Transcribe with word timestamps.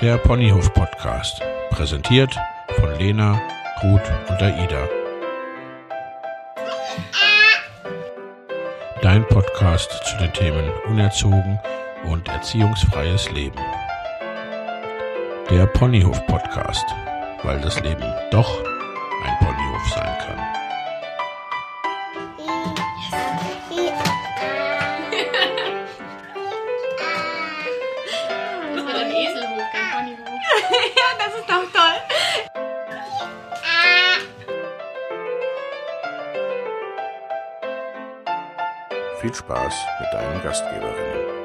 Der 0.00 0.18
Ponyhof 0.18 0.72
Podcast, 0.74 1.40
präsentiert 1.70 2.36
von 2.78 2.94
Lena, 2.98 3.40
Ruth 3.82 4.02
und 4.28 4.42
Aida. 4.42 4.88
Dein 9.00 9.26
Podcast 9.28 9.90
zu 10.04 10.16
den 10.18 10.32
Themen 10.32 10.70
Unerzogen 10.86 11.58
und 12.04 12.28
erziehungsfreies 12.28 13.30
Leben. 13.30 13.60
Der 15.50 15.66
Ponyhof 15.66 16.26
Podcast, 16.26 16.84
weil 17.42 17.60
das 17.60 17.80
Leben 17.80 18.12
doch 18.30 18.62
ein 19.24 19.38
Ponyhof 19.38 19.88
sein 19.94 20.18
kann. 20.18 20.63
Spaß 39.44 39.74
mit 40.00 40.10
deinen 40.10 40.42
Gastgeberinnen. 40.42 41.44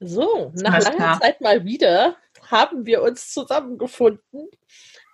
So, 0.00 0.52
nach 0.56 0.78
langer 0.78 0.96
klar. 0.96 1.20
Zeit 1.20 1.40
mal 1.40 1.64
wieder 1.64 2.16
haben 2.50 2.84
wir 2.84 3.00
uns 3.02 3.32
zusammengefunden, 3.32 4.50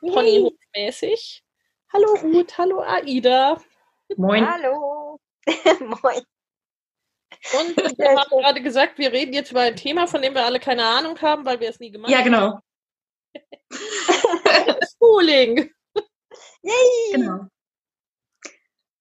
Ponyhof-mäßig. 0.01 1.45
Hallo 1.93 2.15
Ruth, 2.21 2.59
hallo 2.59 2.81
Aida. 2.81 3.61
Moin. 4.17 4.45
Hallo. 4.45 5.21
Moin. 5.81 6.23
Und 7.61 7.77
wir 7.99 8.09
haben 8.09 8.29
gerade 8.41 8.61
gesagt, 8.61 8.99
wir 8.99 9.13
reden 9.13 9.33
jetzt 9.33 9.53
über 9.53 9.61
ein 9.61 9.77
Thema, 9.77 10.09
von 10.09 10.23
dem 10.23 10.35
wir 10.35 10.45
alle 10.45 10.59
keine 10.59 10.85
Ahnung 10.85 11.21
haben, 11.23 11.45
weil 11.45 11.61
wir 11.61 11.71
es 11.71 11.79
nie 11.79 11.93
gemacht 11.93 12.11
Ja, 12.11 12.23
genau. 12.23 12.55
haben. 12.55 12.61
Schooling. 14.99 15.73
Yay. 16.63 17.13
genau. 17.13 17.47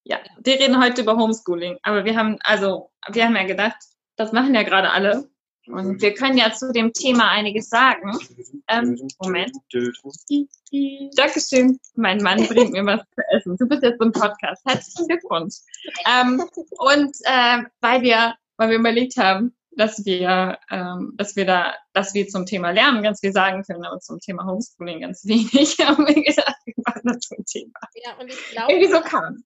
Ja, 0.08 0.20
wir 0.38 0.60
reden 0.60 0.82
heute 0.82 1.02
über 1.02 1.18
Homeschooling. 1.18 1.80
Aber 1.82 2.06
wir 2.06 2.16
haben, 2.16 2.38
also, 2.44 2.92
wir 3.12 3.26
haben 3.26 3.36
ja 3.36 3.44
gedacht, 3.44 3.78
das 4.16 4.32
machen 4.32 4.54
ja 4.54 4.62
gerade 4.62 4.92
alle. 4.92 5.28
Und 5.66 6.00
wir 6.00 6.14
können 6.14 6.38
ja 6.38 6.54
zu 6.54 6.72
dem 6.72 6.94
Thema 6.94 7.32
einiges 7.32 7.70
sagen. 7.70 8.16
Ähm, 8.68 8.96
Moment. 9.20 9.52
Dankeschön. 11.16 11.80
Mein 11.96 12.22
Mann 12.22 12.46
bringt 12.48 12.72
mir 12.72 12.86
was 12.86 13.02
zu 13.02 13.22
essen. 13.32 13.58
Du 13.58 13.68
bist 13.68 13.82
jetzt 13.82 14.00
im 14.00 14.12
Podcast. 14.12 14.64
Herzlichen 14.66 15.08
Glückwunsch. 15.08 15.56
Ähm, 16.08 16.44
und 16.78 17.16
äh, 17.24 17.64
weil 17.82 18.04
wir, 18.04 18.36
weil 18.58 18.70
wir 18.70 18.78
überlegt 18.78 19.18
haben, 19.18 19.56
dass 19.72 20.06
wir, 20.06 20.60
ähm, 20.70 21.14
dass 21.18 21.36
wir 21.36 21.48
da, 21.48 21.74
dass 21.94 22.14
wir 22.14 22.28
zum 22.28 22.46
Thema 22.46 22.70
Lernen 22.70 23.02
ganz 23.02 23.22
viel 23.22 23.34
sagen 23.34 23.64
können, 23.64 23.84
aber 23.86 24.00
zum 24.00 24.20
Thema 24.20 24.46
Homeschooling 24.46 25.02
ganz 25.02 25.26
wenig, 25.26 25.78
haben 25.84 26.06
wir 26.06 26.14
gedacht, 26.14 26.58
wir 26.66 26.76
machen 26.86 27.02
das 27.06 27.20
zum 27.22 27.44
Thema. 27.44 27.80
Ja, 27.96 28.14
und 28.20 28.28
ich 28.28 28.38
Irgendwie 28.70 28.88
glaube, 28.88 29.04
so 29.04 29.10
kam. 29.10 29.44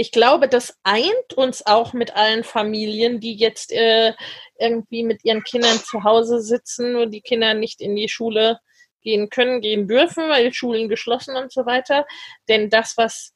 Ich 0.00 0.12
glaube, 0.12 0.48
das 0.48 0.78
eint 0.82 1.34
uns 1.36 1.66
auch 1.66 1.92
mit 1.92 2.16
allen 2.16 2.42
Familien, 2.42 3.20
die 3.20 3.34
jetzt 3.34 3.70
äh, 3.70 4.14
irgendwie 4.58 5.04
mit 5.04 5.26
ihren 5.26 5.44
Kindern 5.44 5.76
zu 5.78 6.04
Hause 6.04 6.40
sitzen 6.40 6.96
und 6.96 7.10
die 7.10 7.20
Kinder 7.20 7.52
nicht 7.52 7.82
in 7.82 7.94
die 7.94 8.08
Schule 8.08 8.60
gehen 9.02 9.28
können, 9.28 9.60
gehen 9.60 9.88
dürfen, 9.88 10.30
weil 10.30 10.54
Schulen 10.54 10.88
geschlossen 10.88 11.36
und 11.36 11.52
so 11.52 11.66
weiter. 11.66 12.06
Denn 12.48 12.70
das, 12.70 12.96
was 12.96 13.34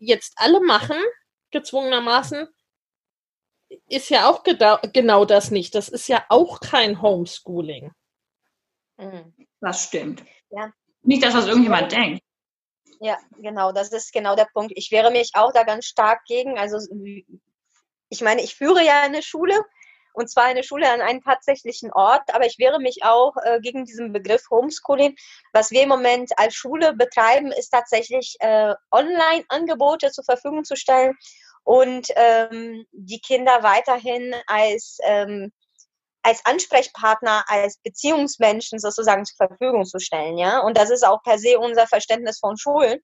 jetzt 0.00 0.32
alle 0.34 0.58
machen, 0.58 0.96
gezwungenermaßen, 1.52 2.48
ist 3.88 4.10
ja 4.10 4.28
auch 4.28 4.42
genau 4.42 5.24
das 5.24 5.52
nicht. 5.52 5.76
Das 5.76 5.88
ist 5.88 6.08
ja 6.08 6.24
auch 6.28 6.58
kein 6.58 7.02
Homeschooling. 7.02 7.92
Mhm. 8.96 9.32
Das 9.60 9.84
stimmt. 9.84 10.24
Ja. 10.50 10.72
Nicht, 11.02 11.22
dass 11.22 11.34
das 11.34 11.46
irgendjemand 11.46 11.92
denkt. 11.92 12.23
Ja, 13.00 13.18
genau, 13.38 13.72
das 13.72 13.92
ist 13.92 14.12
genau 14.12 14.36
der 14.36 14.48
Punkt. 14.52 14.72
Ich 14.76 14.90
wehre 14.90 15.10
mich 15.10 15.30
auch 15.34 15.52
da 15.52 15.64
ganz 15.64 15.86
stark 15.86 16.24
gegen. 16.26 16.58
Also 16.58 16.78
ich 18.08 18.20
meine, 18.20 18.42
ich 18.42 18.54
führe 18.54 18.84
ja 18.84 19.02
eine 19.02 19.22
Schule 19.22 19.60
und 20.14 20.30
zwar 20.30 20.44
eine 20.44 20.62
Schule 20.62 20.90
an 20.90 21.00
einem 21.00 21.22
tatsächlichen 21.22 21.92
Ort, 21.92 22.32
aber 22.32 22.46
ich 22.46 22.58
wehre 22.58 22.78
mich 22.78 23.02
auch 23.02 23.34
äh, 23.42 23.60
gegen 23.60 23.84
diesen 23.84 24.12
Begriff 24.12 24.48
Homeschooling. 24.48 25.16
Was 25.52 25.72
wir 25.72 25.82
im 25.82 25.88
Moment 25.88 26.30
als 26.36 26.54
Schule 26.54 26.94
betreiben, 26.94 27.50
ist 27.50 27.70
tatsächlich 27.70 28.36
äh, 28.38 28.74
Online-Angebote 28.92 30.12
zur 30.12 30.24
Verfügung 30.24 30.64
zu 30.64 30.76
stellen 30.76 31.14
und 31.64 32.08
ähm, 32.14 32.86
die 32.92 33.20
Kinder 33.20 33.62
weiterhin 33.62 34.34
als 34.46 34.98
ähm, 35.02 35.52
als 36.24 36.40
Ansprechpartner, 36.44 37.44
als 37.48 37.76
Beziehungsmenschen 37.78 38.78
sozusagen 38.78 39.26
zur 39.26 39.48
Verfügung 39.48 39.84
zu 39.84 39.98
stellen, 39.98 40.38
ja. 40.38 40.60
Und 40.60 40.78
das 40.78 40.90
ist 40.90 41.06
auch 41.06 41.22
per 41.22 41.38
se 41.38 41.58
unser 41.58 41.86
Verständnis 41.86 42.38
von 42.38 42.56
Schulen. 42.56 42.98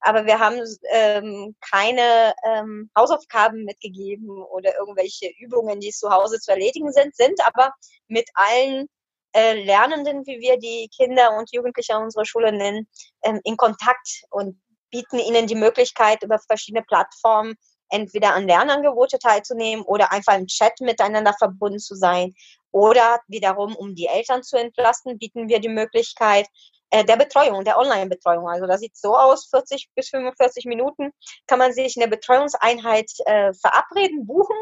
Aber 0.00 0.26
wir 0.26 0.38
haben 0.40 0.60
ähm, 0.90 1.54
keine 1.60 2.34
ähm, 2.44 2.90
Hausaufgaben 2.98 3.64
mitgegeben 3.64 4.42
oder 4.42 4.76
irgendwelche 4.76 5.30
Übungen, 5.38 5.80
die 5.80 5.92
zu 5.92 6.10
Hause 6.10 6.40
zu 6.40 6.50
erledigen 6.50 6.92
sind, 6.92 7.14
sind 7.16 7.40
aber 7.46 7.72
mit 8.08 8.28
allen 8.34 8.88
äh, 9.34 9.62
Lernenden, 9.64 10.26
wie 10.26 10.40
wir 10.40 10.58
die 10.58 10.90
Kinder 10.94 11.38
und 11.38 11.50
Jugendliche 11.52 11.96
unserer 11.96 12.26
Schule 12.26 12.52
nennen, 12.52 12.88
ähm, 13.22 13.40
in 13.44 13.56
Kontakt 13.56 14.24
und 14.30 14.60
bieten 14.90 15.20
ihnen 15.20 15.46
die 15.46 15.54
Möglichkeit, 15.54 16.22
über 16.24 16.38
verschiedene 16.40 16.84
Plattformen 16.84 17.54
entweder 17.88 18.34
an 18.34 18.46
Lernangebote 18.46 19.18
teilzunehmen 19.18 19.84
oder 19.84 20.12
einfach 20.12 20.36
im 20.36 20.46
Chat 20.46 20.80
miteinander 20.80 21.34
verbunden 21.38 21.78
zu 21.78 21.94
sein. 21.94 22.34
Oder 22.74 23.20
wiederum, 23.28 23.76
um 23.76 23.94
die 23.94 24.08
Eltern 24.08 24.42
zu 24.42 24.56
entlasten, 24.56 25.16
bieten 25.16 25.48
wir 25.48 25.60
die 25.60 25.68
Möglichkeit 25.68 26.48
äh, 26.90 27.04
der 27.04 27.14
Betreuung, 27.14 27.64
der 27.64 27.78
Online-Betreuung. 27.78 28.48
Also 28.48 28.66
das 28.66 28.80
sieht 28.80 28.96
so 28.96 29.16
aus, 29.16 29.46
40 29.46 29.90
bis 29.94 30.08
45 30.08 30.64
Minuten 30.64 31.12
kann 31.46 31.60
man 31.60 31.72
sich 31.72 31.94
in 31.94 32.00
der 32.00 32.08
Betreuungseinheit 32.08 33.08
äh, 33.26 33.52
verabreden, 33.54 34.26
buchen 34.26 34.56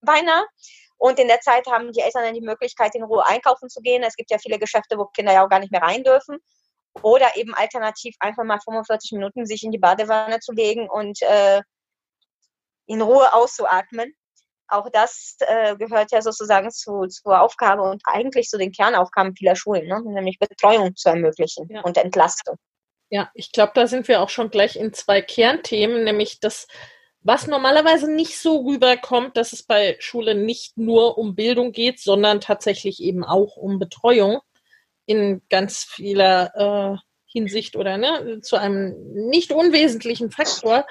beinahe. 0.00 0.46
Und 0.96 1.18
in 1.18 1.26
der 1.26 1.40
Zeit 1.40 1.66
haben 1.66 1.90
die 1.90 2.02
Eltern 2.02 2.22
dann 2.22 2.34
die 2.34 2.40
Möglichkeit, 2.40 2.94
in 2.94 3.02
Ruhe 3.02 3.26
einkaufen 3.26 3.68
zu 3.68 3.80
gehen. 3.80 4.04
Es 4.04 4.14
gibt 4.14 4.30
ja 4.30 4.38
viele 4.38 4.60
Geschäfte, 4.60 4.96
wo 4.96 5.06
Kinder 5.06 5.32
ja 5.32 5.44
auch 5.44 5.50
gar 5.50 5.58
nicht 5.58 5.72
mehr 5.72 5.82
rein 5.82 6.04
dürfen. 6.04 6.38
Oder 7.02 7.36
eben 7.36 7.52
alternativ 7.52 8.14
einfach 8.20 8.44
mal 8.44 8.60
45 8.60 9.10
Minuten 9.10 9.44
sich 9.44 9.64
in 9.64 9.72
die 9.72 9.78
Badewanne 9.78 10.38
zu 10.38 10.52
legen 10.52 10.88
und 10.88 11.20
äh, 11.22 11.62
in 12.86 13.02
Ruhe 13.02 13.34
auszuatmen. 13.34 14.14
Auch 14.68 14.88
das 14.90 15.36
äh, 15.40 15.76
gehört 15.76 16.12
ja 16.12 16.22
sozusagen 16.22 16.70
zu, 16.70 17.06
zur 17.06 17.40
Aufgabe 17.40 17.82
und 17.82 18.02
eigentlich 18.06 18.48
zu 18.48 18.58
den 18.58 18.72
Kernaufgaben 18.72 19.34
vieler 19.36 19.56
Schulen, 19.56 19.86
ne? 19.86 20.02
nämlich 20.04 20.38
Betreuung 20.38 20.96
zu 20.96 21.08
ermöglichen 21.08 21.68
Ja. 21.70 21.82
und 21.82 21.96
Entlastung. 21.96 22.56
Ja, 23.08 23.30
ich 23.34 23.52
glaube, 23.52 23.72
da 23.74 23.86
sind 23.86 24.08
wir 24.08 24.20
auch 24.20 24.28
schon 24.30 24.50
gleich 24.50 24.76
in 24.76 24.92
zwei 24.92 25.22
Kernthemen, 25.22 26.02
nämlich 26.02 26.40
das, 26.40 26.66
was 27.20 27.46
normalerweise 27.46 28.10
nicht 28.10 28.38
so 28.38 28.66
rüberkommt, 28.66 29.36
dass 29.36 29.52
es 29.52 29.62
bei 29.62 29.96
Schule 30.00 30.34
nicht 30.34 30.76
nur 30.76 31.16
um 31.16 31.36
Bildung 31.36 31.72
geht, 31.72 32.00
sondern 32.00 32.40
tatsächlich 32.40 33.00
eben 33.00 33.24
auch 33.24 33.56
um 33.56 33.78
Betreuung 33.78 34.40
in 35.06 35.42
ganz 35.48 35.84
vieler 35.84 36.96
äh, 36.96 36.98
Hinsicht 37.26 37.76
oder 37.76 37.96
ne, 37.96 38.40
zu 38.42 38.56
einem 38.56 38.96
nicht 39.28 39.52
unwesentlichen 39.52 40.30
Faktor. 40.30 40.86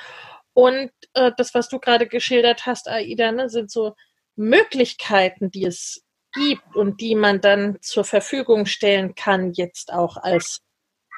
Und 0.55 0.89
äh, 1.15 1.33
das, 1.35 1.53
was 1.53 1.67
du 1.67 1.79
gerade 1.79 2.07
geschildert 2.07 2.65
hast, 2.65 2.87
Aida, 2.87 3.33
ne, 3.33 3.49
sind 3.49 3.69
so 3.69 3.93
Möglichkeiten, 4.37 5.51
die 5.51 5.65
es 5.65 6.05
gibt 6.33 6.77
und 6.77 7.01
die 7.01 7.15
man 7.15 7.41
dann 7.41 7.77
zur 7.81 8.05
Verfügung 8.05 8.65
stellen 8.65 9.15
kann, 9.15 9.51
jetzt 9.51 9.91
auch 9.91 10.15
als 10.15 10.61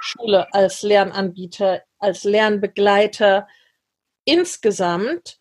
Schule, 0.02 0.52
als 0.56 0.81
Lernanbieter, 0.81 1.84
als 2.00 2.24
Lernbegleiter 2.24 3.47
insgesamt. 4.26 5.38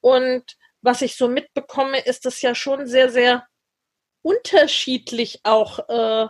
Und 0.00 0.44
was 0.82 1.00
ich 1.00 1.16
so 1.16 1.26
mitbekomme, 1.26 2.00
ist 2.00 2.26
es 2.26 2.42
ja 2.42 2.54
schon 2.54 2.86
sehr, 2.86 3.08
sehr 3.08 3.46
unterschiedlich 4.20 5.40
auch 5.44 5.88
äh, 5.88 6.26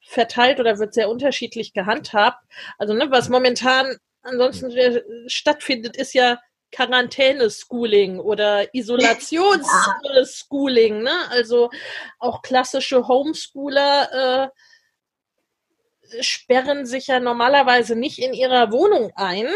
verteilt 0.00 0.58
oder 0.58 0.80
wird 0.80 0.94
sehr 0.94 1.10
unterschiedlich 1.10 1.72
gehandhabt. 1.72 2.44
Also 2.76 2.92
ne, 2.92 3.08
was 3.12 3.28
momentan 3.28 3.98
ansonsten 4.22 4.72
äh, 4.72 5.02
stattfindet, 5.28 5.96
ist 5.96 6.12
ja 6.12 6.40
Quarantäne-Schooling 6.76 8.20
oder 8.20 8.72
Isolations-Schooling. 8.74 11.02
Ne? 11.02 11.14
Also 11.30 11.70
auch 12.18 12.42
klassische 12.42 13.08
Homeschooler 13.08 14.52
äh, 16.12 16.22
sperren 16.22 16.84
sich 16.84 17.06
ja 17.06 17.18
normalerweise 17.18 17.96
nicht 17.96 18.18
in 18.18 18.34
ihrer 18.34 18.72
Wohnung 18.72 19.10
ein, 19.16 19.48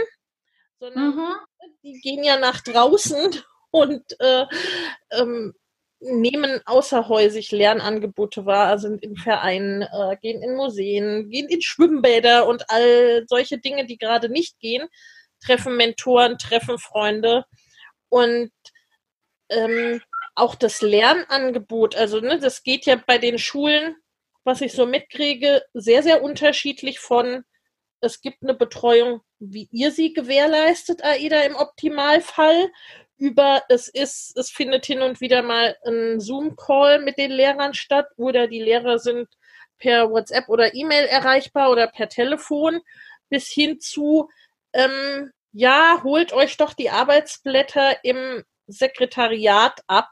sondern 0.78 1.16
Mhm. 1.16 1.34
die 1.82 2.00
gehen 2.00 2.24
ja 2.24 2.38
nach 2.38 2.62
draußen 2.62 3.42
und 3.70 4.02
äh, 4.18 4.46
ähm, 5.10 5.52
nehmen 6.00 6.62
außerhäusig 6.64 7.52
Lernangebote 7.52 8.46
wahr, 8.46 8.68
also 8.68 8.88
sind 8.88 9.04
in 9.04 9.16
Vereinen, 9.16 9.82
äh, 9.82 10.16
gehen 10.22 10.42
in 10.42 10.56
Museen, 10.56 11.28
gehen 11.28 11.48
in 11.48 11.60
Schwimmbäder 11.60 12.48
und 12.48 12.70
all 12.70 13.26
solche 13.28 13.58
Dinge, 13.58 13.84
die 13.84 13.98
gerade 13.98 14.30
nicht 14.30 14.58
gehen, 14.58 14.88
treffen 15.44 15.76
Mentoren, 15.76 16.38
treffen 16.38 16.78
Freunde. 16.78 17.44
Und 18.08 18.52
ähm, 19.48 20.00
auch 20.34 20.54
das 20.54 20.80
Lernangebot, 20.82 21.96
also 21.96 22.20
ne, 22.20 22.38
das 22.38 22.62
geht 22.62 22.86
ja 22.86 22.96
bei 23.06 23.18
den 23.18 23.38
Schulen, 23.38 23.96
was 24.44 24.60
ich 24.60 24.72
so 24.72 24.86
mitkriege, 24.86 25.62
sehr, 25.74 26.02
sehr 26.02 26.22
unterschiedlich 26.22 26.98
von, 26.98 27.44
es 28.00 28.20
gibt 28.22 28.42
eine 28.42 28.54
Betreuung, 28.54 29.20
wie 29.38 29.68
ihr 29.72 29.90
sie 29.90 30.12
gewährleistet, 30.12 31.04
AIDA 31.04 31.42
im 31.42 31.56
Optimalfall, 31.56 32.70
über 33.18 33.62
es 33.68 33.88
ist, 33.88 34.36
es 34.38 34.50
findet 34.50 34.86
hin 34.86 35.02
und 35.02 35.20
wieder 35.20 35.42
mal 35.42 35.76
ein 35.86 36.20
Zoom-Call 36.20 37.00
mit 37.00 37.18
den 37.18 37.30
Lehrern 37.30 37.74
statt 37.74 38.06
oder 38.16 38.48
die 38.48 38.62
Lehrer 38.62 38.98
sind 38.98 39.28
per 39.78 40.10
WhatsApp 40.10 40.48
oder 40.48 40.74
E-Mail 40.74 41.04
erreichbar 41.04 41.70
oder 41.70 41.86
per 41.86 42.08
Telefon, 42.08 42.80
bis 43.28 43.50
hin 43.50 43.78
zu, 43.78 44.30
ähm, 44.72 45.30
ja, 45.52 46.00
holt 46.02 46.32
euch 46.32 46.56
doch 46.56 46.74
die 46.74 46.90
Arbeitsblätter 46.90 48.04
im 48.04 48.44
Sekretariat 48.66 49.80
ab 49.86 50.10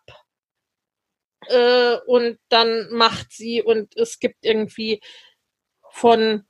äh, 1.46 1.96
und 2.06 2.38
dann 2.48 2.88
macht 2.90 3.32
sie 3.32 3.62
und 3.62 3.96
es 3.96 4.18
gibt 4.18 4.44
irgendwie 4.44 5.00
von 5.90 6.44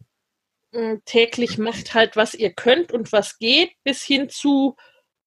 äh, 0.73 0.97
täglich 1.05 1.59
macht 1.59 1.95
halt, 1.95 2.17
was 2.17 2.35
ihr 2.35 2.53
könnt 2.53 2.93
und 2.93 3.13
was 3.13 3.39
geht, 3.39 3.73
bis 3.85 4.03
hin 4.03 4.29
zu 4.29 4.77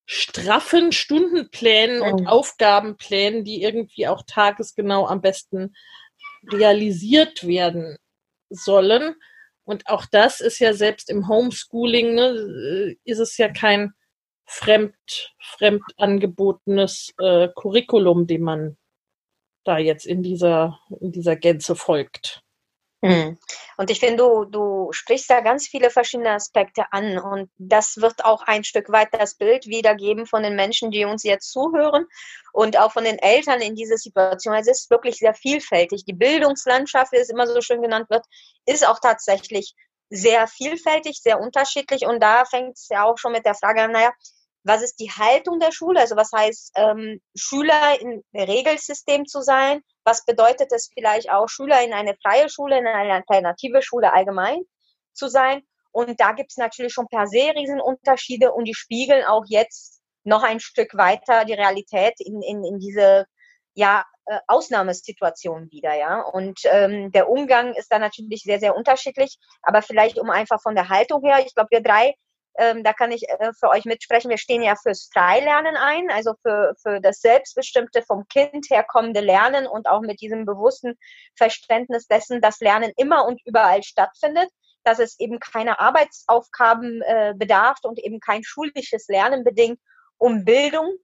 straffen 0.06 0.92
Stundenplänen 0.92 2.01
und 2.01 2.28
Aufgabenplänen, 2.28 3.45
die 3.45 3.63
irgendwie 3.63 4.07
auch 4.07 4.24
tagesgenau 4.28 5.07
am 5.07 5.22
besten 5.22 5.74
realisiert 6.51 7.48
werden 7.48 7.98
sollen. 8.50 9.16
Und 9.63 9.88
auch 9.88 10.06
das 10.06 10.42
ist 10.42 10.60
ja 10.60 10.74
selbst 10.74 11.10
im 11.10 11.28
Homeschooling, 11.28 12.16
ne, 12.16 12.96
ist 13.04 13.19
es 13.19 13.38
ja 13.38 13.50
kein 13.50 13.94
fremd, 14.46 14.96
fremd 15.40 15.84
angebotenes 15.98 17.13
äh, 17.19 17.48
Curriculum, 17.56 18.28
dem 18.28 18.42
man 18.42 18.78
da 19.63 19.78
jetzt 19.78 20.06
in 20.06 20.24
dieser, 20.24 20.80
in 21.00 21.12
dieser 21.12 21.36
Gänze 21.36 21.75
folgt. 21.75 22.44
Hm. 23.03 23.38
Und 23.77 23.89
ich 23.89 24.00
finde, 24.00 24.18
du, 24.18 24.45
du 24.45 24.89
sprichst 24.92 25.30
da 25.30 25.42
ganz 25.42 25.68
viele 25.68 25.89
verschiedene 25.89 26.31
Aspekte 26.31 26.86
an 26.92 27.18
und 27.18 27.50
das 27.57 27.98
wird 27.98 28.24
auch 28.24 28.44
ein 28.44 28.63
Stück 28.63 28.92
weit 28.92 29.09
das 29.12 29.36
Bild 29.36 29.65
wiedergeben 29.65 30.27
von 30.27 30.44
den 30.44 30.56
Menschen, 30.56 30.92
die 30.92 31.06
uns 31.06 31.24
jetzt 31.24 31.51
zuhören 31.51 32.06
und 32.53 32.77
auch 32.77 32.92
von 32.92 33.03
den 33.03 33.18
Eltern 33.18 33.59
in 33.59 33.74
dieser 33.74 33.98
Situation. 33.98 34.53
Es 34.53 34.68
ist 34.68 34.92
wirklich 34.92 35.18
sehr 35.18 35.33
vielfältig. 35.33 36.06
Die 36.06 36.13
Bildungslandschaft, 36.13 37.12
wie 37.12 37.18
es 37.18 37.30
immer 37.30 37.48
so 37.48 37.59
schön 37.62 37.81
genannt 37.81 38.07
wird, 38.12 38.24
ist 38.68 38.88
auch 38.88 39.00
tatsächlich 39.00 39.74
sehr 40.12 40.45
vielfältig, 40.45 41.21
sehr 41.24 41.39
unterschiedlich 41.39 42.06
und 42.06 42.21
da 42.21 42.45
fängt 42.45 42.77
es 42.77 42.88
ja 42.89 43.04
auch 43.06 43.18
schon 43.18 43.31
mit 43.31 43.45
der 43.45 43.56
Frage 43.56 43.81
an, 43.81 43.92
naja, 43.94 44.12
was 44.63 44.81
ist 44.81 45.00
die 45.00 45.12
Haltung 45.12 45.60
der 45.60 45.72
Schule? 45.72 46.00
Also 46.00 46.16
was 46.16 46.31
heißt, 46.31 46.72
ähm, 46.75 47.22
Schüler 47.36 48.00
im 48.00 48.24
Regelsystem 48.34 49.25
zu 49.25 49.42
sein? 49.42 49.81
Was 50.04 50.25
bedeutet 50.25 50.72
es 50.72 50.90
vielleicht 50.94 51.31
auch, 51.31 51.48
Schüler 51.48 51.84
in 51.84 51.94
eine 51.94 52.16
freie 52.22 52.50
Schule, 52.50 52.78
in 52.78 52.88
eine 52.88 53.13
alternative 53.13 53.81
Schule 53.81 54.13
allgemein 54.13 54.62
zu 55.13 55.28
sein? 55.28 55.63
Und 55.92 56.19
da 56.19 56.31
gibt 56.34 56.52
es 56.52 56.58
natürlich 56.58 56.94
schon 56.94 57.08
per 57.08 57.28
se 57.28 57.52
Riesenunterschiede 57.56 58.52
und 58.54 58.66
die 58.66 58.75
spiegeln 58.75 59.25
auch 59.25 59.44
jetzt 59.48 60.02
noch 60.24 60.44
ein 60.44 60.60
Stück 60.60 60.96
weiter 60.96 61.46
die 61.46 61.54
Realität 61.54 62.14
in, 62.19 62.42
in, 62.42 62.64
in 62.64 62.80
diese 62.80 63.25
ja, 63.74 64.06
äh, 64.25 64.40
Ausnahmesituation 64.48 65.72
wieder, 65.72 65.96
ja. 65.96 66.22
Und 66.22 66.60
ähm, 66.66 67.12
der 67.12 67.30
Umgang 67.30 67.74
ist 67.74 67.92
da 67.92 68.00
natürlich 68.00 68.44
sehr, 68.44 68.60
sehr 68.60 68.75
unterschiedlich. 68.75 69.38
Aber 69.64 69.81
vielleicht 69.81 70.19
um 70.19 70.30
einfach 70.30 70.62
von 70.62 70.75
der 70.75 70.90
Haltung 70.90 71.24
her, 71.24 71.44
ich 71.46 71.56
glaube, 71.56 71.69
wir 71.72 71.81
drei 71.81 72.14
ähm, 72.57 72.83
da 72.83 72.94
kann 72.94 73.12
ich 73.12 73.27
äh, 73.30 73.51
für 73.59 73.69
euch 73.69 73.86
mitsprechen. 73.86 74.30
Wir 74.30 74.38
stehen 74.38 74.62
ja 74.62 74.75
fürs 74.75 75.09
Freilernen 75.13 75.75
ein, 75.75 76.09
also 76.12 76.33
für, 76.42 76.75
für 76.81 77.00
das 77.00 77.21
selbstbestimmte 77.21 78.03
vom 78.03 78.27
Kind 78.27 78.69
herkommende 78.69 79.21
Lernen 79.21 79.68
und 79.68 79.88
auch 79.88 80.01
mit 80.01 80.21
diesem 80.21 80.45
bewussten 80.45 80.98
Verständnis 81.36 82.07
dessen, 82.07 82.42
dass 82.42 82.59
Lernen 82.59 82.92
immer 82.98 83.25
und 83.25 83.42
überall 83.45 83.83
stattfindet, 83.83 84.50
dass 84.83 85.00
es 85.00 85.19
eben 85.19 85.39
keine 85.39 85.80
Arbeitsaufgaben 85.80 87.01
äh, 87.03 87.33
bedarf 87.36 87.77
und 87.83 88.00
eben 88.00 88.19
kein 88.19 88.44
schulisches 88.44 89.07
Lernen 89.07 89.44
bedingt, 89.44 89.80
um 90.18 90.44
Bildung 90.44 90.95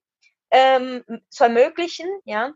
ähm, 0.51 1.03
zu 1.29 1.45
ermöglichen, 1.45 2.07
ja. 2.25 2.51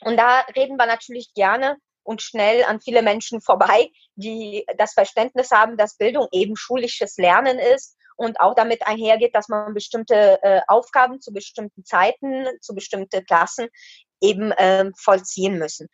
Und 0.00 0.16
da 0.16 0.40
reden 0.56 0.76
wir 0.76 0.86
natürlich 0.86 1.32
gerne 1.34 1.76
und 2.04 2.22
schnell 2.22 2.64
an 2.64 2.80
viele 2.80 3.02
Menschen 3.02 3.40
vorbei, 3.40 3.90
die 4.14 4.64
das 4.78 4.92
Verständnis 4.92 5.50
haben, 5.50 5.76
dass 5.76 5.96
Bildung 5.96 6.28
eben 6.32 6.56
schulisches 6.56 7.16
Lernen 7.16 7.58
ist 7.58 7.96
und 8.16 8.38
auch 8.40 8.54
damit 8.54 8.86
einhergeht, 8.86 9.34
dass 9.34 9.48
man 9.48 9.74
bestimmte 9.74 10.38
äh, 10.42 10.60
Aufgaben 10.68 11.20
zu 11.20 11.32
bestimmten 11.32 11.84
Zeiten, 11.84 12.46
zu 12.60 12.74
bestimmten 12.74 13.24
Klassen 13.24 13.68
eben 14.20 14.52
ähm, 14.58 14.92
vollziehen 14.96 15.58
müssen. 15.58 15.88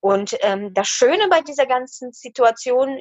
Und 0.00 0.36
ähm, 0.40 0.74
das 0.74 0.88
Schöne 0.88 1.28
bei 1.30 1.40
dieser 1.40 1.66
ganzen 1.66 2.12
Situation, 2.12 3.00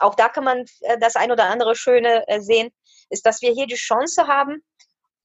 auch 0.00 0.16
da 0.16 0.28
kann 0.28 0.44
man 0.44 0.64
äh, 0.80 0.98
das 0.98 1.14
ein 1.14 1.30
oder 1.30 1.44
andere 1.44 1.76
Schöne 1.76 2.26
äh, 2.26 2.40
sehen, 2.40 2.70
ist, 3.10 3.24
dass 3.24 3.42
wir 3.42 3.52
hier 3.52 3.66
die 3.66 3.76
Chance 3.76 4.26
haben, 4.26 4.64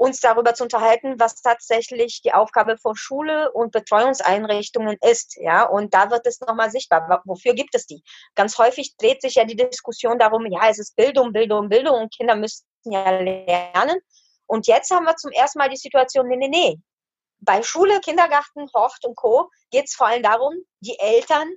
uns 0.01 0.19
darüber 0.19 0.56
zu 0.56 0.63
unterhalten, 0.63 1.19
was 1.19 1.36
tatsächlich 1.44 2.24
die 2.24 2.33
Aufgabe 2.33 2.75
von 2.80 2.95
Schule 2.95 3.51
und 3.51 3.71
Betreuungseinrichtungen 3.71 4.98
ist. 5.01 5.38
Ja, 5.39 5.63
und 5.63 5.94
da 5.94 6.09
wird 6.09 6.25
es 6.25 6.39
nochmal 6.39 6.71
sichtbar. 6.71 7.21
Wofür 7.25 7.53
gibt 7.53 7.75
es 7.75 7.86
die? 7.86 8.01
Ganz 8.33 8.57
häufig 8.57 8.98
dreht 8.98 9.21
sich 9.21 9.36
ja 9.36 9.45
die 9.45 9.56
Diskussion 9.56 10.18
darum, 10.18 10.48
ja, 10.48 10.68
es 10.69 10.80
ist 10.80 10.95
Bildung, 10.95 11.33
Bildung, 11.33 11.69
Bildung 11.69 12.01
und 12.01 12.15
Kinder 12.15 12.36
müssen 12.36 12.65
ja 12.86 13.12
lernen. 13.12 14.00
Und 14.48 14.65
jetzt 14.65 14.89
haben 14.89 15.06
wir 15.06 15.15
zum 15.18 15.31
ersten 15.33 15.59
Mal 15.59 15.69
die 15.69 15.77
Situation, 15.77 16.27
nee, 16.27 16.38
nee, 16.38 16.50
nee. 16.50 16.80
Bei 17.39 17.62
Schule, 17.62 18.00
Kindergarten, 18.00 18.68
Hort 18.74 19.06
und 19.06 19.15
Co. 19.15 19.51
geht 19.69 19.86
es 19.86 19.94
vor 19.94 20.07
allem 20.07 20.24
darum, 20.24 20.56
die 20.80 20.97
Eltern 20.97 21.47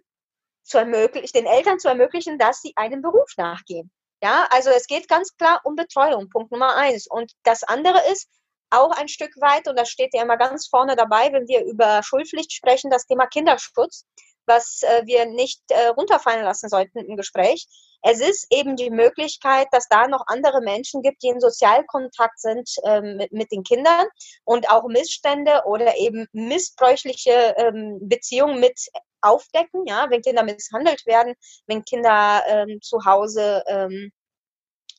zu 0.65 0.77
ermöglichen, 0.77 1.33
den 1.35 1.47
Eltern 1.47 1.79
zu 1.79 1.89
ermöglichen, 1.89 2.39
dass 2.39 2.61
sie 2.61 2.75
einem 2.77 3.01
Beruf 3.01 3.31
nachgehen. 3.39 3.91
Ja, 4.25 4.49
also 4.49 4.71
es 4.71 4.87
geht 4.87 5.07
ganz 5.07 5.37
klar 5.37 5.61
um 5.65 5.77
Betreuung, 5.77 6.31
Punkt 6.31 6.51
Nummer 6.51 6.77
eins. 6.77 7.07
Und 7.07 7.33
das 7.43 7.63
andere 7.63 7.99
ist 8.11 8.27
auch 8.71 8.91
ein 8.93 9.09
Stück 9.09 9.39
weit, 9.39 9.69
und 9.69 9.79
das 9.79 9.91
steht 9.91 10.15
ja 10.15 10.23
immer 10.23 10.39
ganz 10.39 10.67
vorne 10.67 10.97
dabei, 10.97 11.31
wenn 11.31 11.47
wir 11.47 11.63
über 11.67 12.03
Schulpflicht 12.03 12.51
sprechen, 12.51 12.91
das 12.91 13.05
Thema 13.05 13.27
Kinderschutz, 13.27 14.07
was 14.47 14.81
äh, 14.83 15.03
wir 15.05 15.27
nicht 15.27 15.61
äh, 15.69 15.89
runterfallen 15.89 16.43
lassen 16.43 16.71
sollten 16.71 17.01
im 17.01 17.19
Gespräch. 17.19 17.67
Es 18.01 18.21
ist 18.21 18.47
eben 18.49 18.77
die 18.77 18.89
Möglichkeit, 18.89 19.67
dass 19.73 19.89
da 19.89 20.09
noch 20.09 20.25
andere 20.27 20.63
Menschen 20.63 21.03
gibt, 21.03 21.23
die 21.23 21.29
in 21.29 21.41
Sozialkontakt 21.41 22.41
sind 22.41 22.71
ähm, 22.85 23.19
mit, 23.19 23.31
mit, 23.31 23.53
den 23.53 23.63
Kindern 23.63 24.07
und 24.45 24.71
auch 24.71 24.89
Missstände 24.89 25.65
oder 25.67 25.99
eben 25.99 26.27
missbräuchliche 26.33 27.55
ähm, 27.59 27.99
Beziehungen 28.01 28.59
mit 28.59 28.89
aufdecken, 29.25 29.87
ja, 29.87 30.09
wenn 30.11 30.23
Kinder 30.23 30.43
misshandelt 30.43 31.05
werden, 31.07 31.35
wenn 31.67 31.85
Kinder 31.85 32.43
ähm, 32.47 32.81
zu 32.83 33.05
Hause 33.05 33.63
ähm, 33.67 34.13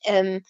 ähm, 0.04 0.44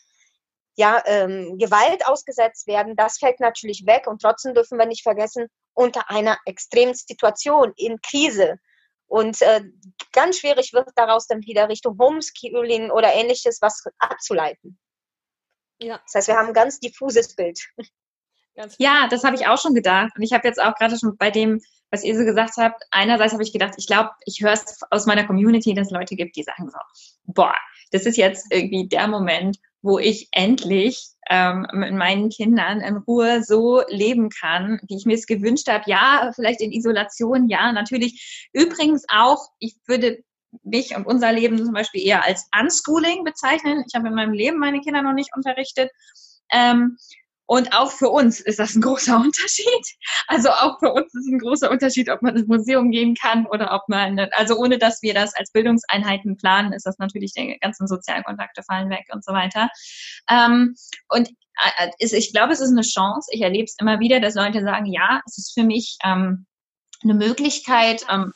ja, 0.77 1.03
ähm, 1.07 1.57
Gewalt 1.59 2.07
ausgesetzt 2.07 2.67
werden, 2.67 2.97
das 2.97 3.19
fällt 3.19 3.41
natürlich 3.41 3.87
weg 3.87 4.07
und 4.07 4.21
trotzdem 4.21 4.55
dürfen 4.55 4.79
wir 4.79 4.87
nicht 4.87 5.03
vergessen, 5.03 5.47
unter 5.75 6.11
einer 6.11 6.39
extremen 6.45 6.95
Situation 6.95 7.73
in 7.77 8.01
Krise. 8.03 8.59
Und 9.09 9.41
äh, 9.41 9.63
ganz 10.13 10.39
schwierig 10.39 10.73
wird 10.73 10.91
daraus 10.97 11.27
dann 11.27 11.43
wieder 11.43 11.69
Richtung 11.69 11.97
Homeschooling 11.99 12.91
oder 12.91 13.15
ähnliches 13.15 13.63
was 13.63 13.85
abzuleiten. 13.99 14.79
Ja. 15.79 16.01
Das 16.05 16.15
heißt, 16.15 16.29
wir 16.29 16.37
haben 16.37 16.49
ein 16.49 16.55
ganz 16.55 16.81
diffuses 16.81 17.35
Bild. 17.35 17.61
Ja, 18.79 19.09
das 19.09 19.25
habe 19.25 19.37
ich 19.37 19.47
auch 19.47 19.61
schon 19.61 19.75
gedacht. 19.75 20.13
Und 20.17 20.23
ich 20.23 20.33
habe 20.33 20.47
jetzt 20.47 20.61
auch 20.61 20.75
gerade 20.75 20.99
schon 20.99 21.17
bei 21.17 21.31
dem 21.31 21.61
was 21.91 22.05
ihr 22.05 22.17
so 22.17 22.25
gesagt 22.25 22.57
habt, 22.57 22.83
einerseits 22.91 23.33
habe 23.33 23.43
ich 23.43 23.53
gedacht, 23.53 23.75
ich 23.77 23.87
glaube, 23.87 24.11
ich 24.25 24.41
höre 24.43 24.53
es 24.53 24.81
aus 24.91 25.07
meiner 25.07 25.27
Community, 25.27 25.75
dass 25.75 25.89
es 25.89 25.93
Leute 25.93 26.17
gibt, 26.17 26.37
die 26.37 26.43
sagen 26.43 26.69
so, 26.69 26.79
boah, 27.25 27.55
das 27.93 28.07
ist 28.07 28.17
jetzt 28.17 28.47
irgendwie 28.51 28.89
der 28.89 29.07
Moment, 29.09 29.59
wo 29.83 29.99
ich 29.99 30.29
endlich 30.33 31.07
ähm, 31.31 31.67
mit 31.73 31.93
meinen 31.93 32.29
Kindern 32.29 32.81
in 32.81 32.97
Ruhe 32.97 33.43
so 33.45 33.83
leben 33.89 34.31
kann, 34.31 34.81
wie 34.89 34.97
ich 34.97 35.07
mir 35.07 35.15
es 35.15 35.27
gewünscht 35.27 35.69
habe. 35.69 35.85
Ja, 35.87 36.33
vielleicht 36.35 36.61
in 36.61 36.73
Isolation, 36.73 37.49
ja, 37.49 37.73
natürlich. 37.73 38.49
Übrigens 38.53 39.05
auch, 39.09 39.47
ich 39.61 39.77
würde 39.87 40.25
mich 40.65 40.97
und 40.97 41.07
unser 41.07 41.33
Leben 41.33 41.59
zum 41.59 41.73
Beispiel 41.73 42.05
eher 42.05 42.25
als 42.25 42.49
Unschooling 42.59 43.23
bezeichnen. 43.23 43.85
Ich 43.87 43.95
habe 43.95 44.09
in 44.09 44.15
meinem 44.15 44.33
Leben 44.33 44.59
meine 44.59 44.81
Kinder 44.81 45.03
noch 45.03 45.13
nicht 45.13 45.31
unterrichtet. 45.37 45.91
Ähm, 46.51 46.97
und 47.47 47.73
auch 47.73 47.93
für 47.93 48.09
uns 48.09 48.41
ist 48.41 48.59
das 48.59 48.75
ein 48.75 48.83
großer 48.83 49.17
Unterschied. 49.21 49.87
Also 50.27 50.51
auch 50.51 50.79
für 50.81 50.93
uns 50.93 51.15
ist 51.15 51.29
ein 51.29 51.39
großer 51.39 51.71
Unterschied, 51.71 52.11
ob 52.11 52.23
man 52.23 52.37
ins 52.37 52.49
Museum 52.49 52.91
gehen 52.91 53.15
kann 53.15 53.47
oder 53.47 53.73
ob 53.73 53.89
man, 53.89 54.19
also 54.33 54.57
ohne 54.57 54.79
dass 54.79 55.03
wir 55.03 55.15
das 55.15 55.35
als 55.35 55.53
Bildungseinheiten 55.53 56.37
planen, 56.37 56.73
ist 56.73 56.87
das 56.87 56.99
natürlich, 56.99 57.33
die 57.33 57.57
ganzen 57.61 57.87
Sozialkontakte 57.87 58.63
fallen 58.63 58.91
weg 58.91 59.07
und 59.13 59.25
so 59.25 59.33
weiter. 59.33 59.69
Ähm, 60.29 60.75
und 61.09 61.31
äh, 61.79 61.91
ich 61.99 62.33
glaube, 62.33 62.53
es 62.53 62.61
ist 62.61 62.73
eine 62.73 62.83
Chance. 62.83 63.31
Ich 63.33 63.43
erlebe 63.43 63.65
es 63.65 63.77
immer 63.81 64.01
wieder, 64.01 64.21
dass 64.21 64.35
Leute 64.35 64.63
sagen, 64.63 64.87
ja, 64.87 65.23
es 65.27 65.39
ist 65.39 65.55
für 65.55 65.65
mich 65.65 65.99
ähm, 66.05 66.47
eine 67.03 67.15
Möglichkeit, 67.15 68.05
ähm, 68.11 68.33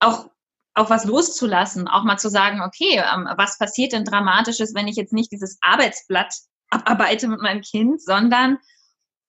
auch 0.00 0.30
auch 0.74 0.90
was 0.90 1.04
loszulassen, 1.04 1.88
auch 1.88 2.04
mal 2.04 2.18
zu 2.18 2.30
sagen, 2.30 2.62
okay, 2.62 3.02
was 3.36 3.58
passiert 3.58 3.92
denn 3.92 4.04
Dramatisches, 4.04 4.76
wenn 4.76 4.86
ich 4.86 4.94
jetzt 4.94 5.12
nicht 5.12 5.32
dieses 5.32 5.58
Arbeitsblatt 5.60 6.32
abarbeite 6.70 7.28
mit 7.28 7.40
meinem 7.40 7.62
Kind, 7.62 8.02
sondern 8.02 8.58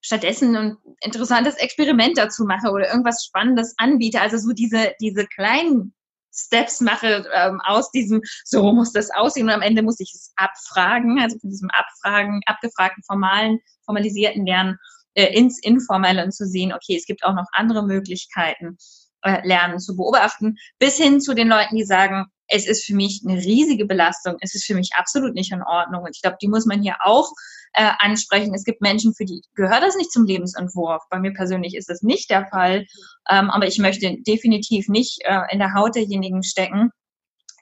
stattdessen 0.01 0.55
ein 0.55 0.77
interessantes 1.01 1.55
Experiment 1.55 2.17
dazu 2.17 2.45
mache 2.45 2.71
oder 2.71 2.89
irgendwas 2.89 3.25
Spannendes 3.25 3.73
anbiete. 3.77 4.21
Also 4.21 4.37
so 4.37 4.53
diese, 4.53 4.93
diese 5.01 5.25
kleinen 5.25 5.93
Steps 6.33 6.79
mache 6.81 7.25
ähm, 7.33 7.59
aus 7.65 7.91
diesem, 7.91 8.21
so 8.45 8.71
muss 8.71 8.93
das 8.93 9.09
aussehen 9.11 9.47
und 9.47 9.53
am 9.53 9.61
Ende 9.61 9.81
muss 9.81 9.99
ich 9.99 10.11
es 10.13 10.31
abfragen, 10.35 11.19
also 11.19 11.37
von 11.39 11.49
diesem 11.49 11.69
Abfragen, 11.71 12.41
abgefragten 12.45 13.03
formalen, 13.03 13.59
formalisierten 13.85 14.45
Lernen 14.45 14.77
äh, 15.15 15.33
ins 15.35 15.61
Informelle 15.61 16.23
und 16.23 16.31
zu 16.31 16.45
sehen, 16.45 16.73
okay, 16.73 16.95
es 16.95 17.05
gibt 17.05 17.23
auch 17.25 17.33
noch 17.33 17.47
andere 17.53 17.85
Möglichkeiten, 17.85 18.77
äh, 19.23 19.45
Lernen 19.45 19.79
zu 19.79 19.95
beobachten, 19.95 20.55
bis 20.77 20.97
hin 20.97 21.19
zu 21.19 21.33
den 21.33 21.49
Leuten, 21.49 21.75
die 21.75 21.85
sagen, 21.85 22.27
es 22.49 22.67
ist 22.67 22.85
für 22.85 22.95
mich 22.95 23.21
eine 23.25 23.39
riesige 23.39 23.85
Belastung, 23.85 24.35
es 24.41 24.55
ist 24.55 24.65
für 24.65 24.75
mich 24.75 24.89
absolut 24.95 25.33
nicht 25.35 25.51
in 25.51 25.63
Ordnung. 25.63 26.03
Und 26.03 26.15
ich 26.15 26.21
glaube, 26.21 26.37
die 26.41 26.47
muss 26.47 26.65
man 26.65 26.81
hier 26.81 26.97
auch 27.03 27.31
äh, 27.73 27.91
ansprechen. 27.99 28.53
Es 28.53 28.63
gibt 28.63 28.81
Menschen, 28.81 29.13
für 29.13 29.25
die 29.25 29.41
gehört 29.55 29.83
das 29.83 29.95
nicht 29.95 30.11
zum 30.11 30.25
Lebensentwurf. 30.25 31.03
Bei 31.09 31.19
mir 31.19 31.33
persönlich 31.33 31.75
ist 31.75 31.89
das 31.89 32.01
nicht 32.01 32.29
der 32.29 32.47
Fall. 32.47 32.85
Ähm, 33.29 33.49
aber 33.49 33.67
ich 33.67 33.77
möchte 33.77 34.17
definitiv 34.21 34.89
nicht 34.89 35.19
äh, 35.23 35.41
in 35.51 35.59
der 35.59 35.73
Haut 35.73 35.95
derjenigen 35.95 36.43
stecken, 36.43 36.91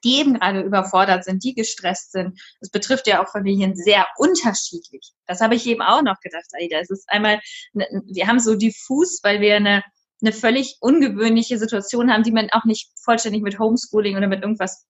die 0.03 0.19
eben 0.19 0.35
gerade 0.35 0.61
überfordert 0.61 1.25
sind, 1.25 1.43
die 1.43 1.53
gestresst 1.53 2.11
sind. 2.11 2.39
Es 2.61 2.69
betrifft 2.69 3.07
ja 3.07 3.21
auch 3.21 3.29
Familien 3.29 3.75
sehr 3.75 4.07
unterschiedlich. 4.17 5.11
Das 5.25 5.41
habe 5.41 5.55
ich 5.55 5.65
eben 5.65 5.81
auch 5.81 6.01
noch 6.01 6.19
gedacht, 6.21 6.45
Aida. 6.53 6.79
Es 6.79 6.89
ist 6.89 7.09
einmal, 7.09 7.39
wir 7.73 8.27
haben 8.27 8.39
so 8.39 8.55
diffus, 8.55 9.19
weil 9.23 9.41
wir 9.41 9.55
eine 9.57 9.83
eine 10.21 10.33
völlig 10.33 10.77
ungewöhnliche 10.79 11.57
Situation 11.57 12.11
haben, 12.11 12.23
die 12.23 12.31
man 12.31 12.49
auch 12.51 12.65
nicht 12.65 12.91
vollständig 13.03 13.43
mit 13.43 13.59
Homeschooling 13.59 14.17
oder 14.17 14.27
mit 14.27 14.41
irgendwas 14.41 14.85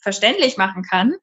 verständlich 0.00 0.56
machen 0.56 0.82
kann. 0.82 1.14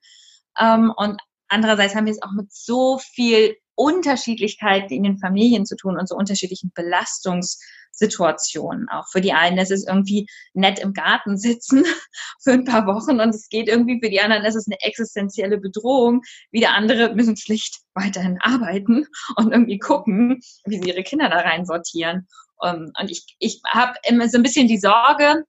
Ähm, 0.59 0.93
und 0.95 1.19
andererseits 1.47 1.95
haben 1.95 2.05
wir 2.05 2.13
es 2.13 2.21
auch 2.21 2.33
mit 2.33 2.53
so 2.53 2.99
viel 2.99 3.55
Unterschiedlichkeit 3.75 4.91
in 4.91 5.03
den 5.03 5.17
Familien 5.17 5.65
zu 5.65 5.75
tun 5.75 5.99
und 5.99 6.07
so 6.07 6.15
unterschiedlichen 6.15 6.71
Belastungssituationen. 6.73 8.87
Auch 8.89 9.09
für 9.09 9.19
die 9.19 9.33
einen 9.33 9.57
ist 9.57 9.71
es 9.71 9.85
irgendwie 9.85 10.27
nett 10.53 10.79
im 10.79 10.93
Garten 10.93 11.37
sitzen 11.37 11.83
für 12.41 12.53
ein 12.53 12.63
paar 12.63 12.87
Wochen 12.87 13.19
und 13.19 13.35
es 13.35 13.49
geht 13.49 13.67
irgendwie 13.67 13.99
für 14.01 14.09
die 14.09 14.21
anderen 14.21 14.45
ist 14.45 14.55
es 14.55 14.67
eine 14.67 14.79
existenzielle 14.79 15.57
Bedrohung. 15.57 16.21
Wieder 16.51 16.73
andere 16.73 17.13
müssen 17.15 17.35
schlicht 17.35 17.81
weiterhin 17.93 18.39
arbeiten 18.41 19.07
und 19.35 19.51
irgendwie 19.51 19.79
gucken, 19.79 20.39
wie 20.65 20.79
sie 20.79 20.87
ihre 20.89 21.03
Kinder 21.03 21.27
da 21.29 21.39
rein 21.39 21.65
sortieren. 21.65 22.29
Ähm, 22.63 22.91
und 22.99 23.11
ich, 23.11 23.35
ich 23.39 23.61
habe 23.67 23.93
immer 24.07 24.29
so 24.29 24.37
ein 24.37 24.43
bisschen 24.43 24.67
die 24.67 24.79
Sorge, 24.79 25.43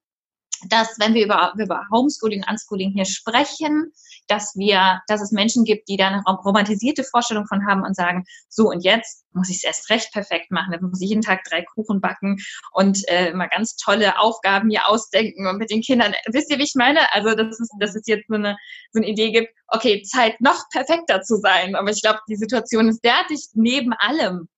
dass 0.69 0.99
wenn 0.99 1.15
wir 1.15 1.25
über, 1.25 1.53
über 1.59 1.83
Homeschooling, 1.93 2.45
Unschooling 2.49 2.93
hier 2.93 3.05
sprechen, 3.05 3.93
dass 4.27 4.57
wir, 4.57 5.01
dass 5.07 5.23
es 5.23 5.31
Menschen 5.31 5.65
gibt, 5.65 5.89
die 5.89 5.97
da 5.97 6.09
eine 6.09 6.23
romantisierte 6.25 7.05
Vorstellung 7.05 7.47
von 7.47 7.67
haben 7.67 7.83
und 7.83 7.95
sagen, 7.95 8.25
so 8.49 8.69
und 8.69 8.83
jetzt 8.83 9.25
muss 9.33 9.51
ich 9.51 9.57
es 9.57 9.65
erst 9.65 9.91
recht 9.91 10.13
perfekt 10.13 10.51
machen, 10.51 10.73
dann 10.73 10.83
muss 10.83 11.01
ich 11.01 11.11
jeden 11.11 11.23
Tag 11.23 11.45
drei 11.45 11.63
Kuchen 11.63 12.01
backen 12.01 12.39
und 12.73 13.03
äh, 13.09 13.33
mal 13.35 13.49
ganz 13.49 13.77
tolle 13.77 14.19
Aufgaben 14.19 14.71
hier 14.71 14.89
ausdenken 14.89 15.47
und 15.47 15.59
mit 15.59 15.71
den 15.71 15.83
Kindern, 15.83 16.15
wisst 16.33 16.51
ihr, 16.51 16.59
wie 16.59 16.65
ich 16.65 16.75
meine? 16.75 17.13
Also, 17.13 17.35
dass 17.35 17.61
es, 17.61 17.69
dass 17.79 17.95
es 17.95 18.07
jetzt 18.07 18.29
so 18.29 18.35
eine, 18.35 18.57
so 18.93 19.01
eine 19.01 19.09
Idee 19.09 19.31
gibt, 19.31 19.53
okay, 19.69 20.03
Zeit 20.03 20.41
noch 20.41 20.69
perfekter 20.71 21.23
zu 21.23 21.37
sein. 21.37 21.77
Aber 21.77 21.91
ich 21.91 22.03
glaube, 22.03 22.21
die 22.29 22.37
Situation 22.37 22.89
ist 22.89 23.05
derartig 23.05 23.49
neben 23.55 23.93
allem, 23.93 24.49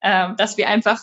äh, 0.00 0.34
dass 0.36 0.56
wir 0.56 0.68
einfach, 0.68 1.00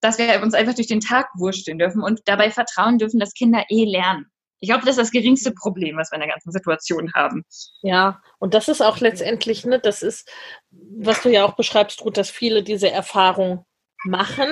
dass 0.00 0.18
wir 0.18 0.42
uns 0.42 0.54
einfach 0.54 0.74
durch 0.74 0.86
den 0.86 1.00
Tag 1.00 1.28
wursteln 1.36 1.78
dürfen 1.78 2.02
und 2.02 2.20
dabei 2.26 2.50
vertrauen 2.50 2.98
dürfen, 2.98 3.20
dass 3.20 3.34
Kinder 3.34 3.64
eh 3.68 3.84
lernen. 3.84 4.26
Ich 4.60 4.68
glaube, 4.68 4.86
das 4.86 4.96
ist 4.96 5.02
das 5.02 5.10
geringste 5.10 5.52
Problem, 5.52 5.96
was 5.98 6.10
wir 6.10 6.16
in 6.16 6.22
der 6.22 6.30
ganzen 6.30 6.50
Situation 6.50 7.12
haben. 7.12 7.44
Ja, 7.82 8.22
und 8.38 8.54
das 8.54 8.68
ist 8.68 8.80
auch 8.80 8.98
letztendlich, 8.98 9.66
ne, 9.66 9.78
das 9.78 10.02
ist, 10.02 10.30
was 10.70 11.22
du 11.22 11.28
ja 11.28 11.44
auch 11.44 11.54
beschreibst, 11.54 12.02
Ruth, 12.02 12.16
dass 12.16 12.30
viele 12.30 12.62
diese 12.62 12.90
Erfahrung 12.90 13.66
machen, 14.04 14.48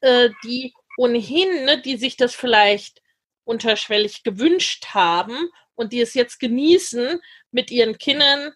äh, 0.00 0.30
die 0.44 0.74
ohnehin, 0.96 1.64
ne, 1.64 1.80
die 1.80 1.96
sich 1.96 2.16
das 2.16 2.34
vielleicht 2.34 3.00
unterschwellig 3.44 4.24
gewünscht 4.24 4.86
haben 4.92 5.36
und 5.76 5.92
die 5.92 6.00
es 6.00 6.14
jetzt 6.14 6.40
genießen, 6.40 7.20
mit 7.52 7.70
ihren 7.70 7.96
Kindern 7.96 8.52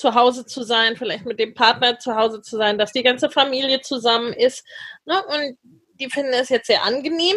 zu 0.00 0.14
Hause 0.14 0.46
zu 0.46 0.62
sein, 0.62 0.96
vielleicht 0.96 1.26
mit 1.26 1.38
dem 1.38 1.54
Partner 1.54 1.98
zu 1.98 2.16
Hause 2.16 2.40
zu 2.40 2.56
sein, 2.56 2.78
dass 2.78 2.92
die 2.92 3.02
ganze 3.02 3.30
Familie 3.30 3.82
zusammen 3.82 4.32
ist. 4.32 4.64
Ne? 5.04 5.22
Und 5.26 5.58
die 6.00 6.08
finden 6.08 6.32
es 6.32 6.48
jetzt 6.48 6.66
sehr 6.66 6.84
angenehm. 6.84 7.36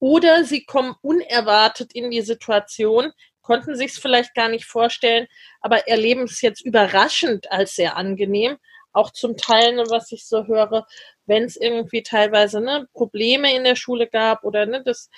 Oder 0.00 0.44
sie 0.44 0.64
kommen 0.64 0.96
unerwartet 1.02 1.92
in 1.94 2.10
die 2.10 2.22
Situation, 2.22 3.12
konnten 3.42 3.76
sich 3.76 3.92
es 3.92 3.98
vielleicht 3.98 4.34
gar 4.34 4.48
nicht 4.48 4.64
vorstellen, 4.64 5.28
aber 5.60 5.86
erleben 5.86 6.24
es 6.24 6.40
jetzt 6.40 6.62
überraschend 6.62 7.50
als 7.52 7.76
sehr 7.76 7.96
angenehm. 7.96 8.56
Auch 8.92 9.10
zum 9.10 9.36
Teil, 9.36 9.76
ne, 9.76 9.84
was 9.88 10.10
ich 10.10 10.26
so 10.26 10.46
höre, 10.46 10.86
wenn 11.26 11.44
es 11.44 11.56
irgendwie 11.56 12.02
teilweise 12.02 12.60
ne, 12.60 12.88
Probleme 12.92 13.54
in 13.54 13.62
der 13.62 13.76
Schule 13.76 14.08
gab 14.08 14.42
oder 14.42 14.66
ne, 14.66 14.82
dass 14.82 15.10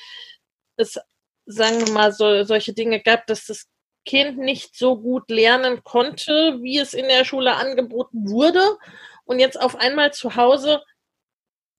es, 0.76 0.98
sagen 1.46 1.86
wir 1.86 1.92
mal, 1.92 2.12
so, 2.12 2.44
solche 2.44 2.74
Dinge 2.74 3.00
gab, 3.00 3.26
dass 3.26 3.46
das 3.46 3.68
Kind 4.04 4.38
nicht 4.38 4.76
so 4.76 4.98
gut 4.98 5.30
lernen 5.30 5.82
konnte, 5.84 6.58
wie 6.60 6.78
es 6.78 6.94
in 6.94 7.08
der 7.08 7.24
Schule 7.24 7.54
angeboten 7.54 8.28
wurde 8.28 8.76
und 9.24 9.38
jetzt 9.38 9.60
auf 9.60 9.76
einmal 9.76 10.12
zu 10.12 10.36
Hause 10.36 10.82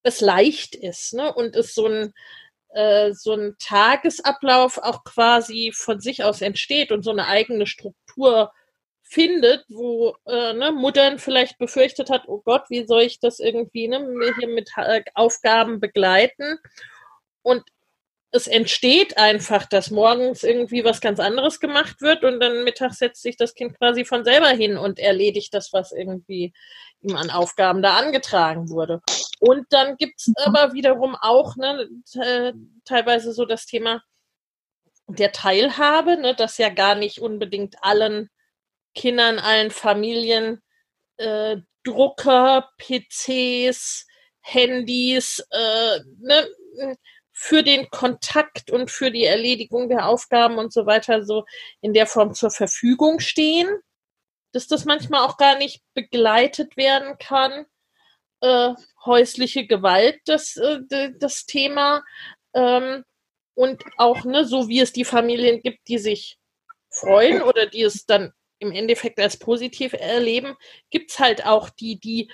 es 0.04 0.22
leicht 0.22 0.76
ist 0.76 1.14
ne? 1.14 1.34
und 1.34 1.56
es 1.56 1.74
so 1.74 1.88
ein, 1.88 2.14
äh, 2.70 3.14
so 3.14 3.34
ein 3.34 3.56
Tagesablauf 3.60 4.78
auch 4.78 5.04
quasi 5.04 5.72
von 5.74 6.00
sich 6.00 6.24
aus 6.24 6.42
entsteht 6.42 6.92
und 6.92 7.04
so 7.04 7.12
eine 7.12 7.28
eigene 7.28 7.66
Struktur 7.66 8.52
findet, 9.04 9.66
wo 9.70 10.16
äh, 10.26 10.54
ne, 10.54 10.72
Muttern 10.72 11.20
vielleicht 11.20 11.58
befürchtet 11.58 12.10
hat, 12.10 12.24
oh 12.28 12.42
Gott, 12.44 12.70
wie 12.70 12.86
soll 12.86 13.02
ich 13.04 13.20
das 13.20 13.40
irgendwie 13.40 13.88
ne, 13.88 14.00
hier 14.40 14.48
mit 14.48 14.72
äh, 14.76 15.04
Aufgaben 15.14 15.80
begleiten? 15.80 16.58
Und 17.44 17.64
es 18.36 18.48
entsteht 18.48 19.20
einfach, 19.20 19.68
dass 19.68 19.92
morgens 19.92 20.44
irgendwie 20.44 20.84
was 20.84 21.02
ganz 21.02 21.20
anderes 21.20 21.60
gemacht 21.60 22.02
wird 22.02 22.24
und 22.24 22.40
dann 22.40 22.64
mittags 22.64 22.98
setzt 22.98 23.22
sich 23.22 23.38
das 23.38 23.54
Kind 23.54 23.78
quasi 23.78 24.06
von 24.06 24.26
selber 24.26 24.50
hin 24.50 24.76
und 24.76 24.98
erledigt 24.98 25.54
das, 25.54 25.72
was 25.72 25.92
irgendwie 25.92 26.52
ihm 27.02 27.16
an 27.16 27.30
Aufgaben 27.30 27.84
da 27.84 27.96
angetragen 27.96 28.70
wurde. 28.70 29.02
Und 29.40 29.68
dann 29.70 29.98
gibt's 29.98 30.30
mhm. 30.30 30.34
aber 30.38 30.74
wiederum 30.74 31.16
auch 31.16 31.56
ne, 31.58 31.88
teilweise 32.86 33.34
so 33.34 33.46
das 33.46 33.68
Thema 33.68 34.02
der 35.08 35.32
Teilhabe, 35.32 36.18
ne, 36.18 36.34
dass 36.34 36.58
ja 36.58 36.70
gar 36.70 36.96
nicht 36.96 37.20
unbedingt 37.20 37.76
allen 37.84 38.32
Kindern, 38.96 39.38
allen 39.38 39.70
Familien 39.70 40.60
äh, 41.18 41.58
Drucker, 41.84 42.72
PCs, 42.80 44.08
Handys, 44.42 45.46
äh, 45.52 46.00
ne, 46.18 46.48
für 47.34 47.64
den 47.64 47.90
Kontakt 47.90 48.72
und 48.72 48.92
für 48.92 49.12
die 49.12 49.26
Erledigung 49.26 49.90
der 49.90 50.08
Aufgaben 50.08 50.60
und 50.60 50.72
so 50.72 50.86
weiter 50.86 51.26
so 51.26 51.46
in 51.82 51.94
der 51.94 52.06
Form 52.06 52.34
zur 52.34 52.52
Verfügung 52.52 53.20
stehen, 53.20 53.68
dass 54.54 54.68
das 54.68 54.86
manchmal 54.86 55.22
auch 55.22 55.38
gar 55.38 55.58
nicht 55.58 55.82
begleitet 55.96 56.78
werden 56.78 57.18
kann. 57.18 57.66
Äh, 58.42 58.74
häusliche 59.04 59.66
Gewalt, 59.66 60.22
das, 60.26 60.56
äh, 60.58 61.12
das 61.18 61.46
Thema. 61.46 62.04
Ähm, 62.54 63.04
und 63.56 63.84
auch, 63.98 64.24
ne, 64.26 64.46
so 64.46 64.68
wie 64.68 64.80
es 64.80 64.94
die 64.94 65.06
Familien 65.06 65.62
gibt, 65.62 65.88
die 65.88 65.98
sich 65.98 66.38
freuen 66.90 67.42
oder 67.42 67.66
die 67.66 67.82
es 67.82 68.06
dann 68.06 68.32
im 68.60 68.72
Endeffekt 68.72 69.20
als 69.20 69.38
positiv 69.38 69.94
erleben, 69.94 70.56
gibt 70.92 71.12
es 71.12 71.20
halt 71.20 71.46
auch 71.46 71.70
die, 71.70 72.00
die 72.00 72.32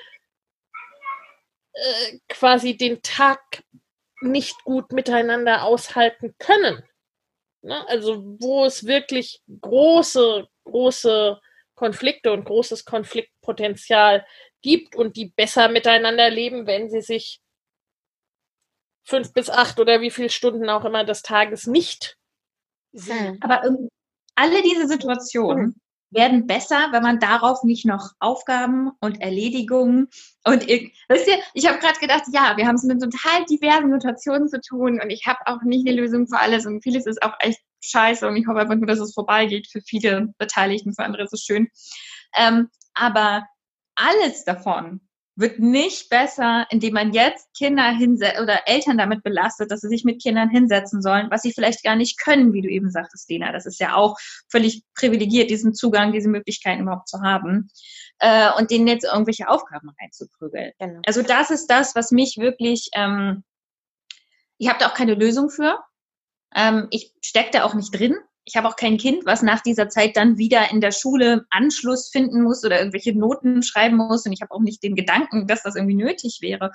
äh, 1.74 2.20
quasi 2.28 2.76
den 2.76 3.02
Tag 3.02 3.64
nicht 4.22 4.64
gut 4.64 4.92
miteinander 4.92 5.64
aushalten 5.64 6.36
können. 6.40 6.84
Ne? 7.62 7.88
Also 7.88 8.24
wo 8.40 8.66
es 8.66 8.86
wirklich 8.86 9.42
große, 9.62 10.48
große 10.66 11.40
Konflikte 11.76 12.32
und 12.32 12.46
großes 12.46 12.86
Konfliktpotenzial 12.86 14.26
gibt 14.62 14.96
und 14.96 15.16
die 15.16 15.28
besser 15.28 15.70
miteinander 15.70 16.30
leben, 16.30 16.68
wenn 16.68 16.90
sie 16.90 17.02
sich 17.02 17.40
fünf 19.06 19.34
bis 19.34 19.50
acht 19.50 19.80
oder 19.80 20.02
wie 20.02 20.12
viele 20.12 20.30
Stunden 20.30 20.70
auch 20.70 20.86
immer 20.86 21.04
des 21.04 21.22
Tages 21.22 21.68
nicht 21.68 22.18
sehen. 22.92 23.40
Aber 23.42 23.64
ähm, 23.66 23.90
alle 24.36 24.62
diese 24.62 24.88
Situationen 24.88 25.80
werden 26.12 26.48
besser, 26.48 26.88
wenn 26.92 27.04
man 27.04 27.20
darauf 27.20 27.64
nicht 27.64 27.86
noch 27.86 28.12
Aufgaben 28.20 28.92
und 29.00 29.22
Erledigungen 29.22 30.10
und 30.46 30.68
weißt 30.68 31.28
du, 31.28 31.32
ich 31.54 31.68
habe 31.68 31.80
gerade 31.80 32.00
gedacht, 32.00 32.24
ja, 32.32 32.56
wir 32.58 32.68
haben 32.68 32.76
es 32.76 32.84
mit 32.84 33.02
total 33.02 33.46
diversen 33.46 33.92
Situationen 33.92 34.48
zu 34.48 34.60
tun 34.62 35.00
und 35.02 35.10
ich 35.10 35.26
habe 35.28 35.40
auch 35.46 35.62
nicht 35.64 35.88
eine 35.88 35.96
Lösung 35.96 36.28
für 36.28 36.40
alles 36.40 36.66
und 36.66 36.82
vieles 36.82 37.06
ist 37.06 37.22
auch 37.22 37.34
echt 37.40 37.60
scheiße 37.82 38.28
und 38.28 38.36
ich 38.38 38.48
hoffe 38.48 38.60
einfach 38.60 38.76
nur, 38.76 38.88
dass 38.88 39.00
es 39.00 39.14
vorbeigeht 39.14 39.68
für 39.72 39.82
viele 39.82 40.34
Beteiligten, 40.38 40.94
für 40.94 41.04
andere 41.04 41.24
ist 41.24 41.34
es 41.34 41.44
schön. 41.44 41.68
Ähm, 42.38 42.70
aber 42.94 43.48
alles 43.96 44.44
davon 44.46 45.02
wird 45.40 45.60
nicht 45.60 46.10
besser, 46.10 46.68
indem 46.70 46.94
man 46.94 47.14
jetzt 47.14 47.48
Kinder 47.58 47.90
hinsetzt 47.92 48.42
oder 48.42 48.68
Eltern 48.68 48.98
damit 48.98 49.24
belastet, 49.24 49.72
dass 49.72 49.80
sie 49.80 49.88
sich 49.88 50.04
mit 50.04 50.22
Kindern 50.22 50.50
hinsetzen 50.50 51.02
sollen, 51.02 51.32
was 51.32 51.42
sie 51.42 51.54
vielleicht 51.54 51.84
gar 51.84 51.96
nicht 51.96 52.20
können, 52.20 52.52
wie 52.52 52.62
du 52.62 52.68
eben 52.68 52.92
sagtest, 52.92 53.30
Lena. 53.30 53.54
Das 53.54 53.66
ist 53.66 53.80
ja 53.80 53.96
auch 53.96 54.18
völlig 54.50 54.84
privilegiert, 54.96 55.50
diesen 55.50 55.74
Zugang, 55.74 56.12
diese 56.12 56.28
Möglichkeiten 56.28 56.82
überhaupt 56.82 57.08
zu 57.08 57.22
haben. 57.22 57.72
Äh, 58.20 58.52
und 58.58 58.70
denen 58.70 58.88
jetzt 58.88 59.06
irgendwelche 59.06 59.48
Aufgaben 59.48 59.90
reinzuprügeln. 60.02 60.74
Genau. 60.78 61.00
Also 61.06 61.22
das 61.22 61.52
ist 61.52 61.68
das, 61.68 61.96
was 61.96 62.12
mich 62.12 62.36
wirklich, 62.38 62.90
ähm, 62.94 63.46
ich 64.58 64.68
habe 64.68 64.80
da 64.80 64.90
auch 64.90 64.94
keine 64.94 65.14
Lösung 65.14 65.50
für. 65.50 65.80
Ähm, 66.54 66.88
ich 66.92 67.14
stecke 67.22 67.52
da 67.52 67.64
auch 67.64 67.76
nicht 67.76 67.98
drin 67.98 68.18
ich 68.50 68.58
habe 68.58 68.68
auch 68.68 68.76
kein 68.76 68.98
Kind, 68.98 69.28
was 69.28 69.44
nach 69.44 69.62
dieser 69.62 69.90
Zeit 69.90 70.18
dann 70.18 70.40
wieder 70.40 70.72
in 70.72 70.82
der 70.82 70.92
Schule 70.92 71.46
Anschluss 71.52 72.10
finden 72.10 72.42
muss 72.42 72.66
oder 72.66 72.80
irgendwelche 72.80 73.16
Noten 73.16 73.62
schreiben 73.62 73.98
muss. 73.98 74.26
Und 74.26 74.32
ich 74.32 74.42
habe 74.42 74.52
auch 74.52 74.60
nicht 74.60 74.82
den 74.82 74.96
Gedanken, 74.96 75.46
dass 75.46 75.62
das 75.62 75.76
irgendwie 75.76 75.96
nötig 75.96 76.40
wäre. 76.42 76.72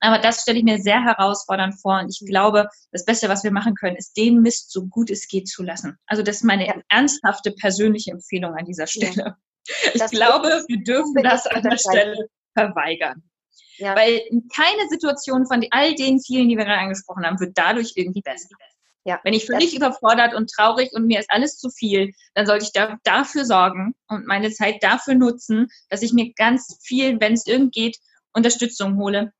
Aber 0.00 0.18
das 0.18 0.40
stelle 0.40 0.58
ich 0.58 0.64
mir 0.64 0.78
sehr 0.78 1.04
herausfordernd 1.04 1.78
vor. 1.78 2.00
Und 2.00 2.08
ich 2.08 2.26
glaube, 2.26 2.66
das 2.92 3.04
Beste, 3.04 3.28
was 3.28 3.44
wir 3.44 3.52
machen 3.52 3.74
können, 3.74 3.96
ist 3.96 4.16
den 4.16 4.40
Mist 4.40 4.72
so 4.72 4.86
gut 4.86 5.10
es 5.10 5.28
geht 5.28 5.48
zu 5.48 5.62
lassen. 5.62 5.98
Also 6.06 6.22
das 6.22 6.36
ist 6.36 6.44
meine 6.44 6.82
ernsthafte 6.88 7.52
persönliche 7.52 8.12
Empfehlung 8.12 8.54
an 8.54 8.64
dieser 8.64 8.86
Stelle. 8.86 9.14
Ja. 9.14 9.36
Ich 9.92 10.10
glaube, 10.10 10.64
wir 10.66 10.82
dürfen 10.82 11.22
das 11.22 11.46
an 11.46 11.62
der 11.62 11.76
Stelle 11.76 12.26
verweigern. 12.56 13.22
Ja. 13.76 13.94
Weil 13.94 14.22
keine 14.56 14.88
Situation 14.88 15.46
von 15.46 15.64
all 15.72 15.94
den 15.94 16.20
vielen, 16.20 16.48
die 16.48 16.56
wir 16.56 16.64
gerade 16.64 16.80
angesprochen 16.80 17.24
haben, 17.26 17.38
wird 17.38 17.56
dadurch 17.56 17.92
irgendwie 17.96 18.22
besser. 18.22 18.48
Ja, 19.04 19.20
Wenn 19.24 19.34
ich 19.34 19.46
völlig 19.46 19.74
überfordert 19.74 20.32
und 20.32 20.50
traurig 20.50 20.92
und 20.92 21.06
mir 21.06 21.18
ist 21.18 21.30
alles 21.30 21.58
zu 21.58 21.70
viel, 21.70 22.12
dann 22.34 22.46
sollte 22.46 22.66
ich 22.66 22.72
da, 22.72 22.98
dafür 23.02 23.44
sorgen 23.44 23.94
und 24.06 24.26
meine 24.26 24.52
Zeit 24.52 24.82
dafür 24.82 25.14
nutzen, 25.14 25.68
dass 25.88 26.02
ich 26.02 26.12
mir 26.12 26.32
ganz 26.34 26.78
viel, 26.82 27.20
wenn 27.20 27.32
es 27.32 27.46
irgend 27.46 27.74
geht, 27.74 27.98
Unterstützung 28.32 28.98
hole. 28.98 29.32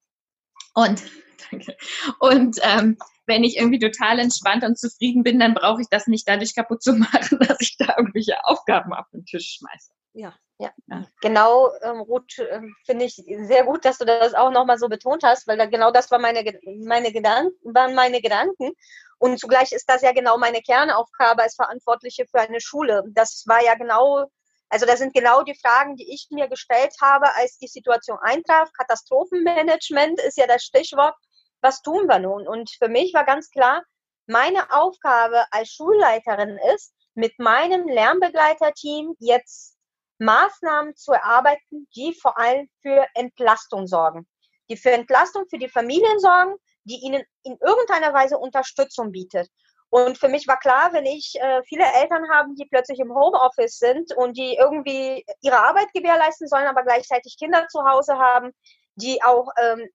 Und, 0.74 1.02
danke. 1.50 1.76
Und 2.18 2.58
ähm, 2.62 2.98
wenn 3.26 3.44
ich 3.44 3.56
irgendwie 3.56 3.78
total 3.78 4.18
entspannt 4.18 4.64
und 4.64 4.78
zufrieden 4.78 5.22
bin, 5.22 5.38
dann 5.38 5.54
brauche 5.54 5.80
ich 5.80 5.88
das 5.88 6.08
nicht 6.08 6.28
dadurch 6.28 6.54
kaputt 6.54 6.82
zu 6.82 6.92
machen, 7.12 7.38
dass 7.38 7.60
ich 7.60 7.76
da 7.76 7.94
irgendwelche 7.96 8.44
Aufgaben 8.44 8.92
auf 8.92 9.06
den 9.12 9.24
Tisch 9.24 9.58
schmeiße. 9.58 9.92
Ja, 10.14 10.34
ja. 10.58 10.70
ja. 10.88 11.06
Genau, 11.20 11.70
ähm, 11.82 12.00
Ruth, 12.00 12.38
äh, 12.38 12.60
finde 12.84 13.04
ich 13.04 13.14
sehr 13.14 13.64
gut, 13.64 13.84
dass 13.84 13.98
du 13.98 14.04
das 14.04 14.34
auch 14.34 14.50
nochmal 14.50 14.78
so 14.78 14.88
betont 14.88 15.22
hast, 15.22 15.46
weil 15.46 15.56
da 15.56 15.66
genau 15.66 15.90
das 15.90 16.10
war 16.10 16.18
meine, 16.18 16.44
meine 16.84 17.12
Gedanken, 17.12 17.74
waren 17.74 17.94
meine 17.94 18.20
Gedanken. 18.20 18.72
Und 19.22 19.38
zugleich 19.38 19.70
ist 19.70 19.88
das 19.88 20.02
ja 20.02 20.10
genau 20.10 20.36
meine 20.36 20.62
Kernaufgabe 20.62 21.44
als 21.44 21.54
Verantwortliche 21.54 22.26
für 22.28 22.40
eine 22.40 22.60
Schule. 22.60 23.04
Das 23.10 23.44
war 23.46 23.62
ja 23.62 23.76
genau, 23.76 24.26
also 24.68 24.84
das 24.84 24.98
sind 24.98 25.14
genau 25.14 25.44
die 25.44 25.54
Fragen, 25.54 25.94
die 25.94 26.12
ich 26.12 26.26
mir 26.30 26.48
gestellt 26.48 26.92
habe, 27.00 27.32
als 27.36 27.56
die 27.56 27.68
Situation 27.68 28.18
eintraf. 28.20 28.72
Katastrophenmanagement 28.72 30.20
ist 30.22 30.38
ja 30.38 30.48
das 30.48 30.64
Stichwort. 30.64 31.14
Was 31.60 31.82
tun 31.82 32.08
wir 32.08 32.18
nun? 32.18 32.48
Und 32.48 32.68
für 32.70 32.88
mich 32.88 33.14
war 33.14 33.24
ganz 33.24 33.48
klar, 33.50 33.84
meine 34.26 34.72
Aufgabe 34.72 35.44
als 35.52 35.68
Schulleiterin 35.68 36.58
ist, 36.74 36.92
mit 37.14 37.38
meinem 37.38 37.86
Lernbegleiterteam 37.86 39.14
jetzt 39.20 39.76
Maßnahmen 40.18 40.96
zu 40.96 41.12
erarbeiten, 41.12 41.86
die 41.94 42.12
vor 42.12 42.38
allem 42.38 42.68
für 42.80 43.06
Entlastung 43.14 43.86
sorgen. 43.86 44.26
Die 44.68 44.76
für 44.76 44.90
Entlastung 44.90 45.44
für 45.48 45.58
die 45.58 45.68
Familien 45.68 46.18
sorgen, 46.18 46.56
die 46.84 47.00
ihnen 47.00 47.22
in 47.42 47.56
irgendeiner 47.60 48.12
Weise 48.12 48.38
Unterstützung 48.38 49.12
bietet. 49.12 49.48
Und 49.90 50.16
für 50.16 50.28
mich 50.28 50.48
war 50.48 50.58
klar, 50.58 50.92
wenn 50.94 51.04
ich 51.04 51.34
äh, 51.38 51.62
viele 51.64 51.84
Eltern 51.84 52.30
habe, 52.30 52.48
die 52.58 52.64
plötzlich 52.64 52.98
im 52.98 53.14
Homeoffice 53.14 53.78
sind 53.78 54.16
und 54.16 54.38
die 54.38 54.54
irgendwie 54.54 55.24
ihre 55.42 55.58
Arbeit 55.58 55.92
gewährleisten 55.92 56.48
sollen, 56.48 56.66
aber 56.66 56.82
gleichzeitig 56.82 57.36
Kinder 57.38 57.66
zu 57.68 57.84
Hause 57.84 58.16
haben, 58.16 58.52
die 58.94 59.22
auch 59.22 59.48
ähm, 59.60 59.86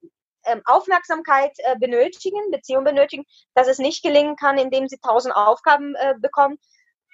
ähm, 0.45 0.61
Aufmerksamkeit 0.65 1.51
äh, 1.57 1.77
benötigen, 1.79 2.51
Beziehung 2.51 2.83
benötigen, 2.83 3.25
dass 3.55 3.67
es 3.67 3.79
nicht 3.79 4.03
gelingen 4.03 4.35
kann, 4.35 4.59
indem 4.59 4.87
sie 4.87 4.99
tausend 4.99 5.35
Aufgaben 5.35 5.95
äh, 5.95 6.13
bekommen, 6.19 6.57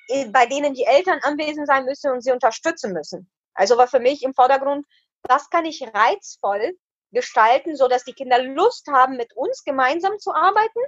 äh, 0.09 0.27
bei 0.29 0.45
denen 0.45 0.73
die 0.73 0.85
Eltern 0.85 1.19
anwesend 1.23 1.67
sein 1.67 1.85
müssen 1.85 2.11
und 2.11 2.21
sie 2.21 2.31
unterstützen 2.31 2.91
müssen. 2.91 3.29
Also 3.53 3.77
war 3.77 3.87
für 3.87 3.99
mich 3.99 4.23
im 4.23 4.33
Vordergrund, 4.33 4.85
was 5.23 5.49
kann 5.49 5.65
ich 5.65 5.81
reizvoll 5.93 6.77
gestalten, 7.13 7.75
so 7.75 7.87
dass 7.87 8.03
die 8.03 8.13
Kinder 8.13 8.41
Lust 8.41 8.87
haben, 8.87 9.15
mit 9.15 9.35
uns 9.35 9.63
gemeinsam 9.63 10.19
zu 10.19 10.33
arbeiten 10.33 10.79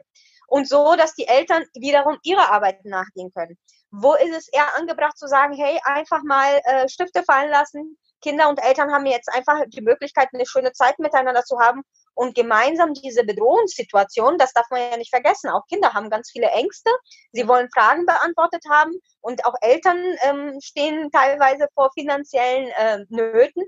und 0.48 0.68
so, 0.68 0.96
dass 0.96 1.14
die 1.14 1.28
Eltern 1.28 1.64
wiederum 1.76 2.18
ihrer 2.24 2.52
Arbeit 2.52 2.84
nachgehen 2.86 3.32
können. 3.34 3.58
Wo 3.92 4.14
ist 4.16 4.36
es 4.36 4.48
eher 4.50 4.78
angebracht 4.78 5.18
zu 5.18 5.28
sagen, 5.28 5.54
hey, 5.54 5.80
einfach 5.84 6.24
mal 6.24 6.60
äh, 6.66 6.90
Stifte 6.90 7.24
fallen 7.24 7.50
lassen. 7.50 7.98
Kinder 8.22 8.50
und 8.50 8.64
Eltern 8.64 8.92
haben 8.92 9.06
jetzt 9.06 9.30
einfach 9.30 9.62
die 9.68 9.82
Möglichkeit, 9.82 10.30
eine 10.34 10.46
schöne 10.46 10.72
Zeit 10.74 10.98
miteinander 11.00 11.44
zu 11.44 11.60
haben 11.60 11.84
und 12.16 12.34
gemeinsam 12.34 12.94
diese 12.94 13.24
Bedrohungssituation, 13.24 14.38
das 14.38 14.54
darf 14.54 14.66
man 14.72 14.82
ja 14.82 14.98
nicht 14.98 15.12
vergessen. 15.12 15.50
Auch 15.50 15.68
Kinder 15.68 15.94
haben 15.94 16.10
ganz 16.10 16.32
viele 16.32 16.48
Ängste. 16.48 16.90
Sie 17.34 17.48
wollen 17.48 17.70
Fragen 17.70 18.06
beantwortet 18.06 18.64
haben 18.70 18.94
und 19.22 19.46
auch 19.46 19.54
Eltern 19.62 20.02
ähm, 20.24 20.58
stehen 20.62 21.12
teilweise 21.12 21.68
vor 21.76 21.92
finanziellen 21.94 22.68
äh, 22.70 23.06
Nöten. 23.10 23.64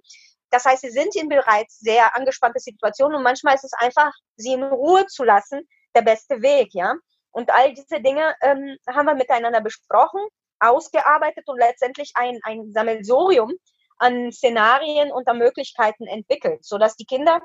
Das 0.49 0.65
heißt, 0.65 0.81
sie 0.81 0.91
sind 0.91 1.15
in 1.15 1.29
bereits 1.29 1.79
sehr 1.79 2.15
angespannte 2.15 2.59
Situationen 2.59 3.17
und 3.17 3.23
manchmal 3.23 3.55
ist 3.55 3.65
es 3.65 3.73
einfach, 3.73 4.11
sie 4.35 4.53
in 4.53 4.63
Ruhe 4.63 5.05
zu 5.07 5.23
lassen, 5.23 5.67
der 5.95 6.01
beste 6.01 6.41
Weg, 6.41 6.69
ja. 6.73 6.95
Und 7.31 7.51
all 7.51 7.73
diese 7.73 8.01
Dinge 8.01 8.35
ähm, 8.41 8.77
haben 8.87 9.05
wir 9.05 9.15
miteinander 9.15 9.61
besprochen, 9.61 10.21
ausgearbeitet 10.59 11.43
und 11.47 11.59
letztendlich 11.59 12.11
ein, 12.15 12.39
ein 12.43 12.71
Sammelsurium 12.71 13.53
an 13.97 14.31
Szenarien 14.31 15.11
und 15.11 15.27
an 15.27 15.37
Möglichkeiten 15.37 16.07
entwickelt, 16.07 16.63
sodass 16.65 16.95
die 16.95 17.05
Kinder 17.05 17.41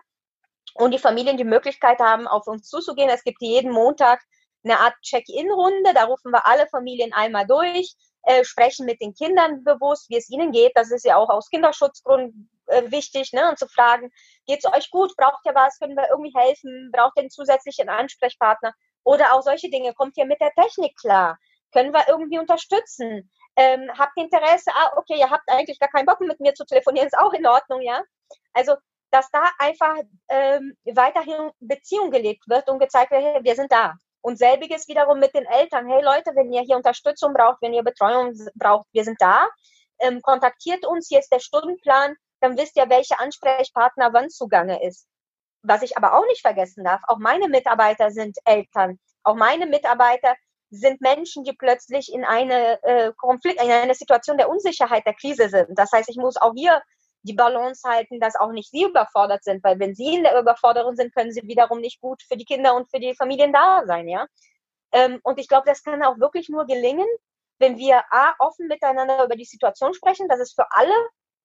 und 0.75 0.93
die 0.93 0.99
Familien 0.99 1.37
die 1.37 1.45
Möglichkeit 1.45 1.99
haben, 1.99 2.27
auf 2.27 2.47
uns 2.47 2.69
zuzugehen. 2.69 3.11
Es 3.11 3.25
gibt 3.25 3.43
jeden 3.43 3.73
Montag 3.73 4.23
eine 4.65 4.79
Art 4.79 4.95
Check-in-Runde, 5.03 5.93
da 5.93 6.05
rufen 6.05 6.31
wir 6.31 6.47
alle 6.47 6.67
Familien 6.69 7.13
einmal 7.13 7.47
durch, 7.47 7.95
äh, 8.23 8.45
sprechen 8.45 8.87
mit 8.87 9.01
den 9.01 9.13
Kindern 9.15 9.65
bewusst, 9.65 10.09
wie 10.09 10.17
es 10.17 10.31
ihnen 10.31 10.53
geht. 10.53 10.73
Das 10.75 10.91
ist 10.91 11.05
ja 11.05 11.17
auch 11.17 11.29
aus 11.29 11.51
Kinderschutzgründen 11.51 12.49
äh, 12.67 12.91
wichtig, 12.91 13.33
ne? 13.33 13.49
Und 13.49 13.59
zu 13.59 13.67
fragen, 13.69 14.11
geht 14.47 14.65
es 14.65 14.73
euch 14.73 14.91
gut? 14.91 15.15
Braucht 15.17 15.45
ihr 15.45 15.55
was? 15.55 15.79
Können 15.79 15.97
wir 15.97 16.09
irgendwie 16.11 16.33
helfen? 16.35 16.91
Braucht 16.93 17.17
ihr 17.17 17.23
einen 17.23 17.31
zusätzlichen 17.31 17.89
Ansprechpartner? 17.89 18.75
Oder 19.05 19.35
auch 19.35 19.43
solche 19.43 19.71
Dinge. 19.71 19.95
Kommt 19.95 20.17
ihr 20.17 20.27
mit 20.27 20.41
der 20.41 20.53
Technik 20.53 20.97
klar? 20.97 21.39
Können 21.73 21.93
wir 21.93 22.07
irgendwie 22.09 22.39
unterstützen? 22.39 23.31
Ähm, 23.57 23.91
habt 23.99 24.17
ihr 24.17 24.25
Interesse? 24.25 24.71
Ah, 24.75 24.93
okay, 24.97 25.19
ihr 25.19 25.31
habt 25.31 25.49
eigentlich 25.49 25.79
gar 25.79 25.89
keinen 25.91 26.07
Bock 26.07 26.21
mit 26.21 26.41
mir 26.41 26.55
zu 26.55 26.65
telefonieren, 26.65 27.07
ist 27.07 27.19
auch 27.19 27.33
in 27.33 27.47
Ordnung, 27.47 27.83
ja? 27.83 28.03
Also, 28.53 28.77
dass 29.11 29.31
da 29.31 29.43
einfach 29.59 29.97
ähm, 30.29 30.77
weiterhin 30.85 31.51
Beziehung 31.61 32.11
gelebt 32.11 32.49
wird 32.49 32.69
und 32.69 32.79
gezeigt 32.79 33.11
wird, 33.11 33.23
hey, 33.23 33.45
wir 33.45 33.55
sind 33.55 33.71
da. 33.71 33.95
Und 34.23 34.39
selbiges 34.39 34.89
wiederum 34.89 35.19
mit 35.19 35.35
den 35.35 35.45
Eltern. 35.45 35.89
Hey 35.89 36.03
Leute, 36.03 36.31
wenn 36.35 36.53
ihr 36.53 36.63
hier 36.63 36.77
Unterstützung 36.77 37.35
braucht, 37.35 37.61
wenn 37.61 37.75
ihr 37.75 37.83
Betreuung 37.83 38.33
braucht, 38.55 38.87
wir 38.93 39.05
sind 39.05 39.21
da. 39.21 39.49
Ähm, 39.99 40.23
kontaktiert 40.23 40.87
uns, 40.87 41.09
hier 41.09 41.19
ist 41.19 41.33
der 41.33 41.41
Stundenplan, 41.41 42.15
dann 42.43 42.59
wisst 42.59 42.77
ihr, 42.77 42.91
welche 42.91 43.19
Ansprechpartner 43.19 44.13
wann 44.13 44.29
zugange 44.29 44.85
ist. 44.85 45.07
Was 45.63 45.83
ich 45.83 45.97
aber 45.97 46.19
auch 46.19 46.27
nicht 46.27 46.43
vergessen 46.43 46.85
darf, 46.85 47.01
auch 47.07 47.19
meine 47.19 47.49
Mitarbeiter 47.49 48.11
sind 48.11 48.37
Eltern. 48.45 48.99
Auch 49.23 49.37
meine 49.37 49.67
Mitarbeiter 49.67 50.35
sind 50.71 51.01
Menschen, 51.01 51.45
die 51.45 51.53
plötzlich 51.53 52.13
in 52.13 52.25
eine 52.25 52.83
äh, 52.83 53.13
Konflikt, 53.17 53.63
in 53.63 53.71
eine 53.71 53.95
Situation 53.95 54.39
der 54.39 54.49
Unsicherheit, 54.49 55.07
der 55.07 55.15
Krise 55.15 55.49
sind. 55.49 55.79
Das 55.79 55.93
heißt, 55.93 56.09
ich 56.09 56.17
muss 56.17 56.37
auch 56.37 56.53
hier 56.57 56.83
die 57.23 57.35
Balance 57.35 57.89
halten, 57.89 58.19
dass 58.19 58.35
auch 58.35 58.51
nicht 58.51 58.71
sie 58.71 58.85
überfordert 58.85 59.45
sind, 59.45 59.63
weil 59.63 59.79
wenn 59.79 59.95
sie 59.95 60.17
in 60.17 60.25
der 60.25 60.37
Überforderung 60.41 60.97
sind, 60.97 61.15
können 61.15 61.31
sie 61.31 61.43
wiederum 61.45 61.81
nicht 61.81 62.01
gut 62.01 62.23
für 62.27 62.37
die 62.37 62.45
Kinder 62.45 62.75
und 62.75 62.91
für 62.91 62.99
die 62.99 63.15
Familien 63.15 63.53
da 63.53 63.85
sein, 63.87 64.09
ja. 64.09 64.27
Ähm, 64.91 65.21
und 65.23 65.39
ich 65.39 65.47
glaube, 65.47 65.65
das 65.67 65.85
kann 65.85 66.03
auch 66.03 66.19
wirklich 66.19 66.49
nur 66.49 66.67
gelingen, 66.67 67.07
wenn 67.59 67.77
wir 67.77 68.03
A, 68.11 68.35
offen 68.41 68.67
miteinander 68.67 69.25
über 69.25 69.37
die 69.37 69.45
Situation 69.45 69.95
sprechen, 69.95 70.27
dass 70.29 70.41
es 70.41 70.53
für 70.53 70.67
alle 70.71 70.95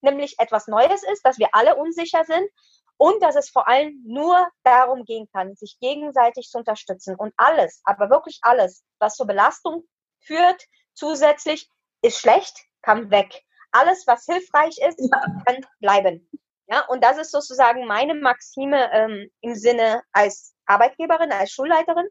nämlich 0.02 0.36
etwas 0.40 0.68
Neues 0.68 1.04
ist, 1.04 1.26
dass 1.26 1.40
wir 1.40 1.50
alle 1.54 1.76
unsicher 1.76 2.24
sind 2.26 2.50
und 2.98 3.22
dass 3.22 3.36
es 3.36 3.50
vor 3.50 3.68
allem 3.68 4.02
nur 4.06 4.48
darum 4.64 5.06
gehen 5.06 5.28
kann, 5.34 5.56
sich 5.56 5.78
gegenseitig 5.80 6.50
zu 6.50 6.58
unterstützen. 6.58 7.16
Und 7.16 7.34
alles, 7.38 7.82
aber 7.84 8.10
wirklich 8.10 8.40
alles, 8.42 8.84
was 9.00 9.16
zur 9.16 9.28
Belastung 9.28 9.84
führt, 10.22 10.64
zusätzlich 10.94 11.70
ist 12.02 12.20
schlecht, 12.20 12.58
kann 12.82 13.12
weg 13.12 13.44
alles, 13.72 14.08
was 14.08 14.26
hilfreich 14.26 14.78
ist, 14.80 15.00
kann 15.46 15.66
bleiben. 15.80 16.30
Ja, 16.68 16.86
und 16.88 17.04
das 17.04 17.18
ist 17.18 17.32
sozusagen 17.32 17.86
meine 17.86 18.14
Maxime 18.14 18.92
ähm, 18.92 19.32
im 19.42 19.56
Sinne 19.56 20.02
als 20.12 20.54
Arbeitgeberin, 20.66 21.32
als 21.32 21.52
Schulleiterin. 21.52 22.08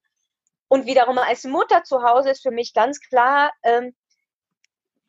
Und 0.69 0.87
wiederum 0.87 1.19
als 1.19 1.45
Mutter 1.45 1.85
zu 1.85 2.03
Hause 2.03 2.31
ist 2.31 2.43
für 2.43 2.51
mich 2.51 2.73
ganz 2.75 3.01
klar, 3.01 3.53
ähm, 3.63 3.95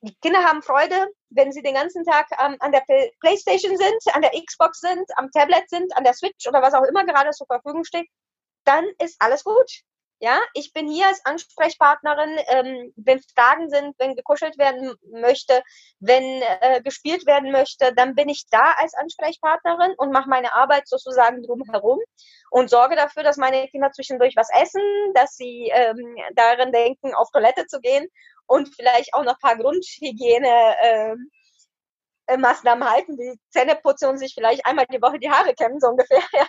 die 0.01 0.15
Kinder 0.21 0.43
haben 0.43 0.61
Freude, 0.61 1.07
wenn 1.29 1.51
sie 1.51 1.61
den 1.61 1.75
ganzen 1.75 2.03
Tag 2.03 2.27
ähm, 2.39 2.55
an 2.59 2.71
der 2.71 2.83
Playstation 3.19 3.77
sind, 3.77 4.15
an 4.15 4.21
der 4.21 4.31
Xbox 4.31 4.79
sind, 4.79 5.05
am 5.17 5.29
Tablet 5.31 5.69
sind, 5.69 5.95
an 5.95 6.03
der 6.03 6.13
Switch 6.13 6.47
oder 6.47 6.61
was 6.61 6.73
auch 6.73 6.83
immer 6.83 7.05
gerade 7.05 7.31
zur 7.31 7.47
Verfügung 7.47 7.83
steht, 7.83 8.07
dann 8.63 8.85
ist 8.99 9.15
alles 9.19 9.43
gut. 9.43 9.83
Ja, 10.19 10.39
ich 10.55 10.73
bin 10.73 10.87
hier 10.87 11.05
als 11.07 11.23
Ansprechpartnerin, 11.25 12.39
ähm, 12.47 12.93
wenn 12.95 13.21
Fragen 13.35 13.69
sind, 13.69 13.93
wenn 13.99 14.15
gekuschelt 14.15 14.57
werden 14.57 14.95
möchte, 15.11 15.61
wenn 15.99 16.41
äh, 16.41 16.81
gespielt 16.81 17.27
werden 17.27 17.51
möchte, 17.51 17.93
dann 17.93 18.15
bin 18.15 18.27
ich 18.27 18.47
da 18.49 18.73
als 18.77 18.95
Ansprechpartnerin 18.95 19.93
und 19.97 20.11
mache 20.11 20.27
meine 20.27 20.53
Arbeit 20.55 20.87
sozusagen 20.87 21.43
drumherum 21.43 21.99
und 22.49 22.69
sorge 22.71 22.95
dafür, 22.95 23.21
dass 23.21 23.37
meine 23.37 23.67
Kinder 23.67 23.91
zwischendurch 23.91 24.35
was 24.35 24.49
essen, 24.51 24.81
dass 25.13 25.35
sie 25.35 25.69
ähm, 25.71 26.15
darin 26.33 26.71
denken, 26.71 27.13
auf 27.13 27.29
Toilette 27.31 27.67
zu 27.67 27.79
gehen 27.79 28.07
und 28.47 28.73
vielleicht 28.75 29.13
auch 29.13 29.23
noch 29.23 29.35
ein 29.35 29.39
paar 29.39 29.57
Grundhygiene 29.57 30.75
ähm, 30.81 31.31
äh, 32.25 32.37
Maßnahmen 32.37 32.89
halten, 32.89 33.17
wie 33.19 33.39
Zähne 33.51 33.75
putzen 33.75 34.09
und 34.09 34.17
sich 34.17 34.33
vielleicht 34.33 34.65
einmal 34.65 34.85
die 34.91 35.01
Woche 35.01 35.19
die 35.19 35.29
Haare 35.29 35.53
kämmen, 35.53 35.79
so 35.79 35.89
ungefähr, 35.89 36.21
ja, 36.33 36.45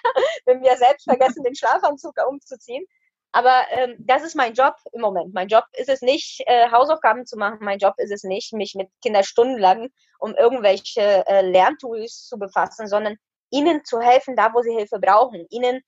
wenn 0.47 0.63
wir 0.63 0.77
selbst 0.79 1.05
vergessen, 1.05 1.45
den 1.45 1.55
Schlafanzug 1.55 2.15
umzuziehen. 2.27 2.87
Aber 3.33 3.67
ähm, 3.71 3.97
das 3.99 4.23
ist 4.25 4.35
mein 4.35 4.55
Job 4.55 4.75
im 4.93 5.01
Moment. 5.03 5.35
Mein 5.35 5.49
Job 5.49 5.65
ist 5.75 5.89
es 5.89 6.01
nicht, 6.01 6.43
äh, 6.47 6.71
Hausaufgaben 6.71 7.27
zu 7.27 7.37
machen. 7.37 7.59
Mein 7.61 7.79
Job 7.79 7.95
ist 7.99 8.11
es 8.11 8.25
nicht, 8.25 8.53
mich 8.53 8.75
mit 8.75 8.89
Kindern 9.03 9.25
stundenlang 9.25 9.91
um 10.19 10.35
irgendwelche 10.35 11.27
äh, 11.27 11.43
Lerntools 11.43 12.27
zu 12.27 12.39
befassen, 12.39 12.87
sondern 12.87 13.17
ihnen 13.51 13.85
zu 13.85 14.01
helfen, 14.01 14.37
da 14.37 14.53
wo 14.53 14.63
sie 14.63 14.75
Hilfe 14.75 14.99
brauchen. 14.99 15.47
Ihnen 15.51 15.81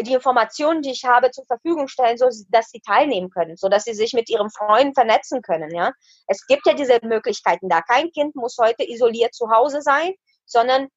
die 0.00 0.12
Informationen, 0.12 0.82
die 0.82 0.92
ich 0.92 1.04
habe, 1.04 1.30
zur 1.30 1.44
Verfügung 1.46 1.88
stellen, 1.88 2.18
so 2.18 2.26
dass 2.50 2.70
sie 2.70 2.80
teilnehmen 2.80 3.30
können, 3.30 3.56
so 3.56 3.68
dass 3.68 3.84
sie 3.84 3.94
sich 3.94 4.12
mit 4.12 4.28
ihren 4.30 4.50
Freunden 4.50 4.94
vernetzen 4.94 5.42
können. 5.42 5.74
Ja, 5.74 5.92
es 6.26 6.46
gibt 6.46 6.66
ja 6.66 6.74
diese 6.74 7.00
Möglichkeiten 7.02 7.68
da. 7.68 7.80
Kein 7.82 8.10
Kind 8.12 8.36
muss 8.36 8.56
heute 8.60 8.88
isoliert 8.88 9.34
zu 9.34 9.50
Hause 9.50 9.82
sein, 9.82 10.12
sondern 10.44 10.88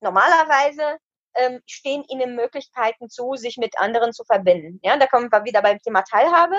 normalerweise 0.00 0.98
ähm, 1.34 1.60
stehen 1.66 2.04
ihnen 2.04 2.34
Möglichkeiten 2.34 3.08
zu, 3.08 3.34
sich 3.34 3.56
mit 3.56 3.78
anderen 3.78 4.12
zu 4.12 4.24
verbinden. 4.24 4.80
Ja, 4.82 4.96
da 4.96 5.06
kommen 5.06 5.30
wir 5.30 5.44
wieder 5.44 5.62
beim 5.62 5.78
Thema 5.80 6.02
Teilhabe. 6.02 6.56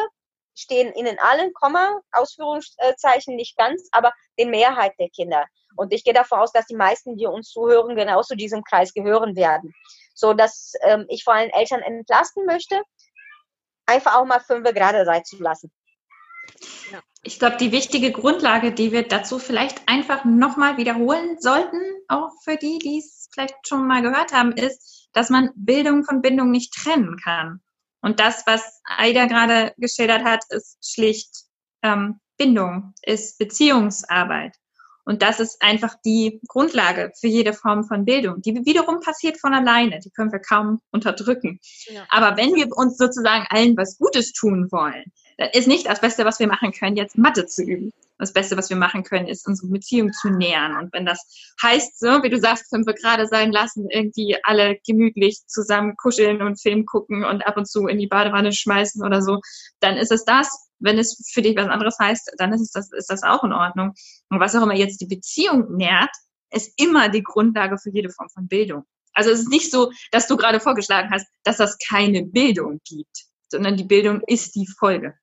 Stehen 0.54 0.94
ihnen 0.94 1.18
allen, 1.20 1.54
Komma, 1.54 2.02
Ausführungszeichen 2.12 3.36
nicht 3.36 3.58
ganz, 3.58 3.88
aber 3.92 4.12
den 4.38 4.50
Mehrheit 4.50 4.94
der 5.00 5.10
Kinder. 5.10 5.46
Und 5.76 5.94
ich 5.94 6.04
gehe 6.04 6.14
davon 6.14 6.40
aus, 6.40 6.52
dass 6.52 6.66
die 6.66 6.76
meisten, 6.76 7.16
die 7.16 7.26
uns 7.26 7.50
zuhören, 7.50 7.96
genau 7.96 8.22
zu 8.22 8.36
diesem 8.36 8.64
Kreis 8.64 8.94
gehören 8.94 9.36
werden. 9.36 9.74
So 10.14 10.34
dass 10.34 10.74
ähm, 10.82 11.06
ich 11.08 11.24
vor 11.24 11.34
allem 11.34 11.50
Eltern 11.52 11.82
entlasten 11.82 12.46
möchte, 12.46 12.82
einfach 13.86 14.16
auch 14.16 14.26
mal 14.26 14.40
fünf 14.40 14.70
gerade 14.74 15.06
sein 15.06 15.24
zu 15.24 15.42
lassen. 15.42 15.72
Ja. 16.92 17.00
Ich 17.24 17.40
glaube, 17.40 17.58
die 17.58 17.72
wichtige 17.72 18.12
Grundlage, 18.12 18.72
die 18.72 18.92
wir 18.92 19.08
dazu 19.08 19.40
vielleicht 19.40 19.88
einfach 19.88 20.26
nochmal 20.26 20.78
wiederholen 20.78 21.40
sollten, 21.40 21.80
auch 22.08 22.32
für 22.44 22.58
die, 22.58 22.80
die 22.80 23.00
es 23.00 23.21
vielleicht 23.34 23.68
schon 23.68 23.88
mal 23.88 24.02
gehört 24.02 24.34
haben, 24.34 24.52
ist, 24.54 25.10
dass 25.14 25.30
man 25.30 25.52
Bildung 25.56 26.04
von 26.04 26.22
Bindung 26.22 26.52
nicht 26.52 26.74
trennen 26.74 27.18
kann. 27.18 27.62
Und 28.02 28.20
das, 28.20 28.44
was 28.48 28.82
Aida 28.84 29.26
gerade 29.26 29.74
geschildert 29.78 30.24
hat, 30.24 30.44
ist 30.50 30.78
schlicht 30.82 31.46
ähm, 31.84 32.20
Bindung, 32.38 32.94
ist 33.04 33.38
Beziehungsarbeit. 33.38 34.56
Und 35.04 35.22
das 35.22 35.40
ist 35.40 35.62
einfach 35.62 35.96
die 36.06 36.40
Grundlage 36.48 37.12
für 37.20 37.28
jede 37.28 37.54
Form 37.54 37.84
von 37.84 38.06
Bildung. 38.06 38.42
Die 38.42 38.54
wiederum 38.66 39.00
passiert 39.00 39.40
von 39.40 39.54
alleine. 39.54 40.00
Die 40.00 40.12
können 40.12 40.32
wir 40.32 40.40
kaum 40.40 40.80
unterdrücken. 40.92 41.60
Ja. 41.88 42.06
Aber 42.10 42.38
wenn 42.38 42.54
wir 42.54 42.68
uns 42.76 42.98
sozusagen 42.98 43.46
allen 43.50 43.76
was 43.78 43.98
Gutes 43.98 44.32
tun 44.32 44.68
wollen, 44.72 45.12
dann 45.42 45.50
ist 45.54 45.68
nicht 45.68 45.88
das 45.88 46.00
Beste, 46.00 46.24
was 46.24 46.40
wir 46.40 46.46
machen 46.46 46.72
können, 46.72 46.96
jetzt 46.96 47.18
Mathe 47.18 47.48
zu 47.48 47.64
üben. 47.64 47.92
Das 48.20 48.32
Beste, 48.32 48.56
was 48.58 48.70
wir 48.70 48.78
machen 48.78 49.02
können, 49.04 49.28
ist 49.28 49.48
unsere 49.48 49.70
Beziehung 49.70 50.12
zu 50.14 50.30
nähern. 50.30 50.78
Und 50.78 50.94
wenn 50.94 51.04
das 51.04 51.26
heißt, 51.64 52.00
so 52.00 52.22
wie 52.22 52.30
du 52.30 52.40
sagst, 52.40 52.72
wir 52.72 52.94
gerade 52.94 53.26
sein 53.26 53.52
lassen, 53.52 53.90
irgendwie 53.90 54.38
alle 54.44 54.78
gemütlich 54.86 55.40
zusammen 55.48 55.98
kuscheln 55.98 56.44
und 56.44 56.62
Film 56.62 56.86
gucken 56.86 57.26
und 57.26 57.42
ab 57.48 57.58
und 57.58 57.68
zu 57.68 57.88
in 57.88 57.98
die 57.98 58.06
Badewanne 58.06 58.54
schmeißen 58.54 59.04
oder 59.04 59.24
so, 59.24 59.40
dann 59.80 59.98
ist 59.98 60.12
es 60.12 60.26
das. 60.26 60.70
Wenn 60.78 61.00
es 61.00 61.28
für 61.34 61.42
dich 61.42 61.58
was 61.58 61.70
anderes 61.70 61.98
heißt, 62.00 62.34
dann 62.38 62.54
ist, 62.54 62.62
es 62.62 62.72
das, 62.72 62.92
ist 62.92 63.10
das 63.10 63.24
auch 63.24 63.44
in 63.44 63.52
Ordnung. 63.52 63.94
Und 64.30 64.40
was 64.40 64.56
auch 64.56 64.62
immer 64.62 64.76
jetzt 64.76 65.02
die 65.02 65.08
Beziehung 65.08 65.76
nährt, 65.76 66.12
ist 66.52 66.72
immer 66.80 67.10
die 67.10 67.24
Grundlage 67.24 67.80
für 67.80 67.90
jede 67.90 68.12
Form 68.12 68.30
von 68.30 68.48
Bildung. 68.48 68.84
Also 69.14 69.32
es 69.32 69.40
ist 69.40 69.50
nicht 69.50 69.72
so, 69.72 69.92
dass 70.12 70.28
du 70.28 70.38
gerade 70.38 70.60
vorgeschlagen 70.60 71.10
hast, 71.12 71.26
dass 71.44 71.58
das 71.58 71.80
keine 71.90 72.24
Bildung 72.24 72.80
gibt, 72.88 73.26
sondern 73.50 73.76
die 73.76 73.86
Bildung 73.86 74.22
ist 74.28 74.54
die 74.54 74.68
Folge. 74.68 75.16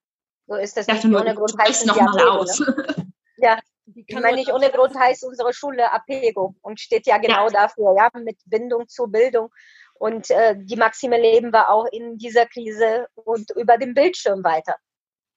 So 0.49 0.55
ist 0.55 0.77
das 0.79 0.87
nicht 0.87 1.05
nur, 1.05 1.21
ohne 1.21 1.35
Grund 1.35 1.55
heißt 1.59 1.87
noch 1.87 2.01
mal 2.01 2.09
Apego, 2.09 2.31
aus. 2.31 2.59
Ne? 2.61 3.13
Ja, 3.41 3.61
ich 3.95 4.19
meine, 4.19 4.37
nicht 4.37 4.53
ohne 4.53 4.71
Grund 4.71 4.99
heißt 4.99 5.25
unsere 5.25 5.53
Schule 5.53 5.93
Apego 5.93 6.55
und 6.63 6.81
steht 6.81 7.07
ja 7.07 7.19
genau 7.19 7.45
ja. 7.49 7.51
dafür, 7.51 7.95
ja, 7.97 8.09
mit 8.21 8.39
Bindung 8.47 8.89
zur 8.89 9.09
Bildung. 9.09 9.51
Und 9.95 10.31
äh, 10.31 10.57
die 10.57 10.77
Maxime 10.77 11.21
leben 11.21 11.53
wir 11.53 11.71
auch 11.71 11.87
in 11.93 12.19
dieser 12.19 12.47
Krise 12.47 13.07
und 13.15 13.51
über 13.57 13.77
den 13.77 13.95
Bildschirm 13.95 14.43
weiter. 14.43 14.77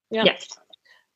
Ja. 0.10 0.24
ja. 0.24 0.34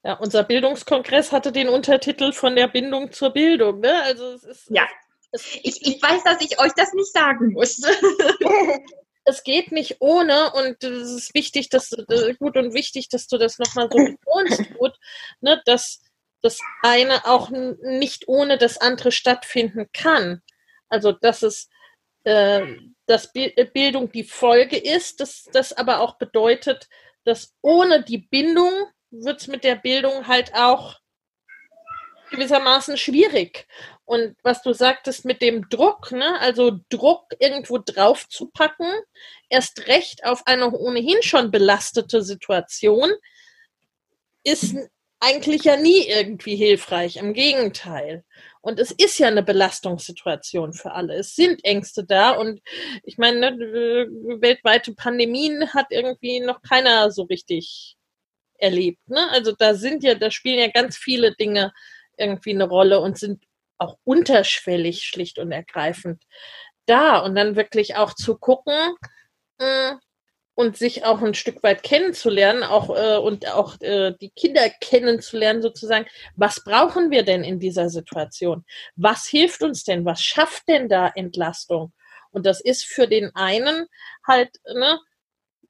ja. 0.03 0.13
unser 0.13 0.43
Bildungskongress 0.43 1.31
hatte 1.31 1.51
den 1.51 1.69
Untertitel 1.69 2.33
von 2.33 2.55
der 2.55 2.67
Bindung 2.67 3.11
zur 3.11 3.31
Bildung. 3.31 3.79
Ne? 3.79 4.01
Also 4.03 4.33
es 4.33 4.43
ist, 4.43 4.69
ja. 4.69 4.87
Es, 5.31 5.55
ich, 5.63 5.85
ich 5.85 6.01
weiß, 6.01 6.23
dass 6.23 6.41
ich 6.41 6.59
euch 6.59 6.73
das 6.75 6.93
nicht 6.93 7.11
sagen 7.11 7.53
muss. 7.53 7.81
es 9.25 9.43
geht 9.43 9.71
nicht 9.71 9.97
ohne 9.99 10.53
und 10.53 10.83
es 10.83 11.11
ist 11.11 11.33
wichtig, 11.33 11.69
dass 11.69 11.91
äh, 11.91 12.35
gut 12.35 12.55
und 12.57 12.73
wichtig, 12.73 13.09
dass 13.09 13.27
du 13.27 13.37
das 13.37 13.59
nochmal 13.59 13.89
so 13.91 13.97
betonst, 14.23 14.73
gut, 14.75 14.93
ne, 15.41 15.61
dass 15.65 16.01
das 16.41 16.59
eine 16.83 17.25
auch 17.25 17.49
nicht 17.49 18.27
ohne 18.27 18.57
das 18.57 18.77
andere 18.77 19.11
stattfinden 19.11 19.89
kann. 19.93 20.41
Also 20.89 21.11
dass 21.11 21.41
es 21.41 21.69
äh, 22.23 22.77
dass 23.07 23.31
Bildung 23.33 24.11
die 24.11 24.23
Folge 24.23 24.77
ist, 24.77 25.19
dass 25.19 25.43
das 25.53 25.73
aber 25.73 25.99
auch 25.99 26.17
bedeutet, 26.17 26.87
dass 27.23 27.55
ohne 27.61 28.03
die 28.03 28.17
Bindung 28.19 28.71
wird 29.11 29.41
es 29.41 29.47
mit 29.47 29.63
der 29.63 29.75
Bildung 29.75 30.27
halt 30.27 30.53
auch 30.53 30.99
gewissermaßen 32.31 32.97
schwierig. 32.97 33.67
Und 34.05 34.37
was 34.43 34.61
du 34.61 34.71
sagtest 34.71 35.25
mit 35.25 35.41
dem 35.41 35.67
Druck, 35.69 36.11
ne? 36.11 36.39
also 36.39 36.79
Druck 36.89 37.33
irgendwo 37.39 37.79
drauf 37.79 38.29
zu 38.29 38.47
packen, 38.47 38.87
erst 39.49 39.87
recht 39.87 40.25
auf 40.25 40.43
eine 40.45 40.71
ohnehin 40.71 41.21
schon 41.21 41.49
belastete 41.49 42.21
Situation, 42.21 43.11
ist 44.43 44.75
eigentlich 45.19 45.63
ja 45.63 45.75
nie 45.75 46.07
irgendwie 46.07 46.55
hilfreich. 46.55 47.17
Im 47.17 47.33
Gegenteil. 47.33 48.23
Und 48.61 48.79
es 48.79 48.91
ist 48.91 49.17
ja 49.17 49.27
eine 49.27 49.43
Belastungssituation 49.43 50.73
für 50.73 50.91
alle. 50.91 51.15
Es 51.15 51.35
sind 51.35 51.63
Ängste 51.63 52.03
da 52.03 52.31
und 52.31 52.61
ich 53.03 53.17
meine, 53.17 53.51
ne, 53.51 54.07
weltweite 54.39 54.93
Pandemien 54.93 55.73
hat 55.73 55.87
irgendwie 55.89 56.39
noch 56.39 56.61
keiner 56.61 57.11
so 57.11 57.23
richtig 57.23 57.95
erlebt. 58.57 59.07
Ne? 59.07 59.29
Also 59.31 59.51
da 59.51 59.75
sind 59.75 60.03
ja, 60.03 60.15
da 60.15 60.31
spielen 60.31 60.59
ja 60.59 60.67
ganz 60.67 60.97
viele 60.97 61.35
Dinge 61.35 61.73
irgendwie 62.17 62.53
eine 62.53 62.67
Rolle 62.67 62.99
und 63.01 63.17
sind 63.17 63.43
auch 63.77 63.97
unterschwellig 64.03 65.03
schlicht 65.03 65.39
und 65.39 65.51
ergreifend 65.51 66.23
da. 66.85 67.19
Und 67.19 67.35
dann 67.35 67.55
wirklich 67.55 67.95
auch 67.95 68.13
zu 68.13 68.37
gucken 68.37 68.73
mh, 69.59 69.89
hm, 69.91 69.99
und 70.55 70.77
sich 70.77 71.03
auch 71.03 71.21
ein 71.21 71.33
Stück 71.33 71.61
weit 71.63 71.83
kennenzulernen, 71.83 72.63
auch 72.63 72.89
äh, 72.89 73.17
und 73.17 73.47
auch 73.51 73.79
äh, 73.81 74.13
die 74.21 74.29
Kinder 74.29 74.69
kennenzulernen, 74.79 75.61
sozusagen, 75.61 76.07
was 76.35 76.63
brauchen 76.63 77.11
wir 77.11 77.23
denn 77.23 77.43
in 77.43 77.59
dieser 77.59 77.89
Situation? 77.89 78.65
Was 78.95 79.27
hilft 79.27 79.61
uns 79.63 79.83
denn? 79.83 80.05
Was 80.05 80.23
schafft 80.23 80.67
denn 80.69 80.87
da 80.87 81.11
Entlastung? 81.13 81.93
Und 82.31 82.45
das 82.45 82.61
ist 82.61 82.85
für 82.85 83.07
den 83.07 83.35
einen 83.35 83.87
halt 84.25 84.49
ne, 84.73 84.99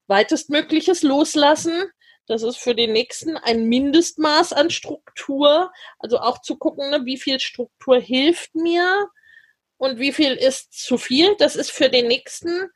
weitestmögliches 0.06 1.02
Loslassen, 1.02 1.90
das 2.26 2.42
ist 2.42 2.56
für 2.56 2.74
den 2.74 2.92
nächsten 2.92 3.36
ein 3.36 3.66
Mindestmaß 3.66 4.52
an 4.52 4.70
Struktur. 4.70 5.72
Also 5.98 6.18
auch 6.18 6.40
zu 6.40 6.56
gucken, 6.56 6.90
ne, 6.90 7.04
wie 7.04 7.18
viel 7.18 7.40
Struktur 7.40 7.98
hilft 8.00 8.54
mir 8.54 9.08
und 9.78 9.98
wie 9.98 10.12
viel 10.12 10.32
ist 10.32 10.72
zu 10.72 10.98
viel. 10.98 11.36
Das 11.36 11.56
ist 11.56 11.70
für 11.70 11.88
den 11.88 12.08
nächsten 12.08 12.70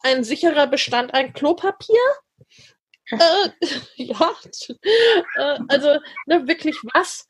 ein 0.00 0.24
sicherer 0.24 0.66
Bestand 0.66 1.14
ein 1.14 1.32
Klopapier. 1.32 1.96
äh, 3.10 3.50
ja, 3.96 4.34
äh, 5.36 5.58
also 5.68 5.98
ne, 6.26 6.46
wirklich 6.48 6.76
was, 6.92 7.28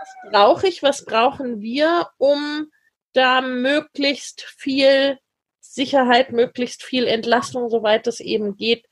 was 0.00 0.32
brauche 0.32 0.66
ich, 0.66 0.82
was 0.82 1.04
brauchen 1.04 1.60
wir, 1.60 2.10
um 2.18 2.70
da 3.12 3.40
möglichst 3.40 4.42
viel 4.42 5.18
Sicherheit, 5.60 6.32
möglichst 6.32 6.82
viel 6.82 7.06
Entlastung, 7.06 7.68
soweit 7.70 8.06
es 8.06 8.20
eben 8.20 8.56
geht, 8.56 8.86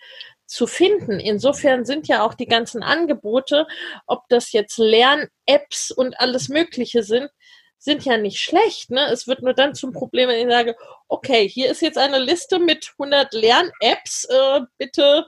zu 0.47 0.67
finden. 0.67 1.21
Insofern 1.21 1.85
sind 1.85 2.09
ja 2.09 2.25
auch 2.25 2.35
die 2.35 2.47
ganzen 2.47 2.83
Angebote, 2.83 3.67
ob 4.07 4.29
das 4.29 4.53
jetzt 4.53 4.79
Lern-Apps 4.79 5.91
und 5.91 6.19
alles 6.21 6.49
Mögliche 6.49 7.03
sind, 7.03 7.31
sind 7.79 8.05
ja 8.05 8.17
nicht 8.17 8.41
schlecht. 8.41 8.91
Ne? 8.91 9.07
Es 9.11 9.27
wird 9.27 9.43
nur 9.43 9.55
dann 9.55 9.75
zum 9.75 9.93
Problem, 9.93 10.29
wenn 10.29 10.47
ich 10.47 10.53
sage, 10.53 10.77
okay, 11.09 11.49
hier 11.49 11.71
ist 11.71 11.83
jetzt 11.83 11.99
eine 11.99 12.19
Liste 12.19 12.59
mit 12.59 12.95
100 12.99 13.33
Lern-Apps, 13.35 14.25
äh, 14.25 14.61
bitte 14.79 15.27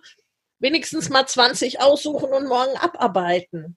wenigstens 0.59 1.11
mal 1.11 1.27
20 1.27 1.81
aussuchen 1.81 2.33
und 2.33 2.47
morgen 2.47 2.77
abarbeiten. 2.79 3.77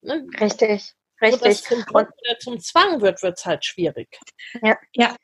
Ne? 0.00 0.26
Richtig, 0.40 0.94
richtig. 1.20 1.42
Wenn 1.42 1.50
das 1.50 1.62
zum, 1.62 1.84
und, 1.92 2.08
zum 2.40 2.60
Zwang 2.60 3.00
wird, 3.00 3.22
wird 3.22 3.38
es 3.38 3.46
halt 3.46 3.64
schwierig. 3.64 4.08
Ja, 4.62 4.76
ja. 4.94 5.16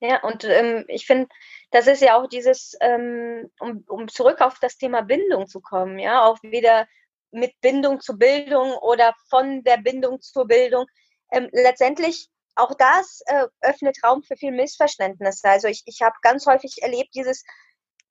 Ja, 0.00 0.22
und 0.22 0.44
ähm, 0.44 0.84
ich 0.86 1.06
finde, 1.06 1.28
das 1.70 1.86
ist 1.86 2.02
ja 2.02 2.16
auch 2.16 2.26
dieses, 2.28 2.76
ähm, 2.80 3.50
um, 3.60 3.84
um 3.88 4.08
zurück 4.08 4.40
auf 4.40 4.58
das 4.58 4.76
Thema 4.76 5.02
Bindung 5.02 5.46
zu 5.46 5.60
kommen, 5.60 5.98
ja, 5.98 6.24
auch 6.24 6.38
wieder 6.42 6.86
mit 7.30 7.60
Bindung 7.60 8.00
zu 8.00 8.16
Bildung 8.16 8.72
oder 8.78 9.14
von 9.28 9.62
der 9.64 9.76
Bindung 9.78 10.20
zur 10.20 10.46
Bildung. 10.46 10.86
Ähm, 11.30 11.48
letztendlich 11.52 12.28
auch 12.54 12.74
das 12.74 13.20
äh, 13.26 13.46
öffnet 13.60 13.98
Raum 14.02 14.22
für 14.22 14.36
viel 14.36 14.52
Missverständnisse. 14.52 15.48
Also 15.48 15.68
ich, 15.68 15.82
ich 15.86 16.00
habe 16.02 16.16
ganz 16.22 16.46
häufig 16.46 16.82
erlebt 16.82 17.10
dieses, 17.14 17.44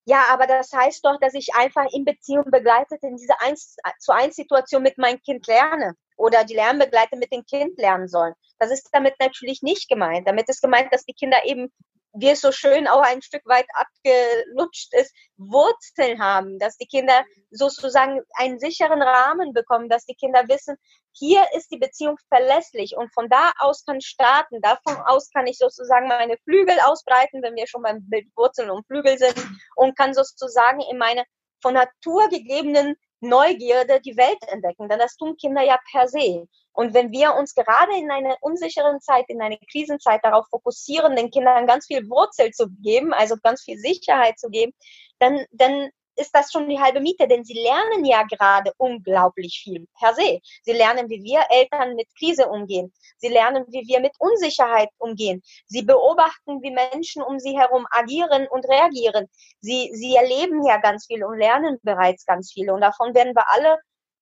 ja, 0.05 0.25
aber 0.29 0.47
das 0.47 0.71
heißt 0.71 1.03
doch, 1.03 1.19
dass 1.19 1.33
ich 1.33 1.53
einfach 1.55 1.85
in 1.91 2.05
Beziehung 2.05 2.45
begleitet 2.51 3.03
in 3.03 3.17
dieser 3.17 3.41
1 3.41 3.77
zu 3.99 4.13
1 4.13 4.35
Situation 4.35 4.83
mit 4.83 4.97
meinem 4.97 5.21
Kind 5.21 5.47
lerne 5.47 5.95
oder 6.15 6.45
die 6.45 6.55
Lernbegleiter 6.55 7.17
mit 7.17 7.33
dem 7.33 7.43
Kind 7.45 7.77
lernen 7.77 8.07
sollen. 8.07 8.33
Das 8.59 8.71
ist 8.71 8.87
damit 8.93 9.15
natürlich 9.19 9.61
nicht 9.63 9.89
gemeint. 9.89 10.27
Damit 10.27 10.47
ist 10.47 10.61
gemeint, 10.61 10.93
dass 10.93 11.03
die 11.03 11.13
Kinder 11.13 11.43
eben 11.43 11.73
wie 12.13 12.29
es 12.29 12.41
so 12.41 12.51
schön 12.51 12.87
auch 12.87 13.01
ein 13.01 13.21
Stück 13.21 13.45
weit 13.45 13.67
abgelutscht 13.73 14.93
ist, 14.93 15.13
Wurzeln 15.37 16.21
haben, 16.21 16.57
dass 16.59 16.77
die 16.77 16.87
Kinder 16.87 17.23
sozusagen 17.51 18.21
einen 18.35 18.59
sicheren 18.59 19.01
Rahmen 19.01 19.53
bekommen, 19.53 19.89
dass 19.89 20.05
die 20.05 20.15
Kinder 20.15 20.43
wissen, 20.47 20.77
hier 21.11 21.43
ist 21.55 21.71
die 21.71 21.77
Beziehung 21.77 22.17
verlässlich 22.29 22.95
und 22.95 23.13
von 23.13 23.27
da 23.29 23.51
aus 23.59 23.85
kann 23.85 24.01
starten, 24.01 24.61
davon 24.61 24.97
aus 25.05 25.29
kann 25.31 25.47
ich 25.47 25.57
sozusagen 25.57 26.07
meine 26.07 26.37
Flügel 26.43 26.77
ausbreiten, 26.85 27.41
wenn 27.41 27.55
wir 27.55 27.67
schon 27.67 27.81
beim 27.81 28.07
Bild 28.07 28.27
Wurzeln 28.35 28.69
und 28.69 28.85
Flügel 28.85 29.17
sind 29.17 29.35
und 29.75 29.97
kann 29.97 30.13
sozusagen 30.13 30.81
in 30.91 30.97
meine 30.97 31.23
von 31.61 31.73
Natur 31.73 32.29
gegebenen 32.29 32.95
Neugierde 33.19 33.99
die 34.01 34.15
Welt 34.17 34.37
entdecken, 34.47 34.89
denn 34.89 34.99
das 34.99 35.17
tun 35.17 35.37
Kinder 35.37 35.63
ja 35.63 35.79
per 35.91 36.07
se. 36.07 36.47
Und 36.73 36.93
wenn 36.93 37.11
wir 37.11 37.33
uns 37.33 37.55
gerade 37.55 37.97
in 37.97 38.11
einer 38.11 38.37
unsicheren 38.41 39.01
Zeit, 39.01 39.25
in 39.29 39.41
einer 39.41 39.57
Krisenzeit 39.71 40.23
darauf 40.23 40.45
fokussieren, 40.49 41.15
den 41.15 41.31
Kindern 41.31 41.65
ganz 41.65 41.87
viel 41.87 42.07
Wurzel 42.09 42.51
zu 42.51 42.67
geben, 42.81 43.13
also 43.13 43.35
ganz 43.41 43.63
viel 43.63 43.79
Sicherheit 43.79 44.37
zu 44.37 44.49
geben, 44.49 44.73
dann, 45.19 45.45
dann 45.51 45.89
ist 46.17 46.33
das 46.33 46.51
schon 46.51 46.67
die 46.67 46.79
halbe 46.79 46.99
Miete, 46.99 47.27
denn 47.27 47.43
sie 47.43 47.53
lernen 47.53 48.05
ja 48.05 48.23
gerade 48.23 48.73
unglaublich 48.77 49.61
viel 49.63 49.87
per 49.99 50.13
se. 50.13 50.39
Sie 50.63 50.73
lernen, 50.73 51.09
wie 51.09 51.23
wir 51.23 51.45
Eltern 51.49 51.95
mit 51.95 52.07
Krise 52.17 52.47
umgehen. 52.47 52.93
Sie 53.17 53.29
lernen, 53.29 53.65
wie 53.69 53.87
wir 53.87 53.99
mit 53.99 54.13
Unsicherheit 54.19 54.89
umgehen. 54.97 55.41
Sie 55.67 55.83
beobachten, 55.83 56.61
wie 56.61 56.71
Menschen 56.71 57.21
um 57.21 57.39
sie 57.39 57.57
herum 57.57 57.85
agieren 57.91 58.47
und 58.49 58.67
reagieren. 58.67 59.27
Sie, 59.61 59.91
sie 59.93 60.15
erleben 60.15 60.65
ja 60.65 60.77
ganz 60.77 61.05
viel 61.05 61.23
und 61.23 61.37
lernen 61.37 61.79
bereits 61.83 62.25
ganz 62.25 62.51
viel. 62.51 62.69
Und 62.71 62.81
davon 62.81 63.13
werden 63.13 63.35
wir 63.35 63.49
alle 63.51 63.79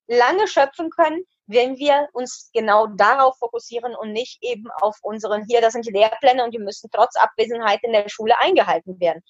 lange 0.07 0.47
schöpfen 0.47 0.89
können, 0.89 1.23
wenn 1.47 1.77
wir 1.77 2.09
uns 2.13 2.49
genau 2.53 2.87
darauf 2.87 3.37
fokussieren 3.37 3.95
und 3.95 4.11
nicht 4.11 4.37
eben 4.41 4.69
auf 4.81 4.97
unseren, 5.01 5.45
hier, 5.47 5.61
das 5.61 5.73
sind 5.73 5.85
die 5.85 5.91
Lehrpläne 5.91 6.43
und 6.43 6.53
die 6.53 6.59
müssen 6.59 6.89
trotz 6.91 7.15
Abwesenheit 7.15 7.79
in 7.83 7.91
der 7.91 8.09
Schule 8.09 8.37
eingehalten 8.39 8.99
werden. 8.99 9.23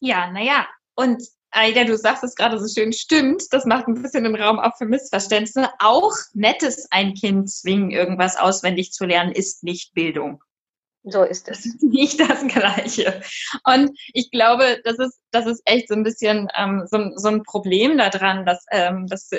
Ja, 0.00 0.30
naja, 0.30 0.66
und 0.94 1.22
Aida, 1.50 1.84
du 1.84 1.96
sagst 1.96 2.24
es 2.24 2.34
gerade 2.34 2.58
so 2.58 2.68
schön, 2.68 2.92
stimmt. 2.92 3.44
Das 3.52 3.64
macht 3.64 3.88
ein 3.88 4.00
bisschen 4.00 4.24
den 4.24 4.36
Raum 4.36 4.58
auch 4.58 4.76
für 4.76 4.86
Missverständnisse. 4.86 5.70
Auch 5.78 6.12
nettes 6.34 6.86
ein 6.90 7.14
Kind 7.14 7.50
zwingen, 7.50 7.90
irgendwas 7.90 8.36
auswendig 8.36 8.92
zu 8.92 9.06
lernen, 9.06 9.32
ist 9.32 9.64
nicht 9.64 9.94
Bildung. 9.94 10.42
So 11.04 11.22
ist 11.22 11.48
es. 11.48 11.64
nicht 11.80 12.20
das 12.20 12.46
Gleiche. 12.46 13.22
Und 13.64 13.98
ich 14.12 14.30
glaube, 14.30 14.80
das 14.84 14.98
ist, 14.98 15.20
das 15.30 15.46
ist 15.46 15.62
echt 15.64 15.88
so 15.88 15.94
ein 15.94 16.02
bisschen 16.02 16.48
ähm, 16.56 16.86
so, 16.90 17.10
so 17.16 17.28
ein 17.28 17.42
Problem 17.44 17.96
daran, 17.96 18.44
dass, 18.44 18.64
ähm, 18.70 19.06
dass 19.06 19.30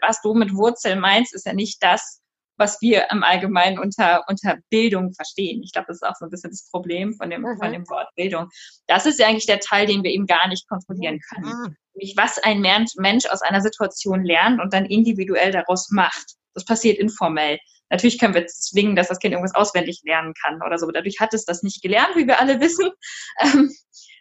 was 0.00 0.22
du 0.22 0.34
mit 0.34 0.54
Wurzel 0.54 0.96
meinst, 0.96 1.34
ist 1.34 1.46
ja 1.46 1.52
nicht 1.52 1.82
das, 1.82 2.21
was 2.62 2.80
wir 2.80 3.08
im 3.10 3.24
Allgemeinen 3.24 3.80
unter, 3.80 4.22
unter 4.28 4.56
Bildung 4.70 5.12
verstehen. 5.14 5.62
Ich 5.64 5.72
glaube, 5.72 5.86
das 5.88 5.96
ist 5.96 6.04
auch 6.04 6.14
so 6.16 6.26
ein 6.26 6.30
bisschen 6.30 6.50
das 6.50 6.68
Problem 6.70 7.12
von 7.14 7.28
dem, 7.28 7.42
mhm. 7.42 7.58
von 7.58 7.72
dem 7.72 7.88
Wort 7.88 8.08
Bildung. 8.14 8.48
Das 8.86 9.04
ist 9.04 9.18
ja 9.18 9.26
eigentlich 9.26 9.46
der 9.46 9.58
Teil, 9.58 9.86
den 9.86 10.04
wir 10.04 10.12
eben 10.12 10.26
gar 10.26 10.46
nicht 10.46 10.68
kontrollieren 10.68 11.18
können. 11.28 11.46
Mhm. 11.46 11.76
Nämlich, 11.94 12.16
was 12.16 12.38
ein 12.38 12.60
Mensch 12.60 13.26
aus 13.26 13.42
einer 13.42 13.60
Situation 13.60 14.24
lernt 14.24 14.60
und 14.60 14.72
dann 14.72 14.86
individuell 14.86 15.50
daraus 15.50 15.90
macht. 15.90 16.36
Das 16.54 16.64
passiert 16.64 16.98
informell. 16.98 17.58
Natürlich 17.90 18.20
können 18.20 18.34
wir 18.34 18.46
zwingen, 18.46 18.94
dass 18.94 19.08
das 19.08 19.18
Kind 19.18 19.32
irgendwas 19.32 19.56
auswendig 19.56 20.00
lernen 20.04 20.32
kann 20.40 20.62
oder 20.64 20.78
so. 20.78 20.88
Dadurch 20.92 21.18
hat 21.18 21.34
es 21.34 21.44
das 21.44 21.64
nicht 21.64 21.82
gelernt, 21.82 22.14
wie 22.14 22.28
wir 22.28 22.38
alle 22.38 22.60
wissen, 22.60 22.90
ähm, 23.40 23.74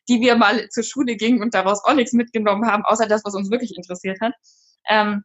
die 0.09 0.19
wir 0.19 0.35
mal 0.35 0.67
zur 0.69 0.83
Schule 0.83 1.15
gingen 1.15 1.43
und 1.43 1.53
daraus 1.53 1.83
auch 1.85 1.93
nichts 1.93 2.13
mitgenommen 2.13 2.65
haben, 2.65 2.83
außer 2.85 3.05
das, 3.05 3.23
was 3.23 3.35
uns 3.35 3.51
wirklich 3.51 3.77
interessiert 3.77 4.19
hat. 4.19 4.33
Ähm, 4.89 5.23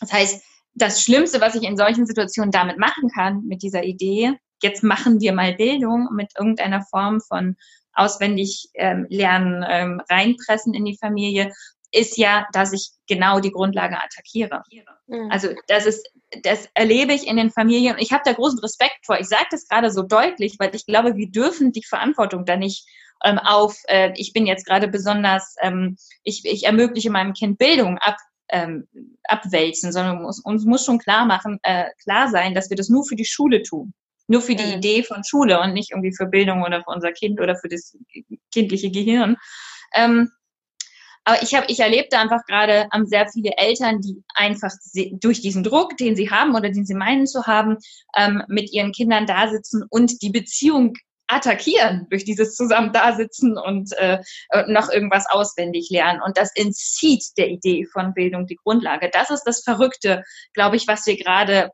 das 0.00 0.12
heißt, 0.12 0.44
das 0.74 1.02
Schlimmste, 1.02 1.40
was 1.40 1.54
ich 1.54 1.62
in 1.62 1.76
solchen 1.76 2.06
Situationen 2.06 2.50
damit 2.50 2.78
machen 2.78 3.10
kann, 3.14 3.44
mit 3.46 3.62
dieser 3.62 3.84
Idee, 3.84 4.34
jetzt 4.62 4.82
machen 4.82 5.20
wir 5.20 5.32
mal 5.32 5.54
Bildung 5.54 6.08
mit 6.14 6.32
irgendeiner 6.38 6.82
Form 6.82 7.20
von 7.20 7.56
auswendig 7.92 8.68
ähm, 8.74 9.06
lernen, 9.08 9.64
ähm, 9.68 10.02
reinpressen 10.08 10.74
in 10.74 10.84
die 10.84 10.96
Familie, 10.98 11.52
ist 11.92 12.16
ja, 12.16 12.46
dass 12.52 12.72
ich 12.72 12.90
genau 13.08 13.40
die 13.40 13.50
Grundlage 13.50 13.96
attackiere. 13.98 14.62
Mhm. 15.08 15.28
Also 15.30 15.48
das 15.66 15.86
ist, 15.86 16.08
das 16.42 16.68
erlebe 16.74 17.12
ich 17.12 17.26
in 17.26 17.36
den 17.36 17.50
Familien. 17.50 17.96
Ich 17.98 18.12
habe 18.12 18.22
da 18.24 18.32
großen 18.32 18.60
Respekt 18.60 19.04
vor. 19.04 19.18
Ich 19.18 19.26
sage 19.26 19.46
das 19.50 19.66
gerade 19.66 19.90
so 19.90 20.02
deutlich, 20.02 20.56
weil 20.58 20.74
ich 20.74 20.86
glaube, 20.86 21.16
wir 21.16 21.28
dürfen 21.28 21.72
die 21.72 21.82
Verantwortung 21.82 22.44
da 22.44 22.56
nicht 22.56 22.86
ähm, 23.24 23.38
auf, 23.38 23.76
äh, 23.88 24.12
ich 24.14 24.32
bin 24.32 24.46
jetzt 24.46 24.66
gerade 24.66 24.88
besonders, 24.88 25.56
ähm, 25.60 25.96
ich, 26.22 26.44
ich 26.44 26.64
ermögliche 26.64 27.10
meinem 27.10 27.32
Kind 27.32 27.58
Bildung 27.58 27.98
ab, 27.98 28.16
ähm, 28.50 28.88
abwälzen, 29.24 29.92
sondern 29.92 30.22
muss, 30.22 30.40
uns 30.40 30.64
muss 30.64 30.84
schon 30.84 30.98
klar 30.98 31.24
machen, 31.26 31.58
äh, 31.62 31.86
klar 32.02 32.28
sein, 32.28 32.54
dass 32.54 32.70
wir 32.70 32.76
das 32.76 32.88
nur 32.88 33.04
für 33.04 33.16
die 33.16 33.24
Schule 33.24 33.62
tun. 33.62 33.92
Nur 34.28 34.42
für 34.42 34.54
die 34.54 34.64
mhm. 34.64 34.74
Idee 34.74 35.02
von 35.02 35.24
Schule 35.24 35.60
und 35.60 35.72
nicht 35.72 35.90
irgendwie 35.90 36.14
für 36.14 36.26
Bildung 36.26 36.62
oder 36.62 36.82
für 36.82 36.90
unser 36.90 37.12
Kind 37.12 37.40
oder 37.40 37.56
für 37.56 37.68
das 37.68 37.96
kindliche 38.52 38.90
Gehirn. 38.90 39.36
Ähm, 39.94 40.30
aber 41.24 41.42
ich 41.42 41.54
habe, 41.54 41.66
ich 41.68 41.80
erlebte 41.80 42.18
einfach 42.18 42.44
gerade 42.46 42.88
ähm, 42.94 43.06
sehr 43.06 43.28
viele 43.28 43.52
Eltern, 43.56 44.00
die 44.00 44.22
einfach 44.34 44.72
durch 45.20 45.40
diesen 45.40 45.62
Druck, 45.62 45.96
den 45.96 46.16
sie 46.16 46.30
haben 46.30 46.54
oder 46.54 46.70
den 46.70 46.86
sie 46.86 46.94
meinen 46.94 47.26
zu 47.26 47.46
haben, 47.46 47.76
ähm, 48.16 48.42
mit 48.48 48.72
ihren 48.72 48.92
Kindern 48.92 49.26
da 49.26 49.48
sitzen 49.48 49.84
und 49.90 50.22
die 50.22 50.30
Beziehung 50.30 50.94
attackieren 51.30 52.06
durch 52.10 52.24
dieses 52.24 52.54
zusammen 52.54 52.92
dasitzen 52.92 53.56
und 53.56 53.92
äh, 53.98 54.18
noch 54.66 54.90
irgendwas 54.90 55.26
auswendig 55.28 55.88
lernen. 55.90 56.20
Und 56.24 56.36
das 56.36 56.50
entzieht 56.54 57.24
der 57.38 57.48
Idee 57.48 57.86
von 57.92 58.14
Bildung 58.14 58.46
die 58.46 58.56
Grundlage. 58.56 59.10
Das 59.12 59.30
ist 59.30 59.44
das 59.44 59.62
Verrückte, 59.62 60.22
glaube 60.52 60.76
ich, 60.76 60.88
was 60.88 61.06
wir 61.06 61.16
gerade 61.16 61.70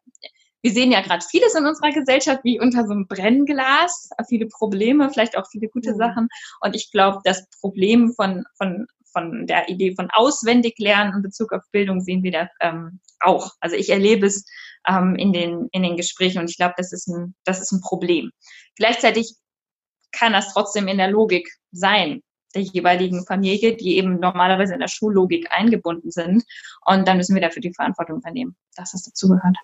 wir 0.66 0.72
sehen 0.72 0.90
ja 0.90 1.00
gerade 1.00 1.24
vieles 1.24 1.54
in 1.54 1.64
unserer 1.64 1.92
Gesellschaft 1.92 2.40
wie 2.42 2.58
unter 2.58 2.84
so 2.86 2.92
einem 2.92 3.06
Brennglas, 3.06 4.08
viele 4.28 4.46
Probleme, 4.46 5.08
vielleicht 5.10 5.38
auch 5.38 5.46
viele 5.48 5.68
gute 5.68 5.92
mhm. 5.92 5.96
Sachen. 5.96 6.28
Und 6.60 6.74
ich 6.74 6.90
glaube, 6.90 7.20
das 7.22 7.46
Problem 7.60 8.12
von, 8.14 8.44
von, 8.56 8.88
von 9.12 9.46
der 9.46 9.68
Idee 9.68 9.94
von 9.94 10.08
auswendig 10.12 10.74
lernen 10.78 11.14
in 11.14 11.22
Bezug 11.22 11.52
auf 11.52 11.62
Bildung 11.70 12.00
sehen 12.00 12.24
wir 12.24 12.32
da 12.32 12.48
ähm, 12.60 12.98
auch. 13.20 13.52
Also 13.60 13.76
ich 13.76 13.90
erlebe 13.90 14.26
es 14.26 14.44
ähm, 14.88 15.14
in, 15.14 15.32
den, 15.32 15.68
in 15.70 15.84
den 15.84 15.96
Gesprächen 15.96 16.40
und 16.40 16.50
ich 16.50 16.56
glaube, 16.56 16.74
das 16.76 16.92
ist 16.92 17.06
ein, 17.06 17.36
das 17.44 17.60
ist 17.60 17.70
ein 17.70 17.80
Problem. 17.80 18.32
Gleichzeitig 18.74 19.36
kann 20.16 20.32
das 20.32 20.52
trotzdem 20.52 20.88
in 20.88 20.98
der 20.98 21.10
Logik 21.10 21.48
sein, 21.72 22.22
der 22.54 22.62
jeweiligen 22.62 23.26
Familie, 23.26 23.76
die 23.76 23.98
eben 23.98 24.18
normalerweise 24.18 24.74
in 24.74 24.80
der 24.80 24.88
Schullogik 24.88 25.48
eingebunden 25.50 26.10
sind. 26.10 26.44
Und 26.84 27.06
dann 27.06 27.18
müssen 27.18 27.34
wir 27.34 27.42
dafür 27.42 27.60
die 27.60 27.74
Verantwortung 27.74 28.18
übernehmen, 28.18 28.56
dass 28.76 28.92
das 28.92 29.02
dazugehört. 29.02 29.56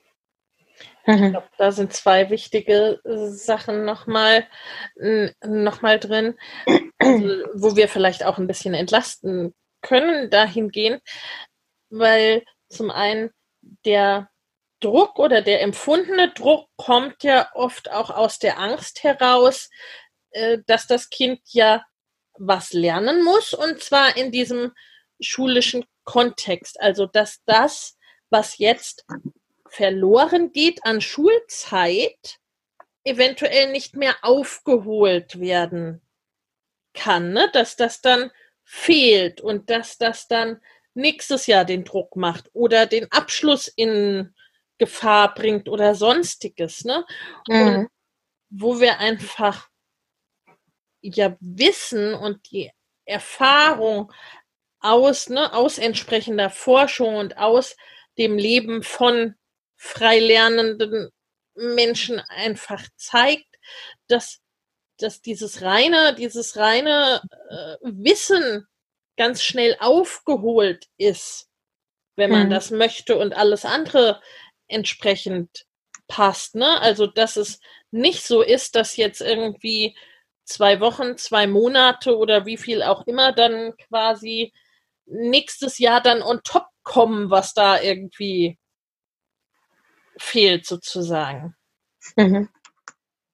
Ich 1.07 1.17
glaube, 1.17 1.49
da 1.59 1.73
sind 1.73 1.93
zwei 1.93 2.31
wichtige 2.31 3.01
Sachen 3.05 3.85
nochmal 3.85 4.47
noch 5.45 5.83
mal 5.83 5.99
drin, 5.99 6.35
also, 6.99 7.27
wo 7.55 7.77
wir 7.77 7.88
vielleicht 7.88 8.25
auch 8.25 8.38
ein 8.38 8.47
bisschen 8.47 8.75
entlasten 8.75 9.55
können 9.81 10.31
dahingehend, 10.31 11.03
weil 11.91 12.45
zum 12.69 12.91
einen 12.91 13.31
der 13.85 14.29
Druck 14.81 15.19
oder 15.19 15.43
der 15.43 15.62
empfundene 15.62 16.33
Druck 16.33 16.69
kommt 16.77 17.23
ja 17.23 17.49
oft 17.55 17.91
auch 17.91 18.11
aus 18.11 18.38
der 18.38 18.59
Angst 18.59 19.03
heraus, 19.03 19.71
äh, 19.71 20.02
dass 20.66 20.87
das 20.87 21.11
Kind 21.11 21.40
ja 21.47 21.85
was 22.38 22.73
lernen 22.73 23.23
muss 23.25 23.53
und 23.53 23.83
zwar 23.83 24.16
in 24.16 24.33
diesem 24.33 24.73
schulischen 25.21 25.85
Kontext. 26.05 26.81
Also 26.81 27.07
dass 27.07 27.42
das, 27.45 27.97
was 28.31 28.59
jetzt 28.59 29.05
verloren 29.68 30.53
geht 30.53 30.85
an 30.85 31.01
Schulzeit, 31.01 32.38
eventuell 33.05 33.73
nicht 33.73 33.97
mehr 33.97 34.16
aufgeholt 34.23 35.40
werden 35.40 36.01
kann, 36.95 37.33
ne? 37.33 37.51
dass 37.53 37.77
das 37.77 38.01
dann 38.01 38.31
fehlt 38.64 39.40
und 39.40 39.71
dass 39.71 39.99
das 39.99 40.29
dann 40.29 40.61
nächstes 40.95 41.47
Jahr 41.47 41.64
den 41.64 41.85
Druck 41.85 42.16
macht 42.16 42.51
oder 42.53 42.87
den 42.87 43.11
Abschluss 43.11 43.66
in 43.68 44.35
Gefahr 44.79 45.35
bringt 45.35 45.68
oder 45.68 45.95
sonstiges. 45.95 46.85
Ne? 46.85 47.05
Mhm. 47.49 47.66
Und 47.66 47.88
wo 48.51 48.81
wir 48.81 48.99
einfach 48.99 49.68
ja 51.03 51.37
wissen 51.41 52.15
und 52.15 52.51
die 52.51 52.71
Erfahrung 53.05 54.12
aus, 54.81 55.29
ne, 55.29 55.53
aus 55.53 55.79
entsprechender 55.79 56.51
Forschung 56.51 57.17
und 57.17 57.37
aus 57.37 57.77
dem 58.19 58.38
Leben 58.38 58.83
von 58.83 59.35
frei 59.77 60.19
lernenden 60.19 61.11
Menschen 61.55 62.21
einfach 62.21 62.83
zeigt, 62.97 63.47
dass 64.09 64.43
dass 64.99 65.21
dieses 65.21 65.62
reine, 65.62 66.15
dieses 66.15 66.57
reine 66.57 67.23
äh, 67.51 67.77
Wissen 67.83 68.67
ganz 69.17 69.43
schnell 69.43 69.77
aufgeholt 69.81 70.87
ist, 70.97 71.49
wenn 72.17 72.31
man 72.31 72.47
Mhm. 72.47 72.51
das 72.51 72.71
möchte 72.71 73.19
und 73.19 73.35
alles 73.35 73.65
andere 73.65 74.21
entsprechend 74.69 75.67
passt. 76.09 76.55
Ne? 76.55 76.81
Also, 76.81 77.07
dass 77.07 77.37
es 77.37 77.61
nicht 77.91 78.25
so 78.25 78.43
ist, 78.43 78.75
dass 78.77 78.97
jetzt 78.97 79.21
irgendwie 79.21 79.97
zwei 80.53 80.81
Wochen, 80.81 81.17
zwei 81.17 81.47
Monate 81.47 82.17
oder 82.17 82.47
wie 82.47 82.57
viel 82.57 82.83
auch 82.83 83.07
immer 83.07 83.33
dann 83.33 83.75
quasi 83.88 84.53
nächstes 85.07 85.79
Jahr 85.79 86.01
dann 86.01 86.23
on 86.23 86.41
top 86.45 86.67
kommen, 86.83 87.31
was 87.31 87.55
da 87.55 87.81
irgendwie 87.81 88.59
fehlt 90.17 90.67
sozusagen. 90.67 91.55
Mhm. 92.17 92.49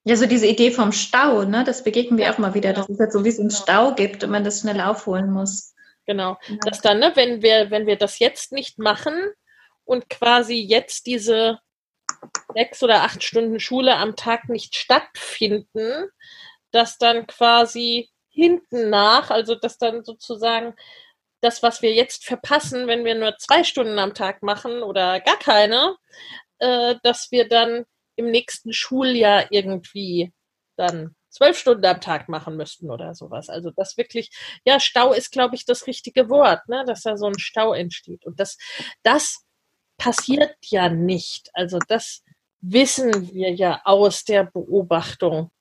Ja, 0.05 0.15
so 0.15 0.25
diese 0.25 0.47
Idee 0.47 0.71
vom 0.71 0.91
Stau, 0.91 1.43
ne, 1.43 1.63
das 1.63 1.83
begegnen 1.83 2.17
wir 2.17 2.25
Ja, 2.25 2.33
auch 2.33 2.37
mal 2.37 2.53
wieder, 2.53 2.73
dass 2.73 2.89
es 2.89 2.99
halt 2.99 3.11
so 3.11 3.25
wie 3.25 3.31
so 3.31 3.41
einen 3.41 3.49
genau. 3.49 3.61
Stau 3.61 3.95
gibt 3.95 4.23
und 4.23 4.31
man 4.31 4.43
das 4.43 4.61
schnell 4.61 4.81
aufholen 4.81 5.31
muss. 5.31 5.75
Genau. 6.05 6.37
Ja. 6.47 6.55
Dass 6.65 6.81
dann, 6.81 6.99
ne, 6.99 7.11
wenn 7.15 7.41
wir, 7.41 7.69
wenn 7.69 7.85
wir 7.85 7.97
das 7.97 8.19
jetzt 8.19 8.51
nicht 8.51 8.79
machen 8.79 9.13
und 9.83 10.09
quasi 10.09 10.55
jetzt 10.55 11.05
diese 11.05 11.59
sechs 12.53 12.81
oder 12.81 13.03
acht 13.03 13.23
Stunden 13.23 13.59
Schule 13.59 13.95
am 13.97 14.15
Tag 14.15 14.49
nicht 14.49 14.75
stattfinden, 14.75 16.09
dass 16.71 16.97
dann 16.97 17.27
quasi 17.27 18.09
hinten 18.29 18.89
nach, 18.89 19.29
also 19.29 19.55
dass 19.55 19.77
dann 19.77 20.03
sozusagen 20.03 20.75
das, 21.41 21.63
was 21.63 21.81
wir 21.81 21.93
jetzt 21.93 22.25
verpassen, 22.25 22.87
wenn 22.87 23.05
wir 23.05 23.15
nur 23.15 23.37
zwei 23.37 23.63
Stunden 23.63 23.97
am 23.99 24.13
Tag 24.13 24.43
machen 24.43 24.83
oder 24.83 25.19
gar 25.21 25.39
keine, 25.39 25.95
äh, 26.59 26.95
dass 27.03 27.31
wir 27.31 27.47
dann 27.47 27.85
im 28.15 28.31
nächsten 28.31 28.73
Schuljahr 28.73 29.51
irgendwie 29.51 30.33
dann 30.75 31.15
zwölf 31.29 31.57
Stunden 31.57 31.85
am 31.85 32.01
Tag 32.01 32.27
machen 32.27 32.57
müssten 32.57 32.89
oder 32.91 33.13
sowas. 33.13 33.49
Also 33.49 33.71
das 33.71 33.97
wirklich, 33.97 34.31
ja, 34.65 34.79
Stau 34.79 35.13
ist, 35.13 35.31
glaube 35.31 35.55
ich, 35.55 35.65
das 35.65 35.87
richtige 35.87 36.29
Wort, 36.29 36.67
ne? 36.67 36.83
dass 36.85 37.03
da 37.03 37.17
so 37.17 37.27
ein 37.27 37.39
Stau 37.39 37.73
entsteht. 37.73 38.25
Und 38.25 38.39
das, 38.39 38.57
das 39.03 39.45
passiert 39.97 40.55
ja 40.61 40.89
nicht. 40.89 41.49
Also 41.53 41.79
das 41.87 42.23
wissen 42.61 43.31
wir 43.31 43.51
ja 43.53 43.81
aus 43.85 44.23
der 44.23 44.43
Beobachtung 44.43 45.51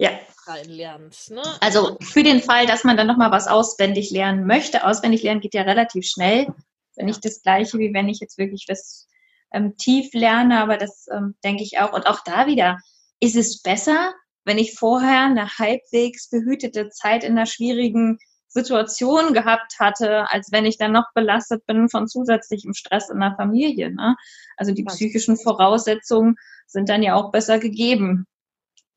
Ja, 0.00 0.12
Rheinlernens. 0.46 1.28
Ne? 1.28 1.42
also 1.60 1.98
für 2.00 2.22
den 2.22 2.40
Fall, 2.40 2.66
dass 2.66 2.84
man 2.84 2.96
dann 2.96 3.06
nochmal 3.06 3.30
was 3.30 3.48
auswendig 3.48 4.10
lernen 4.10 4.46
möchte. 4.46 4.86
Auswendig 4.86 5.22
lernen 5.22 5.42
geht 5.42 5.52
ja 5.52 5.62
relativ 5.62 6.06
schnell. 6.06 6.46
Ist 6.46 6.96
ja 6.96 7.04
nicht 7.04 7.22
das 7.22 7.42
Gleiche, 7.42 7.78
wie 7.78 7.92
wenn 7.92 8.08
ich 8.08 8.18
jetzt 8.18 8.38
wirklich 8.38 8.64
was 8.66 9.06
ähm, 9.52 9.76
tief 9.76 10.08
lerne, 10.14 10.62
aber 10.62 10.78
das 10.78 11.06
ähm, 11.12 11.34
denke 11.44 11.62
ich 11.62 11.78
auch. 11.80 11.92
Und 11.92 12.06
auch 12.06 12.20
da 12.24 12.46
wieder, 12.46 12.78
ist 13.20 13.36
es 13.36 13.60
besser, 13.60 14.14
wenn 14.46 14.56
ich 14.56 14.74
vorher 14.74 15.26
eine 15.26 15.58
halbwegs 15.58 16.30
behütete 16.30 16.88
Zeit 16.88 17.22
in 17.22 17.32
einer 17.32 17.44
schwierigen 17.44 18.18
Situation 18.48 19.34
gehabt 19.34 19.78
hatte, 19.78 20.30
als 20.30 20.50
wenn 20.50 20.64
ich 20.64 20.78
dann 20.78 20.92
noch 20.92 21.12
belastet 21.14 21.66
bin 21.66 21.90
von 21.90 22.08
zusätzlichem 22.08 22.72
Stress 22.72 23.10
in 23.10 23.20
der 23.20 23.34
Familie. 23.36 23.94
Ne? 23.94 24.16
Also 24.56 24.72
die 24.72 24.84
psychischen 24.84 25.36
Voraussetzungen 25.36 26.36
sind 26.66 26.88
dann 26.88 27.02
ja 27.02 27.16
auch 27.16 27.30
besser 27.30 27.58
gegeben. 27.58 28.26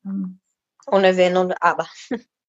Hm. 0.02 0.40
Ohne 0.86 1.16
Wenn 1.16 1.36
und 1.36 1.54
Aber. 1.62 1.88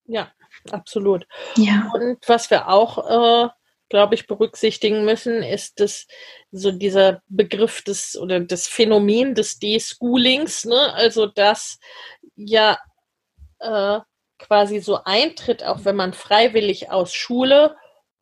Ja, 0.08 0.32
absolut. 0.71 1.26
Ja. 1.58 1.89
Und 1.93 2.19
was 2.28 2.52
wir 2.52 2.69
auch, 2.69 3.48
äh, 3.48 3.50
glaube 3.89 4.15
ich, 4.15 4.28
berücksichtigen 4.28 5.04
müssen, 5.04 5.41
ist 5.41 5.80
das, 5.80 6.06
so 6.52 6.71
dieser 6.71 7.21
Begriff 7.28 7.84
des 7.84 8.15
oder 8.15 8.39
das 8.39 8.67
Phänomen 8.67 9.34
des 9.34 9.58
Deschoolings, 9.58 10.65
ne? 10.65 10.93
Also 10.93 11.26
dass 11.26 11.80
ja 12.36 12.78
äh, 13.60 14.00
quasi 14.39 14.80
so 14.80 15.00
eintritt, 15.04 15.63
auch 15.63 15.86
wenn 15.86 15.95
man 15.95 16.13
freiwillig 16.13 16.91
aus 16.91 17.13
Schule 17.13 17.76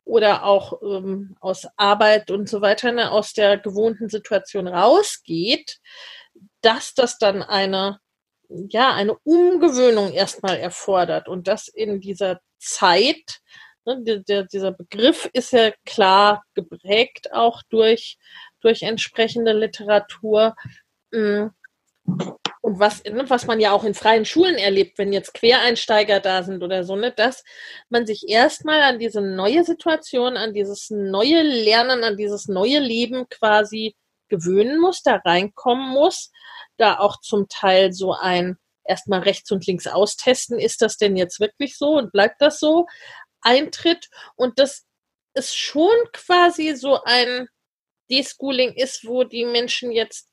oder 0.06 0.44
auch 0.46 0.82
ähm, 0.82 1.36
aus 1.40 1.68
Arbeit 1.78 2.32
und 2.32 2.50
so 2.50 2.62
weiter, 2.62 2.92
ne, 2.92 3.12
aus 3.12 3.34
der 3.34 3.58
gewohnten 3.58 4.10
Situation 4.10 4.68
rausgeht, 4.68 5.78
dass 6.62 6.94
das 6.94 7.18
dann 7.18 7.42
eine 7.42 8.00
ja, 8.70 8.94
eine 8.94 9.16
Umgewöhnung 9.24 10.12
erstmal 10.14 10.58
erfordert 10.58 11.28
und 11.28 11.48
das 11.48 11.68
in 11.68 12.00
dieser 12.00 12.40
Zeit, 12.60 13.40
ne, 13.86 14.24
der, 14.28 14.44
dieser 14.44 14.72
Begriff 14.72 15.30
ist 15.34 15.54
ja 15.54 15.72
klar 15.86 16.44
geprägt 16.54 17.34
auch 17.34 17.62
durch, 17.70 18.18
durch 18.62 18.84
entsprechende 18.84 19.54
Literatur. 19.54 20.56
Mm. 21.12 21.48
Und 22.62 22.80
was, 22.80 23.04
ne, 23.04 23.30
was 23.30 23.46
man 23.46 23.60
ja 23.60 23.72
auch 23.72 23.84
in 23.84 23.94
freien 23.94 24.26
Schulen 24.26 24.56
erlebt, 24.56 24.98
wenn 24.98 25.12
jetzt 25.12 25.34
Quereinsteiger 25.34 26.20
da 26.20 26.44
sind 26.44 26.64
oder 26.64 26.84
so, 26.84 26.96
ne, 26.96 27.12
dass 27.12 27.44
man 27.90 28.06
sich 28.06 28.30
erstmal 28.30 28.82
an 28.82 29.00
diese 29.00 29.22
neue 29.22 29.64
Situation, 29.64 30.38
an 30.38 30.54
dieses 30.54 30.90
neue 30.90 31.42
Lernen, 31.42 32.04
an 32.04 32.18
dieses 32.18 32.48
neue 32.48 32.80
Leben 32.80 33.28
quasi 33.30 33.96
gewöhnen 34.30 34.80
muss, 34.80 35.02
da 35.04 35.16
reinkommen 35.18 35.90
muss, 35.90 36.32
da 36.78 37.00
auch 37.00 37.20
zum 37.22 37.48
Teil 37.50 37.94
so 37.94 38.14
ein 38.14 38.58
erstmal 38.86 39.22
rechts 39.22 39.50
und 39.52 39.66
links 39.68 39.88
austesten, 39.88 40.60
ist 40.60 40.82
das 40.82 40.98
denn 40.98 41.16
jetzt 41.16 41.40
wirklich 41.40 41.78
so 41.78 41.98
und 41.98 42.12
bleibt 42.12 42.42
das 42.42 42.60
so, 42.60 42.86
eintritt 43.42 44.10
und 44.36 44.60
das 44.60 44.86
ist 45.36 45.56
schon 45.58 45.92
quasi 46.14 46.76
so 46.76 47.02
ein 47.04 47.48
Deschooling 48.12 48.74
ist, 48.74 49.08
wo 49.08 49.24
die 49.24 49.46
Menschen 49.46 49.92
jetzt 49.92 50.30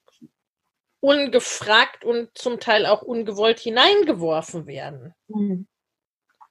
ungefragt 1.01 2.05
und 2.05 2.37
zum 2.37 2.61
Teil 2.61 2.87
auch 2.87 3.03
ungewollt 3.03 3.59
hineingeworfen 3.61 4.67
werden. 4.67 5.15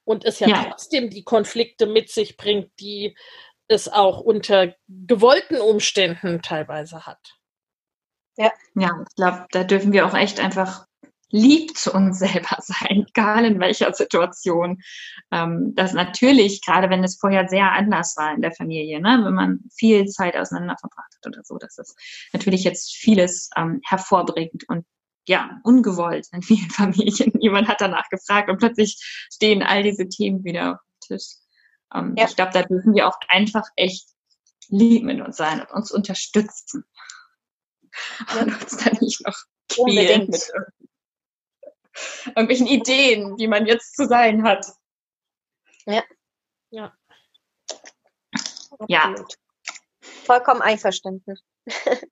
Und 0.04 0.24
es 0.24 0.40
ja, 0.40 0.48
Ja. 0.48 0.64
trotzdem 0.64 1.10
die 1.10 1.22
Konflikte 1.22 1.86
mit 1.86 2.10
sich 2.10 2.36
bringt, 2.36 2.72
die 2.80 3.16
es 3.70 3.88
auch 3.88 4.20
unter 4.20 4.74
gewollten 4.88 5.60
Umständen 5.60 6.42
teilweise 6.42 7.06
hat. 7.06 7.36
Ja, 8.74 8.90
ich 9.08 9.16
glaube, 9.16 9.46
da 9.52 9.64
dürfen 9.64 9.92
wir 9.92 10.06
auch 10.06 10.14
echt 10.14 10.40
einfach 10.40 10.86
lieb 11.30 11.76
zu 11.76 11.92
uns 11.92 12.18
selber 12.18 12.56
sein, 12.60 13.06
egal 13.08 13.44
in 13.44 13.60
welcher 13.60 13.92
Situation. 13.92 14.80
Ähm, 15.30 15.72
das 15.76 15.92
natürlich, 15.92 16.62
gerade 16.62 16.90
wenn 16.90 17.04
es 17.04 17.18
vorher 17.18 17.48
sehr 17.48 17.72
anders 17.72 18.16
war 18.16 18.34
in 18.34 18.42
der 18.42 18.52
Familie, 18.52 19.00
ne, 19.00 19.20
wenn 19.24 19.34
man 19.34 19.60
viel 19.72 20.06
Zeit 20.06 20.36
auseinander 20.36 20.76
verbracht 20.80 21.14
hat 21.16 21.26
oder 21.26 21.42
so, 21.44 21.56
dass 21.58 21.76
das 21.76 21.94
natürlich 22.32 22.64
jetzt 22.64 22.94
vieles 22.96 23.50
ähm, 23.56 23.80
hervorbringt 23.84 24.68
und 24.68 24.84
ja, 25.28 25.60
ungewollt 25.62 26.26
in 26.32 26.42
vielen 26.42 26.70
Familien. 26.70 27.32
Jemand 27.38 27.68
hat 27.68 27.80
danach 27.80 28.08
gefragt 28.08 28.50
und 28.50 28.58
plötzlich 28.58 28.98
stehen 29.32 29.62
all 29.62 29.82
diese 29.82 30.08
Themen 30.08 30.42
wieder 30.44 30.72
auf 30.72 30.78
dem 30.78 31.16
Tisch. 31.16 31.36
Ähm, 31.94 32.14
Ja. 32.16 32.26
Ich 32.26 32.36
glaube, 32.36 32.52
da 32.52 32.62
dürfen 32.62 32.94
wir 32.94 33.08
auch 33.08 33.18
einfach 33.28 33.66
echt 33.76 34.08
lieb 34.68 35.04
mit 35.04 35.20
uns 35.20 35.36
sein 35.36 35.60
und 35.60 35.70
uns 35.70 35.90
unterstützen. 35.90 36.84
Und 38.40 38.54
uns 38.60 38.76
dann 38.76 38.98
nicht 39.00 39.26
noch 39.26 39.36
quälen 39.68 40.28
mit 40.28 40.50
irgendwelchen 42.26 42.66
Ideen, 42.66 43.36
wie 43.38 43.48
man 43.48 43.66
jetzt 43.66 43.96
zu 43.96 44.06
sein 44.06 44.44
hat. 44.44 44.66
Ja. 46.70 46.96
Absolut. 49.10 49.34
Vollkommen 50.00 50.62
einverstanden. 50.62 51.36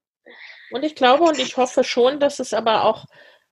Und 0.71 0.83
ich 0.83 0.95
glaube 0.95 1.25
und 1.25 1.39
ich 1.39 1.57
hoffe 1.57 1.83
schon, 1.83 2.21
dass 2.21 2.41
es 2.41 2.53
aber 2.53 2.85
auch 2.85 3.07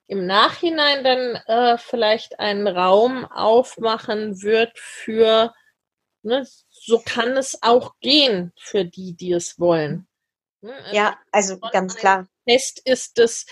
im 0.05 0.25
Nachhinein 0.27 1.03
dann 1.03 1.35
äh, 1.47 1.77
vielleicht 1.79 2.39
einen 2.39 2.67
Raum 2.67 3.25
aufmachen 3.25 4.41
wird 4.43 4.77
für, 4.77 5.53
ne, 6.27 6.45
so 6.69 7.01
kann 7.03 7.37
es 7.37 7.57
auch 7.63 7.95
gehen 8.01 8.53
für 8.59 8.85
die, 8.85 9.15
die 9.15 9.31
es 9.31 9.59
wollen. 9.59 10.07
Ne, 10.61 10.73
also 10.73 10.95
Ja, 10.95 11.19
also 11.31 11.59
ganz 11.59 11.95
klar. 11.95 12.27
Fest 12.47 12.81
ist 12.85 13.17
es, 13.19 13.45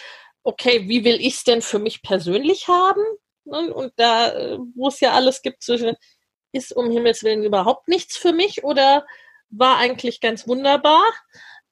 okay, 0.43 0.87
wie 0.87 1.03
will 1.03 1.19
ich 1.19 1.35
es 1.37 1.43
denn 1.43 1.61
für 1.61 1.79
mich 1.79 2.01
persönlich 2.03 2.67
haben? 2.67 3.03
Ne, 3.45 3.73
Und 3.73 3.93
da, 3.97 4.31
äh, 4.33 4.57
wo 4.75 4.89
es 4.89 4.99
ja 4.99 5.13
alles 5.13 5.41
gibt 5.41 5.63
zwischen, 5.63 5.95
ist 6.51 6.75
um 6.75 6.91
Himmels 6.91 7.23
Willen 7.23 7.43
überhaupt 7.43 7.87
nichts 7.87 8.17
für 8.17 8.33
mich 8.33 8.63
oder 8.63 9.05
war 9.49 9.77
eigentlich 9.77 10.21
ganz 10.21 10.47
wunderbar? 10.47 11.03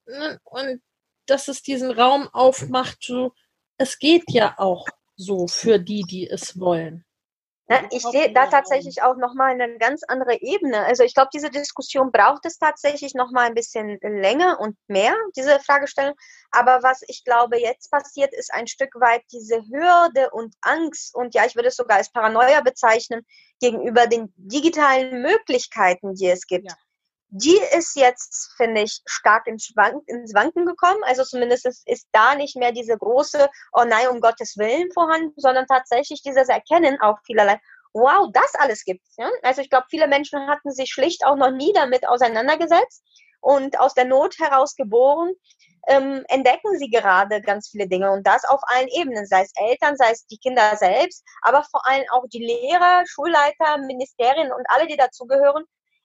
Ne, 0.07 0.39
Und 0.43 0.81
dass 1.25 1.47
es 1.47 1.61
diesen 1.63 1.91
Raum 1.91 2.27
aufmacht, 2.33 2.97
so, 3.03 3.33
es 3.77 3.99
geht 3.99 4.25
ja 4.29 4.55
auch 4.57 4.87
so 5.15 5.47
für 5.47 5.79
die, 5.79 6.03
die 6.03 6.29
es 6.29 6.59
wollen. 6.59 7.05
Ja, 7.73 7.87
ich 7.91 8.03
sehe 8.03 8.31
da 8.31 8.47
tatsächlich 8.47 9.01
auch 9.01 9.15
nochmal 9.17 9.51
eine 9.51 9.77
ganz 9.77 10.03
andere 10.07 10.41
Ebene. 10.41 10.85
Also 10.85 11.03
ich 11.03 11.13
glaube, 11.13 11.29
diese 11.33 11.49
Diskussion 11.49 12.11
braucht 12.11 12.45
es 12.45 12.57
tatsächlich 12.57 13.13
nochmal 13.13 13.47
ein 13.47 13.53
bisschen 13.53 13.99
länger 14.01 14.59
und 14.59 14.77
mehr, 14.87 15.13
diese 15.35 15.59
Fragestellung. 15.59 16.15
Aber 16.51 16.83
was 16.83 17.01
ich 17.07 17.23
glaube 17.23 17.59
jetzt 17.59 17.89
passiert, 17.91 18.33
ist 18.33 18.53
ein 18.53 18.67
Stück 18.67 18.95
weit 18.95 19.23
diese 19.31 19.57
Hürde 19.57 20.29
und 20.31 20.55
Angst 20.61 21.15
und 21.15 21.33
ja, 21.35 21.45
ich 21.45 21.55
würde 21.55 21.69
es 21.69 21.75
sogar 21.75 21.97
als 21.97 22.11
Paranoia 22.11 22.61
bezeichnen, 22.61 23.25
gegenüber 23.59 24.07
den 24.07 24.33
digitalen 24.37 25.21
Möglichkeiten, 25.21 26.15
die 26.15 26.27
es 26.27 26.47
gibt. 26.47 26.69
Ja. 26.69 26.77
Die 27.35 27.59
ist 27.75 27.95
jetzt, 27.95 28.53
finde 28.57 28.81
ich, 28.81 29.01
stark 29.07 29.47
ins, 29.47 29.65
Schwank, 29.65 30.03
ins 30.05 30.35
Wanken 30.35 30.67
gekommen. 30.67 31.01
Also 31.03 31.23
zumindest 31.23 31.65
ist, 31.65 31.87
ist 31.87 32.07
da 32.11 32.35
nicht 32.35 32.55
mehr 32.55 32.71
diese 32.71 32.95
große, 32.95 33.49
oh 33.73 33.83
nein, 33.87 34.09
um 34.09 34.21
Gottes 34.21 34.55
Willen 34.55 34.91
vorhanden, 34.91 35.33
sondern 35.37 35.65
tatsächlich 35.65 36.21
dieses 36.21 36.47
Erkennen 36.47 37.01
auch 37.01 37.17
vielerlei, 37.25 37.59
wow, 37.93 38.29
das 38.31 38.53
alles 38.59 38.85
gibt 38.85 39.01
ja? 39.17 39.31
Also 39.41 39.61
ich 39.61 39.71
glaube, 39.71 39.87
viele 39.89 40.07
Menschen 40.07 40.47
hatten 40.47 40.71
sich 40.71 40.91
schlicht 40.91 41.25
auch 41.25 41.35
noch 41.35 41.49
nie 41.49 41.73
damit 41.73 42.07
auseinandergesetzt 42.07 43.03
und 43.41 43.79
aus 43.79 43.95
der 43.95 44.05
Not 44.05 44.37
heraus 44.37 44.75
geboren, 44.75 45.33
ähm, 45.87 46.23
entdecken 46.27 46.77
sie 46.77 46.91
gerade 46.91 47.41
ganz 47.41 47.69
viele 47.69 47.87
Dinge 47.87 48.11
und 48.11 48.27
das 48.27 48.45
auf 48.45 48.61
allen 48.67 48.87
Ebenen, 48.89 49.25
sei 49.25 49.41
es 49.41 49.51
Eltern, 49.55 49.97
sei 49.97 50.11
es 50.11 50.27
die 50.27 50.37
Kinder 50.37 50.75
selbst, 50.77 51.23
aber 51.41 51.63
vor 51.63 51.81
allem 51.87 52.05
auch 52.11 52.25
die 52.31 52.45
Lehrer, 52.45 53.03
Schulleiter, 53.07 53.79
Ministerien 53.79 54.53
und 54.53 54.65
alle, 54.69 54.85
die 54.85 54.97
dazugehören, 54.97 55.63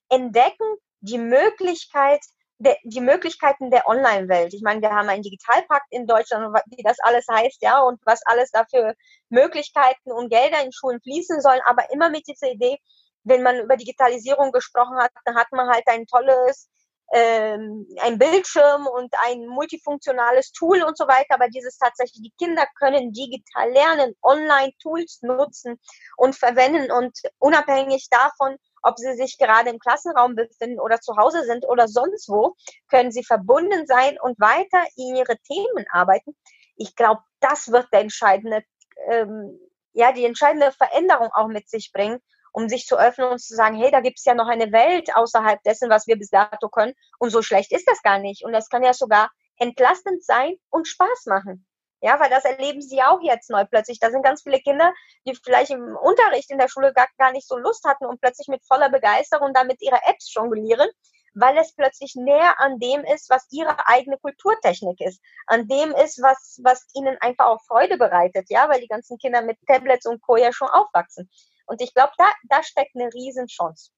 entdecken 0.08 0.78
die 1.00 1.18
Möglichkeit, 1.18 2.20
de, 2.58 2.76
die 2.84 3.00
Möglichkeiten 3.00 3.70
der 3.70 3.86
Online-Welt. 3.86 4.54
Ich 4.54 4.62
meine, 4.62 4.80
wir 4.80 4.90
haben 4.90 5.08
einen 5.08 5.22
Digitalpakt 5.22 5.86
in 5.90 6.06
Deutschland, 6.06 6.54
wie 6.66 6.82
das 6.82 6.98
alles 7.00 7.26
heißt, 7.30 7.62
ja, 7.62 7.80
und 7.80 8.00
was 8.04 8.20
alles 8.26 8.50
dafür 8.50 8.94
Möglichkeiten 9.28 10.12
und 10.12 10.30
Gelder 10.30 10.62
in 10.62 10.72
Schulen 10.72 11.00
fließen 11.00 11.40
sollen, 11.40 11.60
aber 11.64 11.90
immer 11.92 12.10
mit 12.10 12.26
dieser 12.26 12.50
Idee, 12.50 12.78
wenn 13.24 13.42
man 13.42 13.58
über 13.60 13.76
Digitalisierung 13.76 14.52
gesprochen 14.52 14.96
hat, 14.98 15.10
dann 15.24 15.36
hat 15.36 15.48
man 15.52 15.68
halt 15.68 15.84
ein 15.86 16.06
tolles 16.06 16.68
ähm, 17.12 17.86
ein 18.02 18.18
Bildschirm 18.18 18.86
und 18.86 19.12
ein 19.24 19.46
multifunktionales 19.46 20.52
Tool 20.52 20.82
und 20.82 20.96
so 20.96 21.06
weiter, 21.08 21.34
aber 21.34 21.48
dieses 21.48 21.78
tatsächlich, 21.78 22.22
die 22.22 22.44
Kinder 22.44 22.66
können 22.78 23.12
digital 23.12 23.70
lernen, 23.70 24.14
Online-Tools 24.22 25.20
nutzen 25.22 25.80
und 26.16 26.36
verwenden. 26.36 26.92
Und 26.92 27.18
unabhängig 27.38 28.08
davon, 28.10 28.56
ob 28.82 28.98
sie 28.98 29.14
sich 29.14 29.38
gerade 29.38 29.70
im 29.70 29.78
Klassenraum 29.78 30.34
befinden 30.34 30.80
oder 30.80 31.00
zu 31.00 31.16
Hause 31.16 31.44
sind 31.44 31.66
oder 31.66 31.88
sonst 31.88 32.28
wo, 32.28 32.54
können 32.88 33.10
sie 33.10 33.24
verbunden 33.24 33.86
sein 33.86 34.18
und 34.20 34.38
weiter 34.40 34.84
in 34.96 35.16
ihre 35.16 35.36
Themen 35.38 35.86
arbeiten. 35.90 36.36
Ich 36.76 36.94
glaube, 36.96 37.22
das 37.40 37.70
wird 37.72 37.88
der 37.92 38.00
entscheidende, 38.00 38.62
ähm, 39.08 39.58
ja, 39.92 40.12
die 40.12 40.24
entscheidende 40.24 40.72
Veränderung 40.72 41.30
auch 41.32 41.48
mit 41.48 41.68
sich 41.68 41.92
bringen 41.92 42.20
um 42.52 42.68
sich 42.68 42.86
zu 42.86 42.98
öffnen 42.98 43.28
und 43.28 43.38
zu 43.38 43.54
sagen, 43.54 43.76
hey, 43.76 43.92
da 43.92 44.00
gibt 44.00 44.18
es 44.18 44.24
ja 44.24 44.34
noch 44.34 44.48
eine 44.48 44.72
Welt 44.72 45.14
außerhalb 45.14 45.62
dessen, 45.62 45.90
was 45.90 46.08
wir 46.08 46.16
bis 46.16 46.30
dato 46.30 46.68
können. 46.68 46.92
Und 47.18 47.30
so 47.30 47.40
schlecht 47.40 47.70
ist 47.70 47.86
das 47.88 48.02
gar 48.02 48.18
nicht. 48.18 48.44
Und 48.44 48.52
das 48.52 48.68
kann 48.68 48.82
ja 48.82 48.94
sogar 48.94 49.30
entlastend 49.58 50.24
sein 50.24 50.56
und 50.68 50.88
Spaß 50.88 51.26
machen. 51.26 51.67
Ja, 52.00 52.20
weil 52.20 52.30
das 52.30 52.44
erleben 52.44 52.80
sie 52.80 53.02
auch 53.02 53.20
jetzt 53.22 53.50
neu 53.50 53.64
plötzlich. 53.64 53.98
Da 53.98 54.10
sind 54.10 54.22
ganz 54.22 54.42
viele 54.42 54.60
Kinder, 54.60 54.92
die 55.26 55.34
vielleicht 55.34 55.70
im 55.70 55.96
Unterricht 55.96 56.50
in 56.50 56.58
der 56.58 56.68
Schule 56.68 56.92
gar, 56.92 57.08
gar 57.18 57.32
nicht 57.32 57.48
so 57.48 57.56
Lust 57.56 57.84
hatten 57.84 58.06
und 58.06 58.20
plötzlich 58.20 58.46
mit 58.48 58.64
voller 58.64 58.88
Begeisterung 58.88 59.52
damit 59.52 59.82
ihre 59.82 59.98
Apps 60.06 60.32
jonglieren, 60.32 60.88
weil 61.34 61.58
es 61.58 61.74
plötzlich 61.74 62.14
näher 62.14 62.60
an 62.60 62.78
dem 62.78 63.04
ist, 63.04 63.30
was 63.30 63.46
ihre 63.50 63.88
eigene 63.88 64.16
Kulturtechnik 64.18 65.00
ist, 65.00 65.20
an 65.46 65.66
dem 65.66 65.92
ist, 65.92 66.22
was, 66.22 66.60
was 66.62 66.86
ihnen 66.94 67.16
einfach 67.20 67.46
auch 67.46 67.62
Freude 67.66 67.96
bereitet, 67.96 68.46
ja, 68.48 68.68
weil 68.68 68.80
die 68.80 68.88
ganzen 68.88 69.18
Kinder 69.18 69.42
mit 69.42 69.58
Tablets 69.66 70.06
und 70.06 70.20
Co. 70.22 70.36
ja 70.36 70.52
schon 70.52 70.68
aufwachsen. 70.68 71.28
Und 71.66 71.82
ich 71.82 71.92
glaube, 71.94 72.12
da, 72.16 72.26
da 72.44 72.62
steckt 72.62 72.94
eine 72.94 73.12
Riesenchance. 73.12 73.90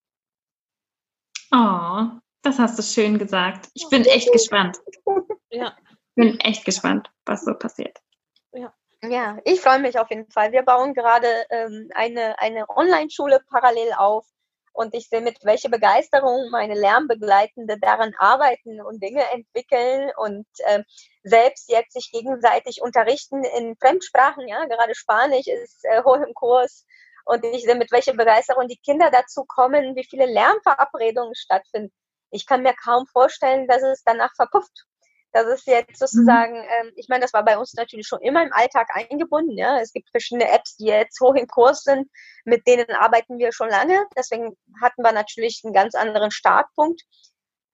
Oh, 1.53 2.05
das 2.43 2.59
hast 2.59 2.79
du 2.79 2.83
schön 2.83 3.19
gesagt. 3.19 3.69
Ich 3.75 3.89
bin 3.89 4.05
echt 4.05 4.33
gespannt. 4.33 4.79
Ja. 5.51 5.77
Ich 6.21 6.33
bin 6.33 6.41
echt 6.41 6.65
gespannt, 6.65 7.11
was 7.25 7.45
so 7.45 7.55
passiert. 7.55 7.99
Ja. 8.53 8.73
Ja, 9.03 9.39
ich 9.45 9.63
freue 9.63 9.79
mich 9.79 9.99
auf 9.99 10.11
jeden 10.11 10.31
Fall. 10.31 10.53
Wir 10.53 10.63
bauen 10.63 10.93
gerade 10.93 11.27
ähm, 11.49 11.89
eine, 11.95 12.39
eine 12.39 12.69
Online-Schule 12.69 13.41
parallel 13.49 13.95
auf 13.97 14.27
und 14.73 14.95
ich 14.95 15.09
sehe, 15.09 15.23
mit 15.23 15.39
welcher 15.43 15.71
Begeisterung 15.71 16.51
meine 16.51 16.75
Lernbegleitende 16.75 17.79
daran 17.79 18.15
arbeiten 18.19 18.83
und 18.83 19.03
Dinge 19.03 19.25
entwickeln 19.33 20.11
und 20.19 20.47
äh, 20.67 20.83
selbst 21.23 21.71
jetzt 21.71 21.95
sich 21.95 22.11
gegenseitig 22.13 22.83
unterrichten 22.83 23.43
in 23.43 23.75
Fremdsprachen. 23.77 24.47
Ja, 24.47 24.67
gerade 24.67 24.95
Spanisch 24.95 25.47
ist 25.47 25.83
äh, 25.87 26.03
hoch 26.05 26.21
im 26.21 26.35
Kurs 26.35 26.85
und 27.25 27.43
ich 27.43 27.63
sehe, 27.63 27.77
mit 27.77 27.91
welcher 27.93 28.13
Begeisterung 28.13 28.69
die 28.69 28.81
Kinder 28.85 29.11
dazu 29.11 29.45
kommen, 29.47 29.97
wie 29.97 30.05
viele 30.05 30.27
Lernverabredungen 30.27 31.35
stattfinden. 31.35 31.95
Ich 32.31 32.45
kann 32.45 32.63
mir 32.63 32.75
kaum 32.75 33.07
vorstellen, 33.07 33.67
dass 33.67 33.83
es 33.83 34.03
danach 34.05 34.35
verpufft. 34.37 34.87
Das 35.33 35.47
ist 35.47 35.67
jetzt 35.67 35.99
sozusagen, 35.99 36.59
mhm. 36.59 36.69
ähm, 36.81 36.93
ich 36.97 37.09
meine, 37.09 37.23
das 37.23 37.33
war 37.33 37.45
bei 37.45 37.57
uns 37.57 37.75
natürlich 37.75 38.07
schon 38.07 38.21
immer 38.21 38.43
im 38.43 38.53
Alltag 38.53 38.89
eingebunden. 38.95 39.57
Ja? 39.57 39.81
Es 39.81 39.93
gibt 39.93 40.11
verschiedene 40.11 40.51
Apps, 40.51 40.77
die 40.77 40.87
jetzt 40.87 41.21
hoch 41.21 41.35
im 41.35 41.47
Kurs 41.47 41.83
sind, 41.83 42.11
mit 42.45 42.67
denen 42.67 42.91
arbeiten 42.91 43.39
wir 43.39 43.53
schon 43.53 43.69
lange. 43.69 44.07
Deswegen 44.17 44.57
hatten 44.83 45.03
wir 45.03 45.13
natürlich 45.13 45.61
einen 45.65 45.75
ganz 45.75 45.95
anderen 45.95 46.31
Startpunkt. 46.31 47.03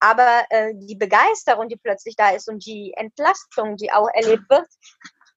Aber 0.00 0.44
äh, 0.50 0.74
die 0.74 0.96
Begeisterung, 0.96 1.68
die 1.68 1.76
plötzlich 1.76 2.16
da 2.16 2.30
ist 2.30 2.48
und 2.48 2.66
die 2.66 2.92
Entlastung, 2.96 3.76
die 3.76 3.92
auch 3.92 4.08
erlebt 4.12 4.44
wird, 4.50 4.66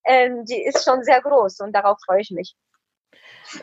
äh, 0.04 0.30
die 0.44 0.62
ist 0.64 0.84
schon 0.84 1.04
sehr 1.04 1.22
groß 1.22 1.62
und 1.62 1.74
darauf 1.74 1.98
freue 2.06 2.22
ich 2.22 2.32
mich. 2.32 2.56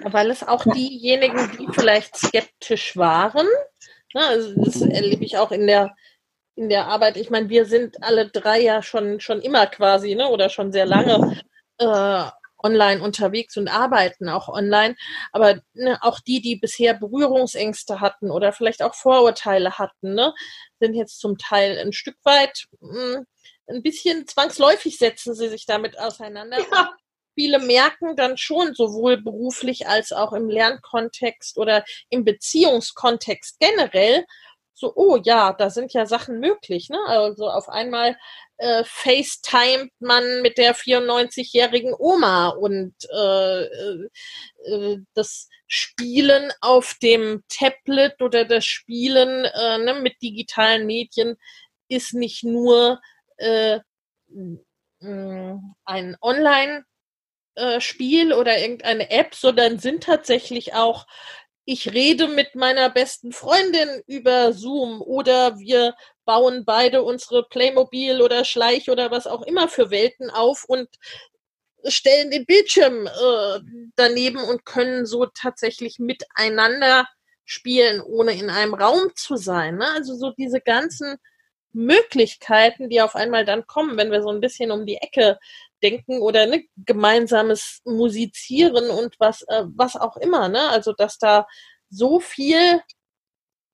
Weil 0.01 0.31
es 0.31 0.43
auch 0.43 0.65
diejenigen, 0.65 1.51
die 1.59 1.69
vielleicht 1.73 2.17
skeptisch 2.17 2.97
waren, 2.97 3.47
ne, 4.15 4.27
also 4.27 4.65
das 4.65 4.81
erlebe 4.81 5.25
ich 5.25 5.37
auch 5.39 5.53
in 5.53 5.67
der, 5.67 5.95
in 6.57 6.69
der 6.69 6.87
Arbeit. 6.87 7.17
Ich 7.17 7.31
meine, 7.31 7.49
wir 7.49 7.67
sind 7.67 8.03
alle 8.03 8.29
drei 8.29 8.61
ja 8.61 8.83
schon, 8.83 9.21
schon 9.21 9.41
immer 9.41 9.67
quasi, 9.67 10.15
ne, 10.15 10.29
oder 10.29 10.49
schon 10.49 10.73
sehr 10.73 10.87
lange 10.87 11.41
äh, 11.79 12.25
online 12.59 13.03
unterwegs 13.03 13.57
und 13.57 13.69
arbeiten 13.69 14.29
auch 14.29 14.49
online. 14.49 14.97
Aber 15.33 15.61
ne, 15.75 15.99
auch 16.01 16.21
die, 16.21 16.41
die 16.41 16.57
bisher 16.57 16.95
Berührungsängste 16.95 18.01
hatten 18.01 18.31
oder 18.31 18.53
vielleicht 18.53 18.83
auch 18.83 18.95
Vorurteile 18.95 19.79
hatten, 19.79 20.15
ne, 20.15 20.35
sind 20.81 20.95
jetzt 20.95 21.21
zum 21.21 21.39
Teil 21.39 21.79
ein 21.79 21.93
Stück 21.93 22.17
weit 22.25 22.65
mh, 22.81 23.17
hm, 23.17 23.27
ein 23.69 23.83
bisschen 23.83 24.27
zwangsläufig 24.27 24.97
setzen 24.97 25.35
sie 25.35 25.49
sich 25.49 25.67
damit 25.67 25.99
auseinander. 25.99 26.59
Ja 26.73 26.97
viele 27.37 27.59
merken 27.59 28.17
dann 28.17 28.37
schon, 28.37 28.75
sowohl 28.75 29.19
beruflich 29.19 29.87
als 29.87 30.13
auch 30.13 30.33
im 30.33 30.49
Lernkontext 30.49 31.59
oder 31.59 31.85
im 32.09 32.25
Beziehungskontext 32.25 33.61
generell, 33.61 34.25
so, 34.79 34.93
oh 34.95 35.17
ja, 35.25 35.55
da 35.55 35.71
sind 35.71 35.95
ja 35.95 36.05
Sachen 36.05 36.39
möglich. 36.39 36.91
Ne? 36.91 36.99
Also 37.07 37.49
auf 37.49 37.71
einmal 37.71 38.17
äh, 38.59 38.85
FaceTimet 38.85 39.91
man 40.01 40.43
mit 40.43 40.59
der 40.59 40.75
94-jährigen 40.75 41.95
Oma 41.99 42.49
und 42.49 42.95
äh, 43.11 43.63
äh, 43.63 44.09
äh, 44.67 44.99
das 45.15 45.49
Spielen 45.67 46.53
auf 46.61 46.95
dem 47.03 47.43
Tablet 47.49 48.21
oder 48.21 48.45
das 48.45 48.67
Spielen 48.67 49.47
äh, 49.47 49.79
ne, 49.79 49.95
mit 49.95 50.21
digitalen 50.21 50.87
Medien 50.87 51.37
ist 51.89 52.13
nicht 52.13 52.45
nur 52.45 53.01
äh, 53.39 53.81
ein 55.01 56.17
Online- 56.21 56.85
äh, 57.57 57.81
Spiel 57.81 58.35
oder 58.35 58.59
irgendeine 58.59 59.11
App, 59.11 59.35
sondern 59.35 59.79
sind 59.79 60.05
tatsächlich 60.05 60.75
auch, 60.75 61.07
ich 61.67 61.93
rede 61.93 62.29
mit 62.29 62.55
meiner 62.55 62.89
besten 62.91 63.33
Freundin 63.33 64.03
über 64.07 64.53
Zoom 64.53 65.03
oder 65.03 65.59
wir 65.59 65.95
bauen 66.25 66.65
beide 66.65 67.03
unsere 67.03 67.47
Playmobil 67.49 68.23
oder 68.23 68.45
Schleich 68.45 68.89
oder 68.89 69.11
was 69.11 69.27
auch 69.27 69.43
immer 69.43 69.69
für 69.69 69.91
Welten 69.91 70.31
auf 70.31 70.65
und 70.65 70.89
stellen 71.85 72.31
den 72.31 72.47
Bildschirm 72.47 73.07
äh, 73.07 73.61
daneben 73.97 74.39
und 74.39 74.65
können 74.65 75.07
so 75.07 75.27
tatsächlich 75.27 75.99
miteinander 75.99 77.07
spielen, 77.45 78.01
ohne 78.01 78.33
in 78.33 78.49
einem 78.49 78.75
Raum 78.75 79.11
zu 79.17 79.37
sein. 79.37 79.77
Ne? 79.77 79.89
Also 79.89 80.15
so 80.15 80.31
diese 80.31 80.61
ganzen 80.61 81.17
Möglichkeiten, 81.73 82.89
die 82.89 83.01
auf 83.01 83.17
einmal 83.17 83.45
dann 83.45 83.67
kommen, 83.67 83.97
wenn 83.97 84.13
wir 84.13 84.23
so 84.23 84.31
ein 84.31 84.41
bisschen 84.41 84.71
um 84.71 84.87
die 84.87 84.97
Ecke 84.97 85.39
denken 85.83 86.21
oder 86.21 86.47
ne, 86.47 86.65
gemeinsames 86.77 87.81
Musizieren 87.85 88.91
und 88.91 89.15
was, 89.19 89.43
äh, 89.43 89.65
was 89.75 89.97
auch 89.97 90.17
immer. 90.17 90.49
Ne? 90.49 90.69
Also, 90.71 90.93
dass 90.93 91.19
da 91.19 91.47
so 91.91 92.21
viel 92.21 92.83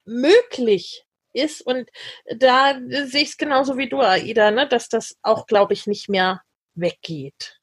möglich 0.04 1.04
ist 1.32 1.62
und 1.62 1.88
da 2.36 2.78
sehe 3.06 3.22
ich 3.22 3.30
es 3.30 3.36
genauso 3.36 3.78
wie 3.78 3.88
du, 3.88 4.00
Aida, 4.00 4.50
ne? 4.50 4.68
dass 4.68 4.88
das 4.88 5.16
auch, 5.22 5.46
glaube 5.46 5.72
ich, 5.72 5.86
nicht 5.86 6.08
mehr 6.08 6.42
weggeht. 6.74 7.58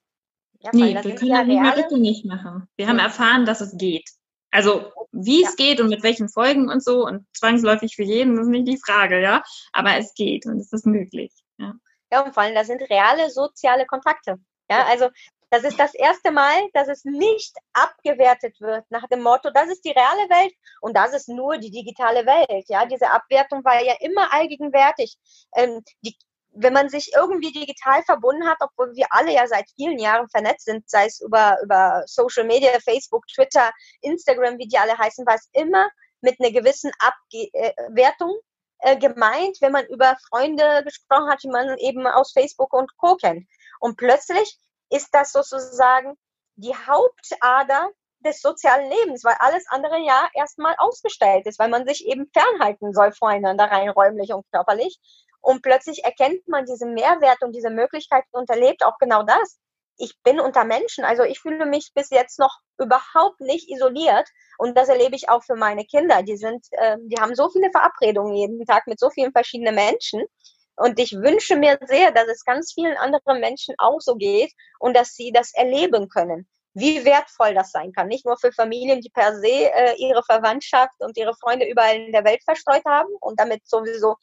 Ja, 0.62 0.72
nee, 0.74 0.96
wir 0.96 1.16
können 1.16 1.32
ja 1.32 1.38
das 1.38 1.48
nicht 1.48 1.62
mehr 1.62 1.78
rückgängig 1.78 2.26
machen. 2.26 2.68
Wir 2.76 2.86
ja. 2.86 2.90
haben 2.90 3.00
erfahren, 3.00 3.46
dass 3.46 3.62
es 3.62 3.78
geht. 3.78 4.10
Also 4.52 4.92
wie 5.12 5.44
ja. 5.44 5.48
es 5.48 5.56
geht 5.56 5.80
und 5.80 5.90
mit 5.90 6.04
welchen 6.04 6.28
Folgen 6.28 6.70
und 6.70 6.84
so 6.84 7.06
und 7.06 7.26
zwangsläufig 7.34 7.96
für 7.96 8.04
jeden, 8.04 8.36
das 8.36 8.46
ist 8.46 8.52
nicht 8.52 8.68
die 8.68 8.80
Frage, 8.84 9.22
ja. 9.22 9.44
Aber 9.72 9.98
es 9.98 10.14
geht 10.16 10.46
und 10.46 10.60
es 10.60 10.74
ist 10.74 10.86
möglich. 10.86 11.32
Ja. 11.58 11.76
Ja, 12.12 12.22
und 12.22 12.34
vor 12.34 12.44
allem, 12.44 12.56
da 12.56 12.64
sind 12.64 12.82
reale 12.90 13.30
soziale 13.30 13.86
Kontakte. 13.86 14.38
Ja, 14.70 14.86
also 14.86 15.10
das 15.52 15.64
ist 15.64 15.80
das 15.80 15.96
erste 15.96 16.32
Mal, 16.32 16.70
dass 16.74 16.88
es 16.88 17.06
nicht 17.06 17.56
abgewertet 17.74 18.60
wird 18.62 18.86
nach 18.90 19.08
dem 19.08 19.22
Motto, 19.22 19.50
das 19.52 19.70
ist 19.70 19.84
die 19.84 19.92
reale 19.92 20.30
Welt 20.30 20.54
und 20.82 20.96
das 20.96 21.14
ist 21.14 21.28
nur 21.28 21.58
die 21.58 21.72
digitale 21.72 22.26
Welt. 22.26 22.66
Ja, 22.70 22.86
diese 22.86 23.10
Abwertung 23.10 23.64
war 23.66 23.84
ja 23.84 23.96
immer 24.00 24.32
allgegenwärtig. 24.32 25.18
Ähm, 25.56 25.82
die, 26.02 26.16
wenn 26.52 26.74
man 26.74 26.90
sich 26.90 27.12
irgendwie 27.16 27.52
digital 27.52 28.04
verbunden 28.04 28.48
hat, 28.48 28.58
obwohl 28.60 28.94
wir 28.96 29.08
alle 29.10 29.34
ja 29.34 29.48
seit 29.48 29.70
vielen 29.76 30.00
Jahren 30.00 30.30
vernetzt 30.30 30.66
sind, 30.66 30.88
sei 30.90 31.06
es 31.06 31.20
über, 31.20 31.58
über 31.64 32.04
Social 32.06 32.44
Media, 32.44 32.72
Facebook, 32.84 33.26
Twitter, 33.28 33.72
Instagram, 34.02 34.58
wie 34.58 34.68
die 34.68 34.78
alle 34.78 34.98
heißen, 34.98 35.26
war 35.26 35.36
es 35.36 35.50
immer 35.54 35.90
mit 36.22 36.40
einer 36.40 36.52
gewissen 36.52 36.92
Abwertung 37.00 38.36
äh, 38.80 38.98
gemeint, 38.98 39.58
wenn 39.62 39.72
man 39.72 39.86
über 39.88 40.18
Freunde 40.30 40.84
gesprochen 40.84 41.30
hat, 41.30 41.44
die 41.44 41.50
man 41.50 41.78
eben 41.78 42.08
aus 42.08 42.32
Facebook 42.32 42.74
und 42.74 42.96
Co. 42.98 43.16
kennt. 43.16 43.48
Und 43.80 43.98
plötzlich 43.98 44.58
ist 44.90 45.10
das 45.14 45.32
sozusagen 45.32 46.18
die 46.56 46.76
Hauptader 46.76 47.90
des 48.20 48.42
sozialen 48.42 48.90
Lebens, 48.90 49.24
weil 49.24 49.36
alles 49.40 49.66
andere 49.70 49.98
ja 50.00 50.28
erstmal 50.34 50.76
ausgestellt 50.78 51.46
ist, 51.46 51.60
weil 51.60 51.70
man 51.70 51.88
sich 51.88 52.06
eben 52.06 52.30
fernhalten 52.34 52.94
soll 52.94 53.12
voreinander 53.14 53.66
rein 53.66 53.90
räumlich 53.90 54.34
und 54.34 54.46
körperlich. 54.52 55.00
Und 55.42 55.62
plötzlich 55.62 56.04
erkennt 56.04 56.46
man 56.48 56.66
diese 56.66 56.86
Mehrwert 56.86 57.42
und 57.42 57.54
diese 57.54 57.70
Möglichkeit 57.70 58.26
und 58.32 58.50
erlebt 58.50 58.84
auch 58.84 58.98
genau 59.00 59.24
das. 59.24 59.60
Ich 60.00 60.16
bin 60.24 60.40
unter 60.40 60.64
Menschen, 60.64 61.04
also 61.04 61.24
ich 61.24 61.40
fühle 61.40 61.66
mich 61.66 61.92
bis 61.94 62.10
jetzt 62.10 62.40
noch 62.40 62.58
überhaupt 62.80 63.40
nicht 63.42 63.70
isoliert 63.70 64.28
und 64.58 64.78
das 64.78 64.90
erlebe 64.90 65.16
ich 65.16 65.30
auch 65.30 65.44
für 65.44 65.56
meine 65.56 65.86
Kinder. 65.86 66.24
Die 66.24 66.38
sind, 66.38 66.66
äh, 66.72 66.98
die 67.02 67.20
haben 67.22 67.36
so 67.36 67.50
viele 67.50 67.70
Verabredungen 67.72 68.34
jeden 68.34 68.66
Tag 68.66 68.88
mit 68.88 69.00
so 69.00 69.10
vielen 69.10 69.32
verschiedenen 69.32 69.76
Menschen 69.76 70.24
und 70.76 70.98
ich 71.00 71.12
wünsche 71.12 71.58
mir 71.58 71.78
sehr, 71.86 72.12
dass 72.12 72.28
es 72.28 72.46
ganz 72.46 72.74
vielen 72.74 72.98
anderen 72.98 73.40
Menschen 73.40 73.76
auch 73.78 74.00
so 74.00 74.16
geht 74.16 74.54
und 74.80 74.96
dass 74.96 75.14
sie 75.14 75.32
das 75.32 75.54
erleben 75.54 76.10
können 76.10 76.48
wie 76.74 77.04
wertvoll 77.06 77.54
das 77.54 77.72
sein 77.72 77.92
kann. 77.92 78.08
Nicht 78.08 78.26
nur 78.26 78.38
für 78.38 78.52
Familien, 78.52 79.02
die 79.02 79.10
per 79.10 79.36
se 79.36 79.48
äh, 79.74 79.96
ihre 79.98 80.24
Verwandtschaft 80.24 80.96
und 81.00 81.18
ihre 81.18 81.34
Freunde 81.36 81.68
überall 81.70 81.96
in 81.96 82.12
der 82.12 82.24
Welt 82.26 82.44
verstreut 82.44 82.86
haben 82.86 83.10
und 83.20 83.40
damit 83.40 83.68
sowieso 83.68 84.16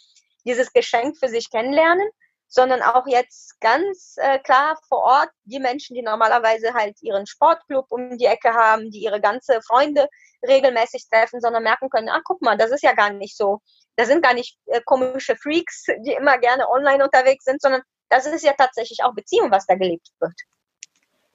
dieses 0.45 0.73
Geschenk 0.73 1.17
für 1.19 1.29
sich 1.29 1.51
kennenlernen, 1.51 2.09
sondern 2.49 2.83
auch 2.83 3.07
jetzt 3.07 3.61
ganz 3.61 4.15
äh, 4.19 4.39
klar 4.39 4.79
vor 4.89 4.99
Ort 4.99 5.31
die 5.45 5.59
Menschen, 5.59 5.95
die 5.95 6.03
normalerweise 6.03 6.75
halt 6.75 6.97
ihren 7.03 7.27
Sportclub 7.27 7.87
um 7.91 8.17
die 8.19 8.27
Ecke 8.27 8.55
haben, 8.55 8.91
die 8.91 9.01
ihre 9.01 9.21
ganze 9.21 9.61
Freunde 9.63 10.09
regelmäßig 10.47 11.09
treffen, 11.11 11.41
sondern 11.41 11.63
merken 11.63 11.91
können, 11.91 12.09
ach 12.09 12.23
guck 12.25 12.43
mal, 12.43 12.57
das 12.57 12.71
ist 12.71 12.83
ja 12.83 12.93
gar 12.93 13.11
nicht 13.11 13.37
so. 13.37 13.61
Da 13.97 14.05
sind 14.05 14.23
gar 14.23 14.35
nicht 14.35 14.59
äh, 14.67 14.81
komische 14.85 15.37
Freaks, 15.37 15.87
die 16.05 16.13
immer 16.13 16.39
gerne 16.39 16.69
online 16.69 17.05
unterwegs 17.05 17.45
sind, 17.45 17.61
sondern 17.61 17.83
das 18.09 18.27
ist 18.27 18.45
ja 18.45 18.53
tatsächlich 18.53 19.03
auch 19.03 19.15
Beziehung, 19.15 19.51
was 19.51 19.67
da 19.67 19.75
gelebt 19.75 20.09
wird. 20.21 20.35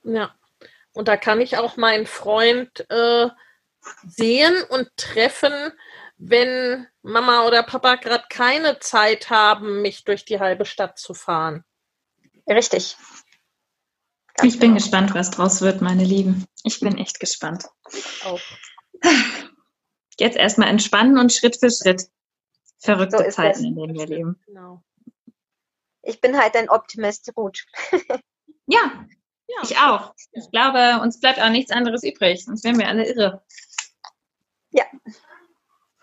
Ja, 0.03 0.33
und 0.93 1.07
da 1.07 1.17
kann 1.17 1.41
ich 1.41 1.57
auch 1.57 1.77
meinen 1.77 2.05
Freund 2.05 2.85
äh, 2.89 3.29
sehen 4.07 4.55
und 4.69 4.89
treffen, 4.95 5.73
wenn 6.23 6.87
Mama 7.01 7.47
oder 7.47 7.63
Papa 7.63 7.95
gerade 7.95 8.25
keine 8.29 8.79
Zeit 8.79 9.31
haben, 9.31 9.81
mich 9.81 10.03
durch 10.03 10.23
die 10.23 10.39
halbe 10.39 10.65
Stadt 10.65 10.99
zu 10.99 11.15
fahren. 11.15 11.63
Richtig. 12.47 12.95
Ganz 14.35 14.53
ich 14.53 14.59
bin 14.59 14.69
genau. 14.69 14.81
gespannt, 14.81 15.15
was 15.15 15.31
draus 15.31 15.61
wird, 15.61 15.81
meine 15.81 16.03
Lieben. 16.03 16.45
Ich 16.63 16.79
bin 16.79 16.97
echt 16.97 17.19
gespannt. 17.19 17.65
Auch. 18.23 18.39
Jetzt 20.19 20.37
erstmal 20.37 20.69
entspannen 20.69 21.17
und 21.17 21.33
Schritt 21.33 21.57
für 21.59 21.71
Schritt. 21.71 22.07
Verrückte 22.77 23.17
so 23.17 23.29
Zeiten, 23.29 23.65
in 23.65 23.75
denen 23.75 23.95
wir 23.95 24.05
leben. 24.05 24.39
Genau. 24.45 24.83
Ich 26.03 26.21
bin 26.21 26.37
halt 26.37 26.55
ein 26.55 26.69
Optimist, 26.69 27.31
gut. 27.33 27.65
ja, 28.67 29.05
ja. 29.47 29.61
Ich 29.63 29.77
auch. 29.77 30.13
Ich 30.31 30.49
glaube, 30.51 31.01
uns 31.01 31.19
bleibt 31.19 31.41
auch 31.41 31.49
nichts 31.49 31.71
anderes 31.71 32.03
übrig, 32.03 32.45
sonst 32.45 32.63
wären 32.63 32.77
wir 32.77 32.87
alle 32.87 33.07
irre. 33.07 33.43
Ja. 34.69 34.85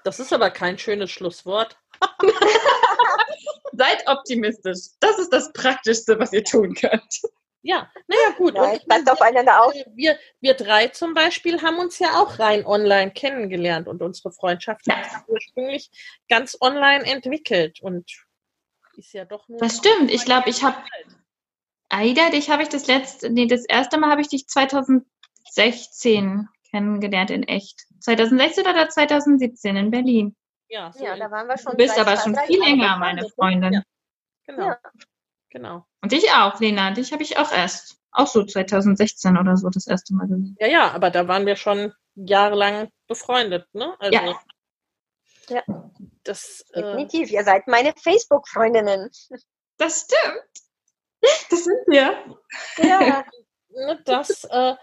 Das 0.09 0.21
ist 0.21 0.33
aber 0.33 0.51
kein 0.51 0.79
schönes 0.79 1.11
Schlusswort. 1.11 1.77
Seid 3.73 4.09
optimistisch. 4.09 4.93
Das 5.01 5.19
ist 5.19 5.31
das 5.31 5.53
Praktischste, 5.53 6.19
was 6.19 6.33
ihr 6.33 6.45
tun 6.45 6.73
könnt. 6.73 7.21
Ja, 7.61 7.93
naja, 8.07 8.31
gut. 8.39 8.55
Ja, 8.55 8.71
und 8.71 8.89
passt 8.89 9.11
aufeinander 9.11 9.63
auf. 9.63 9.75
Wir, 9.95 10.19
wir 10.41 10.55
drei 10.55 10.89
zum 10.89 11.13
Beispiel 11.13 11.61
haben 11.61 11.77
uns 11.77 11.99
ja 11.99 12.23
auch 12.23 12.39
rein 12.39 12.65
online 12.65 13.11
kennengelernt 13.11 13.87
und 13.87 14.01
unsere 14.01 14.33
Freundschaft 14.33 14.87
ja. 14.87 14.97
hat 14.97 15.29
ursprünglich 15.29 15.91
ganz 16.31 16.57
online 16.59 17.05
entwickelt 17.05 17.83
und 17.83 18.11
ist 18.97 19.13
ja 19.13 19.27
doch 19.27 19.47
nur. 19.47 19.59
Das 19.59 19.77
stimmt. 19.77 20.11
Ich 20.11 20.25
glaube, 20.25 20.49
ich 20.49 20.63
habe 20.63 20.79
Aida, 21.91 22.31
dich 22.31 22.49
habe 22.49 22.63
ich 22.63 22.71
das 22.71 22.87
letzte, 22.87 23.29
nee, 23.29 23.47
das 23.47 23.67
erste 23.67 23.99
Mal 23.99 24.11
habe 24.11 24.23
ich 24.23 24.29
dich 24.29 24.49
2016 24.49 26.49
kennengelernt 26.71 27.31
in 27.31 27.43
echt. 27.43 27.88
2016 28.01 28.67
oder 28.67 28.89
2017 28.89 29.77
in 29.77 29.91
Berlin. 29.91 30.37
Ja, 30.69 30.93
so 30.93 31.05
ja 31.05 31.17
da 31.17 31.31
waren 31.31 31.49
wir 31.49 31.59
schon. 31.59 31.73
Du 31.73 31.79
bist 31.79 31.99
aber 31.99 32.17
schon 32.17 32.37
viel 32.47 32.61
länger, 32.61 32.97
meine 32.99 33.29
Freundin. 33.29 33.73
Ja. 33.73 33.83
Genau. 34.47 34.67
Ja. 34.67 34.79
Genau. 35.51 35.87
Und 36.03 36.13
dich 36.13 36.31
auch, 36.31 36.61
Lena. 36.61 36.91
Dich 36.91 37.13
habe 37.13 37.23
ich 37.23 37.39
auch 37.39 37.53
erst. 37.53 37.97
Auch 38.11 38.27
so 38.27 38.43
2016 38.43 39.37
oder 39.37 39.57
so 39.57 39.69
das 39.69 39.87
erste 39.87 40.15
Mal 40.15 40.27
gesehen. 40.27 40.57
Ja, 40.59 40.67
ja, 40.67 40.91
aber 40.93 41.11
da 41.11 41.29
waren 41.29 41.45
wir 41.45 41.57
schon 41.57 41.93
jahrelang 42.15 42.89
befreundet, 43.07 43.67
ne? 43.75 43.95
Also, 43.99 44.19
ja. 44.19 44.41
ja. 45.51 45.63
Das, 46.25 46.65
äh, 46.73 46.83
Definitiv, 46.83 47.31
äh, 47.31 47.35
ihr 47.35 47.45
seid 47.45 47.69
meine 47.69 47.93
Facebook-Freundinnen. 48.03 49.11
Das 49.77 50.07
stimmt. 50.07 50.43
Das 51.51 51.65
sind 51.65 51.87
wir. 51.87 52.39
Ja. 52.79 53.25
Ne, 53.71 54.01
das, 54.07 54.45
äh, 54.45 54.75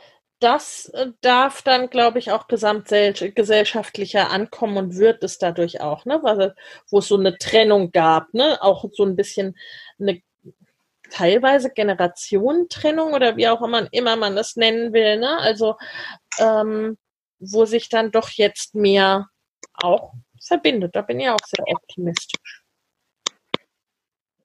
das 0.46 0.89
äh, 0.89 1.08
darf 1.22 1.64
dann, 1.64 1.89
glaube 1.89 2.20
ich, 2.20 2.32
auch 2.32 2.48
gesamtgesellschaftlicher 2.48 4.30
ankommen 4.30 4.78
und 4.78 4.98
wird 4.98 5.24
es 5.24 5.39
dadurch 5.39 5.82
auch, 5.82 6.06
ne? 6.06 6.20
Weil, 6.22 6.56
wo 6.89 7.00
es 7.00 7.08
so 7.08 7.18
eine 7.18 7.38
Trennung 7.39 7.91
gab, 7.91 8.32
ne? 8.34 8.62
Auch 8.62 8.86
so 8.93 9.04
ein 9.04 9.16
bisschen 9.16 9.58
eine 10.00 10.22
teilweise 11.10 11.72
Generationentrennung 11.72 13.14
oder 13.14 13.38
wie 13.38 13.48
auch 13.48 13.62
immer, 13.64 13.91
immer 13.91 14.16
man 14.18 14.36
das 14.36 14.56
nennen 14.56 14.93
will, 14.93 15.18
ne? 15.18 15.39
Also 15.39 15.78
ähm, 16.38 16.98
wo 17.39 17.66
sich 17.66 17.89
dann 17.89 18.12
doch 18.12 18.30
jetzt 18.30 18.76
mehr 18.76 19.30
auch 19.74 20.14
verbindet. 20.39 20.96
Da 20.96 21.02
bin 21.02 21.20
ich 21.20 21.30
auch 21.30 21.39
sehr 21.43 21.66
optimistisch. 21.68 22.64